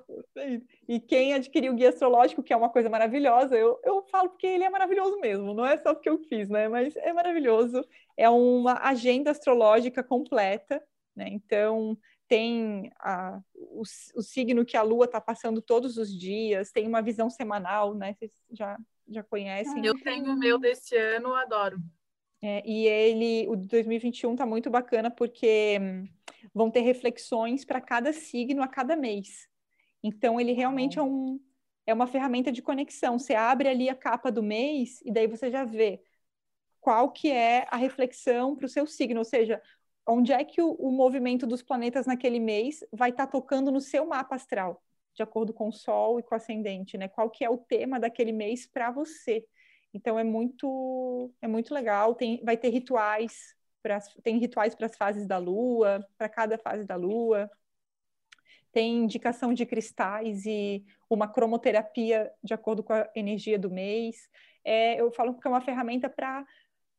E 0.88 1.00
quem 1.00 1.34
adquiriu 1.34 1.74
o 1.74 1.76
guia 1.76 1.90
astrológico, 1.90 2.44
que 2.44 2.54
é 2.54 2.58
uma 2.58 2.70
coisa 2.70 2.90
maravilhosa, 2.90 3.56
eu, 3.56 3.80
eu 3.84 4.04
falo 4.04 4.30
porque 4.30 4.48
ele 4.48 4.64
é 4.64 4.70
maravilhoso 4.70 5.20
mesmo, 5.20 5.54
não 5.54 5.66
é 5.66 5.78
só 5.78 5.94
porque 5.94 6.10
eu 6.10 6.20
fiz, 6.26 6.48
né? 6.50 6.68
Mas 6.68 6.96
é 6.98 7.12
maravilhoso. 7.12 7.84
É 8.16 8.30
uma 8.30 8.74
agenda 8.84 9.32
astrológica 9.32 10.04
completa, 10.04 10.84
né? 11.16 11.28
Então, 11.30 11.98
tem 12.28 12.92
a, 13.00 13.40
o, 13.56 13.82
o 14.16 14.22
signo 14.22 14.66
que 14.66 14.78
a 14.78 14.84
Lua 14.84 15.06
está 15.06 15.20
passando 15.20 15.62
todos 15.62 15.98
os 15.98 16.12
dias, 16.12 16.72
tem 16.72 16.88
uma 16.88 17.02
visão 17.02 17.30
semanal, 17.30 17.96
né? 17.96 18.14
Vocês 18.14 18.32
já, 18.52 18.78
já 19.08 19.24
conhecem. 19.24 19.86
Eu 19.86 19.96
tenho 20.02 20.34
o 20.34 20.38
meu 20.38 20.60
desse 20.60 20.96
ano, 20.96 21.34
adoro. 21.34 21.78
É, 22.42 22.64
e 22.70 22.86
ele, 22.86 23.48
o 23.50 23.56
de 23.56 23.68
2021 23.68 24.34
está 24.34 24.46
muito 24.46 24.70
bacana 24.70 25.10
porque 25.10 25.78
hum, 25.82 26.08
vão 26.54 26.70
ter 26.70 26.82
reflexões 26.82 27.66
para 27.66 27.82
cada 27.82 28.14
signo 28.14 28.62
a 28.62 28.68
cada 28.68 28.96
mês. 28.96 29.48
Então 30.04 30.40
ele 30.40 30.54
realmente 30.54 31.00
é, 31.00 31.02
um, 31.02 31.40
é 31.86 31.94
uma 31.94 32.08
ferramenta 32.08 32.52
de 32.52 32.62
conexão. 32.62 33.18
Você 33.18 33.34
abre 33.34 33.70
ali 33.70 33.90
a 33.90 33.96
capa 33.96 34.32
do 34.32 34.44
mês 34.44 35.02
e 35.04 35.12
daí 35.12 35.28
você 35.28 35.50
já 35.50 35.64
vê 35.64 36.02
qual 36.80 37.12
que 37.12 37.32
é 37.32 37.68
a 37.70 37.76
reflexão 37.76 38.56
para 38.56 38.66
o 38.66 38.70
seu 38.70 38.88
signo, 38.88 39.20
ou 39.20 39.26
seja, 39.26 39.62
onde 40.08 40.32
é 40.32 40.44
que 40.44 40.62
o, 40.62 40.72
o, 40.72 40.92
movimento 40.92 41.46
dos 41.46 41.62
planetas 41.62 42.06
naquele 42.06 42.40
mês 42.40 42.84
vai 42.94 43.10
estar 43.10 43.26
tá 43.26 43.32
tocando 43.32 43.72
no 43.72 43.82
seu 43.82 44.06
mapa 44.06 44.36
astral, 44.36 44.82
de 45.14 45.22
acordo 45.22 45.54
com 45.54 45.68
o 45.68 45.74
Sol 45.74 46.20
e 46.20 46.24
com 46.24 46.34
o 46.34 46.38
ascendente, 46.38 46.98
né? 46.98 47.10
Qual 47.10 47.30
que 47.30 47.44
é 47.44 47.50
o 47.50 47.58
tema 47.58 48.00
daquele 48.00 48.32
mês 48.32 48.66
para 48.66 48.90
você? 48.90 49.46
Então 49.94 50.18
é 50.20 50.24
muito 50.24 51.32
é 51.42 51.48
muito 51.48 51.74
legal. 51.74 52.16
Tem, 52.16 52.44
vai 52.44 52.58
ter 52.58 52.70
rituais 52.70 53.56
para 53.82 54.00
tem 54.24 54.38
rituais 54.38 54.76
para 54.76 54.86
as 54.86 54.96
fases 54.96 55.26
da 55.26 55.38
Lua, 55.38 56.06
para 56.18 56.30
cada 56.30 56.58
fase 56.58 56.84
da 56.84 56.96
Lua. 56.96 57.50
Tem 58.72 59.04
indicação 59.04 59.54
de 59.54 59.66
cristais 59.66 60.46
e 60.46 60.86
uma 61.10 61.28
cromoterapia 61.28 62.32
de 62.44 62.54
acordo 62.54 62.84
com 62.84 62.94
a 62.94 63.10
energia 63.16 63.58
do 63.58 63.72
mês. 63.72 64.30
É, 64.64 65.00
eu 65.00 65.12
falo 65.12 65.34
que 65.40 65.48
é 65.48 65.52
uma 65.52 65.62
ferramenta 65.62 66.10
para 66.10 66.46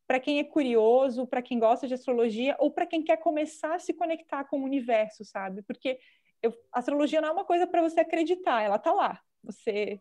para 0.06 0.18
quem 0.18 0.38
é 0.38 0.44
curioso, 0.44 1.26
para 1.26 1.42
quem 1.42 1.58
gosta 1.58 1.86
de 1.86 1.92
astrologia 1.92 2.56
ou 2.58 2.70
para 2.70 2.86
quem 2.86 3.04
quer 3.04 3.18
começar 3.18 3.74
a 3.74 3.78
se 3.78 3.92
conectar 3.92 4.42
com 4.44 4.58
o 4.58 4.64
universo, 4.64 5.22
sabe? 5.22 5.60
Porque 5.62 6.00
eu, 6.42 6.54
astrologia 6.72 7.20
não 7.20 7.28
é 7.28 7.32
uma 7.32 7.44
coisa 7.44 7.66
para 7.66 7.82
você 7.82 8.00
acreditar, 8.00 8.62
ela 8.62 8.76
está 8.76 8.90
lá. 8.90 9.20
Você 9.44 10.00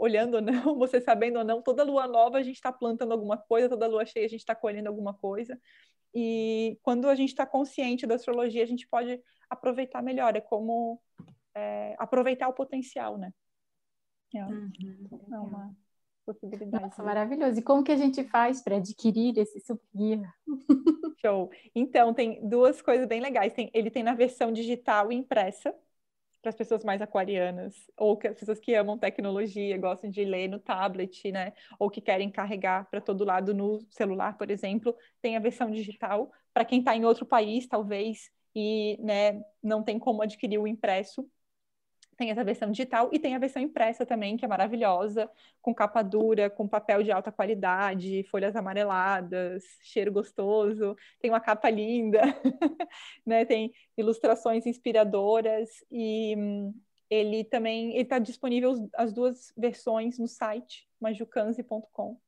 olhando 0.00 0.36
ou 0.36 0.40
não, 0.40 0.52
você 0.78 1.00
sabendo 1.00 1.38
ou 1.38 1.44
não, 1.44 1.60
toda 1.60 1.84
lua 1.84 2.08
nova 2.08 2.38
a 2.38 2.42
gente 2.42 2.56
está 2.56 2.72
plantando 2.72 3.12
alguma 3.12 3.36
coisa, 3.36 3.68
toda 3.68 3.86
lua 3.86 4.06
cheia 4.06 4.24
a 4.24 4.28
gente 4.28 4.40
está 4.40 4.54
colhendo 4.54 4.88
alguma 4.88 5.12
coisa. 5.12 5.60
E 6.14 6.78
quando 6.82 7.08
a 7.08 7.14
gente 7.14 7.28
está 7.28 7.46
consciente 7.46 8.06
da 8.06 8.14
astrologia, 8.16 8.62
a 8.62 8.66
gente 8.66 8.88
pode 8.88 9.22
aproveitar 9.48 10.02
melhor. 10.02 10.34
É 10.34 10.40
como 10.40 11.00
é, 11.54 11.94
aproveitar 11.98 12.48
o 12.48 12.52
potencial, 12.52 13.16
né? 13.16 13.32
É, 14.34 14.44
uhum. 14.44 14.72
é 15.32 15.38
uma 15.38 15.76
possibilidade. 16.26 16.82
Nossa, 16.82 17.02
maravilhoso. 17.02 17.60
E 17.60 17.62
como 17.62 17.84
que 17.84 17.92
a 17.92 17.96
gente 17.96 18.24
faz 18.24 18.60
para 18.60 18.76
adquirir 18.76 19.38
esse 19.38 19.60
subguia? 19.60 20.22
Show. 21.18 21.50
Então, 21.74 22.12
tem 22.12 22.40
duas 22.48 22.82
coisas 22.82 23.06
bem 23.06 23.20
legais. 23.20 23.52
Tem, 23.52 23.70
ele 23.72 23.90
tem 23.90 24.02
na 24.02 24.14
versão 24.14 24.50
digital 24.50 25.12
e 25.12 25.14
impressa 25.14 25.72
para 26.40 26.50
as 26.50 26.56
pessoas 26.56 26.84
mais 26.84 27.02
aquarianas, 27.02 27.74
ou 27.96 28.16
que 28.16 28.28
as 28.28 28.38
pessoas 28.38 28.58
que 28.58 28.74
amam 28.74 28.98
tecnologia, 28.98 29.76
gostam 29.78 30.10
de 30.10 30.24
ler 30.24 30.48
no 30.48 30.58
tablet, 30.58 31.30
né? 31.30 31.52
Ou 31.78 31.90
que 31.90 32.00
querem 32.00 32.30
carregar 32.30 32.88
para 32.90 33.00
todo 33.00 33.24
lado 33.24 33.52
no 33.54 33.80
celular, 33.90 34.36
por 34.38 34.50
exemplo, 34.50 34.96
tem 35.20 35.36
a 35.36 35.40
versão 35.40 35.70
digital. 35.70 36.30
Para 36.52 36.64
quem 36.64 36.78
está 36.80 36.96
em 36.96 37.04
outro 37.04 37.26
país, 37.26 37.66
talvez, 37.66 38.30
e 38.54 38.98
né, 39.02 39.42
não 39.62 39.82
tem 39.82 39.98
como 39.98 40.22
adquirir 40.22 40.58
o 40.58 40.66
impresso, 40.66 41.28
tem 42.20 42.30
essa 42.30 42.44
versão 42.44 42.70
digital 42.70 43.08
e 43.14 43.18
tem 43.18 43.34
a 43.34 43.38
versão 43.38 43.62
impressa 43.62 44.04
também, 44.04 44.36
que 44.36 44.44
é 44.44 44.48
maravilhosa, 44.48 45.30
com 45.62 45.74
capa 45.74 46.02
dura, 46.02 46.50
com 46.50 46.68
papel 46.68 47.02
de 47.02 47.10
alta 47.10 47.32
qualidade, 47.32 48.24
folhas 48.24 48.54
amareladas, 48.54 49.64
cheiro 49.80 50.12
gostoso, 50.12 50.94
tem 51.18 51.30
uma 51.30 51.40
capa 51.40 51.70
linda, 51.70 52.20
né? 53.24 53.46
Tem 53.46 53.72
ilustrações 53.96 54.66
inspiradoras 54.66 55.70
e 55.90 56.34
hum, 56.36 56.74
ele 57.08 57.42
também 57.42 57.96
está 57.96 58.18
disponível 58.18 58.74
as 58.94 59.14
duas 59.14 59.50
versões 59.56 60.18
no 60.18 60.28
site 60.28 60.86
majucanzi.com 61.00 62.20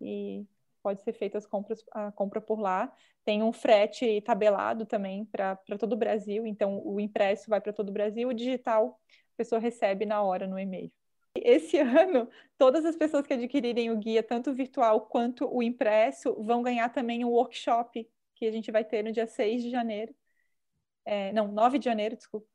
e 0.00 0.44
pode 0.82 1.00
ser 1.02 1.12
feita 1.12 1.38
as 1.38 1.46
compras 1.46 1.84
a 1.92 2.10
compra 2.10 2.40
por 2.40 2.58
lá. 2.58 2.92
Tem 3.24 3.40
um 3.40 3.52
frete 3.52 4.20
tabelado 4.22 4.84
também 4.84 5.24
para 5.26 5.56
todo 5.78 5.92
o 5.92 5.96
Brasil, 5.96 6.44
então 6.44 6.82
o 6.84 6.98
impresso 6.98 7.48
vai 7.48 7.60
para 7.60 7.72
todo 7.72 7.90
o 7.90 7.92
Brasil, 7.92 8.28
o 8.28 8.34
digital 8.34 8.98
pessoa 9.38 9.60
recebe 9.60 10.04
na 10.04 10.22
hora 10.22 10.46
no 10.46 10.58
e-mail. 10.58 10.92
Esse 11.34 11.78
ano, 11.78 12.28
todas 12.58 12.84
as 12.84 12.96
pessoas 12.96 13.26
que 13.26 13.32
adquirirem 13.34 13.90
o 13.90 13.96
guia, 13.96 14.22
tanto 14.22 14.50
o 14.50 14.54
virtual 14.54 15.02
quanto 15.02 15.48
o 15.48 15.62
impresso, 15.62 16.34
vão 16.42 16.62
ganhar 16.62 16.88
também 16.90 17.24
um 17.24 17.30
workshop 17.30 18.08
que 18.34 18.46
a 18.46 18.50
gente 18.52 18.70
vai 18.70 18.84
ter 18.84 19.02
no 19.02 19.12
dia 19.12 19.26
6 19.26 19.62
de 19.62 19.70
janeiro. 19.70 20.14
É, 21.04 21.32
não, 21.32 21.48
9 21.48 21.78
de 21.78 21.84
janeiro, 21.86 22.16
desculpa. 22.16 22.46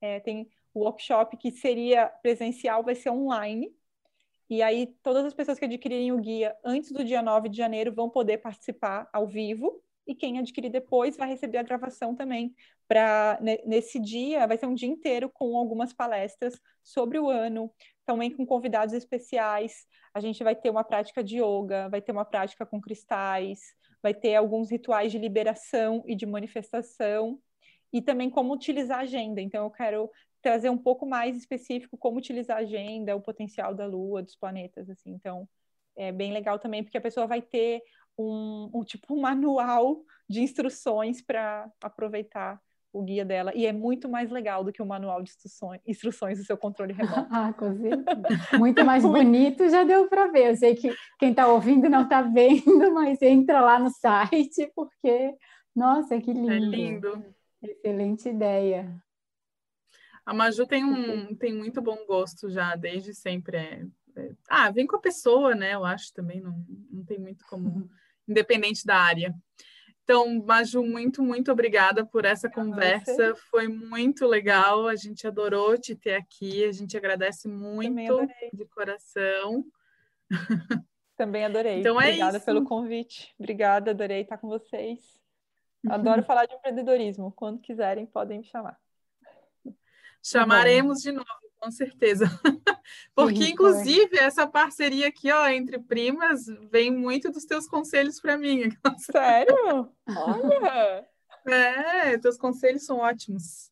É, 0.00 0.20
tem 0.20 0.50
o 0.72 0.80
workshop 0.80 1.36
que 1.36 1.50
seria 1.50 2.06
presencial, 2.22 2.82
vai 2.82 2.94
ser 2.94 3.10
online. 3.10 3.74
E 4.48 4.62
aí, 4.62 4.86
todas 5.02 5.24
as 5.24 5.34
pessoas 5.34 5.58
que 5.58 5.64
adquirirem 5.64 6.12
o 6.12 6.18
guia 6.18 6.56
antes 6.64 6.92
do 6.92 7.04
dia 7.04 7.22
9 7.22 7.48
de 7.48 7.56
janeiro 7.56 7.92
vão 7.92 8.10
poder 8.10 8.38
participar 8.38 9.08
ao 9.12 9.26
vivo 9.26 9.82
e 10.10 10.14
quem 10.14 10.40
adquirir 10.40 10.70
depois 10.70 11.16
vai 11.16 11.28
receber 11.28 11.58
a 11.58 11.62
gravação 11.62 12.16
também. 12.16 12.52
Para 12.88 13.38
nesse 13.64 14.00
dia 14.00 14.44
vai 14.44 14.58
ser 14.58 14.66
um 14.66 14.74
dia 14.74 14.88
inteiro 14.88 15.30
com 15.30 15.56
algumas 15.56 15.92
palestras 15.92 16.60
sobre 16.82 17.16
o 17.16 17.30
ano, 17.30 17.72
também 18.04 18.28
com 18.28 18.44
convidados 18.44 18.92
especiais. 18.92 19.86
A 20.12 20.18
gente 20.18 20.42
vai 20.42 20.56
ter 20.56 20.68
uma 20.68 20.82
prática 20.82 21.22
de 21.22 21.36
yoga, 21.36 21.88
vai 21.88 22.02
ter 22.02 22.10
uma 22.10 22.24
prática 22.24 22.66
com 22.66 22.80
cristais, 22.80 23.60
vai 24.02 24.12
ter 24.12 24.34
alguns 24.34 24.68
rituais 24.68 25.12
de 25.12 25.18
liberação 25.18 26.02
e 26.04 26.16
de 26.16 26.26
manifestação 26.26 27.40
e 27.92 28.02
também 28.02 28.28
como 28.28 28.52
utilizar 28.52 28.98
a 28.98 29.02
agenda. 29.02 29.40
Então 29.40 29.62
eu 29.62 29.70
quero 29.70 30.10
trazer 30.42 30.70
um 30.70 30.78
pouco 30.78 31.06
mais 31.06 31.36
específico 31.36 31.96
como 31.96 32.18
utilizar 32.18 32.56
a 32.56 32.60
agenda, 32.60 33.14
o 33.14 33.20
potencial 33.20 33.76
da 33.76 33.86
lua, 33.86 34.24
dos 34.24 34.34
planetas 34.34 34.90
assim. 34.90 35.10
Então, 35.10 35.48
é 35.96 36.10
bem 36.10 36.32
legal 36.32 36.58
também 36.58 36.82
porque 36.82 36.98
a 36.98 37.00
pessoa 37.00 37.28
vai 37.28 37.42
ter 37.42 37.80
um, 38.18 38.70
um 38.74 38.84
tipo 38.84 39.14
um 39.14 39.20
manual 39.20 40.02
de 40.28 40.40
instruções 40.40 41.20
para 41.20 41.70
aproveitar 41.82 42.60
o 42.92 43.02
guia 43.02 43.24
dela. 43.24 43.52
E 43.54 43.66
é 43.66 43.72
muito 43.72 44.08
mais 44.08 44.30
legal 44.30 44.64
do 44.64 44.72
que 44.72 44.82
o 44.82 44.86
manual 44.86 45.22
de 45.22 45.30
instruções, 45.30 45.80
instruções 45.86 46.38
do 46.38 46.44
seu 46.44 46.56
controle 46.56 46.92
remoto. 46.92 47.26
ah, 47.30 47.52
com 47.52 47.70
Muito 48.58 48.84
mais 48.84 49.02
bonito, 49.04 49.68
já 49.68 49.84
deu 49.84 50.08
para 50.08 50.26
ver. 50.26 50.50
Eu 50.50 50.56
sei 50.56 50.74
que 50.74 50.94
quem 51.18 51.30
está 51.30 51.46
ouvindo 51.46 51.88
não 51.88 52.02
está 52.02 52.22
vendo, 52.22 52.62
mas 52.92 53.20
entra 53.22 53.60
lá 53.60 53.78
no 53.78 53.90
site, 53.90 54.70
porque, 54.74 55.34
nossa, 55.74 56.20
que 56.20 56.32
lindo. 56.32 56.52
É 56.52 56.58
lindo. 56.58 57.24
Excelente 57.62 58.28
ideia. 58.28 59.02
A 60.24 60.34
Maju 60.34 60.66
tem, 60.66 60.84
um, 60.84 61.34
tem 61.34 61.54
muito 61.54 61.80
bom 61.82 62.04
gosto 62.06 62.50
já, 62.50 62.74
desde 62.76 63.14
sempre. 63.14 63.56
É, 63.56 63.86
é... 64.16 64.30
Ah, 64.48 64.70
vem 64.70 64.86
com 64.86 64.96
a 64.96 65.00
pessoa, 65.00 65.54
né? 65.54 65.74
Eu 65.74 65.84
acho 65.84 66.12
também, 66.12 66.40
não, 66.40 66.64
não 66.90 67.04
tem 67.04 67.18
muito 67.18 67.44
como 67.46 67.68
uhum 67.68 67.88
independente 68.30 68.86
da 68.86 68.96
área. 68.96 69.34
Então, 70.04 70.42
Maju, 70.44 70.82
muito, 70.82 71.22
muito 71.22 71.52
obrigada 71.52 72.04
por 72.04 72.24
essa 72.24 72.50
conversa. 72.50 73.34
Foi 73.50 73.68
muito 73.68 74.26
legal. 74.26 74.88
A 74.88 74.96
gente 74.96 75.26
adorou 75.26 75.78
te 75.78 75.94
ter 75.94 76.14
aqui. 76.14 76.64
A 76.64 76.72
gente 76.72 76.96
agradece 76.96 77.46
muito 77.46 78.26
de 78.52 78.64
coração. 78.66 79.64
Também 81.16 81.44
adorei. 81.44 81.80
Então, 81.80 82.00
é 82.00 82.06
Obrigada 82.06 82.38
é 82.38 82.40
pelo 82.40 82.64
convite. 82.64 83.32
Obrigada, 83.38 83.90
adorei 83.90 84.22
estar 84.22 84.38
com 84.38 84.48
vocês. 84.48 85.20
Adoro 85.88 86.22
falar 86.24 86.46
de 86.46 86.54
empreendedorismo. 86.54 87.30
Quando 87.32 87.60
quiserem, 87.60 88.06
podem 88.06 88.38
me 88.38 88.44
chamar. 88.44 88.78
Chamaremos 90.22 91.00
de 91.02 91.12
novo 91.12 91.49
com 91.60 91.70
certeza. 91.70 92.24
Porque, 93.14 93.48
inclusive, 93.48 94.18
essa 94.18 94.46
parceria 94.46 95.08
aqui, 95.08 95.30
ó, 95.30 95.46
entre 95.48 95.78
primas, 95.78 96.46
vem 96.70 96.90
muito 96.90 97.30
dos 97.30 97.44
teus 97.44 97.66
conselhos 97.68 98.20
para 98.20 98.38
mim. 98.38 98.70
Sério? 98.98 99.92
Olha! 100.08 101.06
É, 101.46 102.18
teus 102.18 102.36
conselhos 102.36 102.84
são 102.84 102.98
ótimos. 102.98 103.70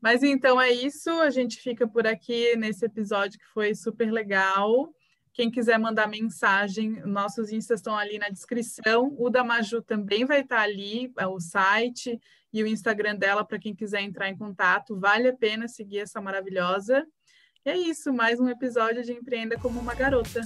Mas 0.00 0.22
então 0.22 0.60
é 0.60 0.72
isso, 0.72 1.10
a 1.20 1.30
gente 1.30 1.60
fica 1.60 1.86
por 1.86 2.06
aqui 2.06 2.56
nesse 2.56 2.84
episódio 2.84 3.38
que 3.38 3.46
foi 3.46 3.74
super 3.74 4.10
legal. 4.10 4.92
Quem 5.32 5.50
quiser 5.50 5.78
mandar 5.78 6.08
mensagem, 6.08 7.00
nossos 7.04 7.50
instas 7.52 7.80
estão 7.80 7.96
ali 7.96 8.18
na 8.18 8.28
descrição. 8.28 9.14
O 9.18 9.28
da 9.28 9.42
Maju 9.42 9.82
também 9.82 10.24
vai 10.24 10.40
estar 10.40 10.60
ali, 10.60 11.12
é 11.18 11.26
o 11.26 11.40
site 11.40 12.20
e 12.52 12.62
o 12.62 12.66
Instagram 12.66 13.16
dela 13.16 13.44
para 13.44 13.58
quem 13.58 13.74
quiser 13.74 14.00
entrar 14.02 14.28
em 14.28 14.36
contato. 14.36 14.98
Vale 14.98 15.28
a 15.28 15.36
pena 15.36 15.66
seguir 15.66 15.98
essa 15.98 16.20
maravilhosa. 16.20 17.04
E 17.66 17.70
é 17.70 17.78
isso, 17.78 18.12
mais 18.12 18.38
um 18.38 18.46
episódio 18.46 19.02
de 19.02 19.12
Empreenda 19.12 19.56
como 19.58 19.80
uma 19.80 19.94
Garota. 19.94 20.42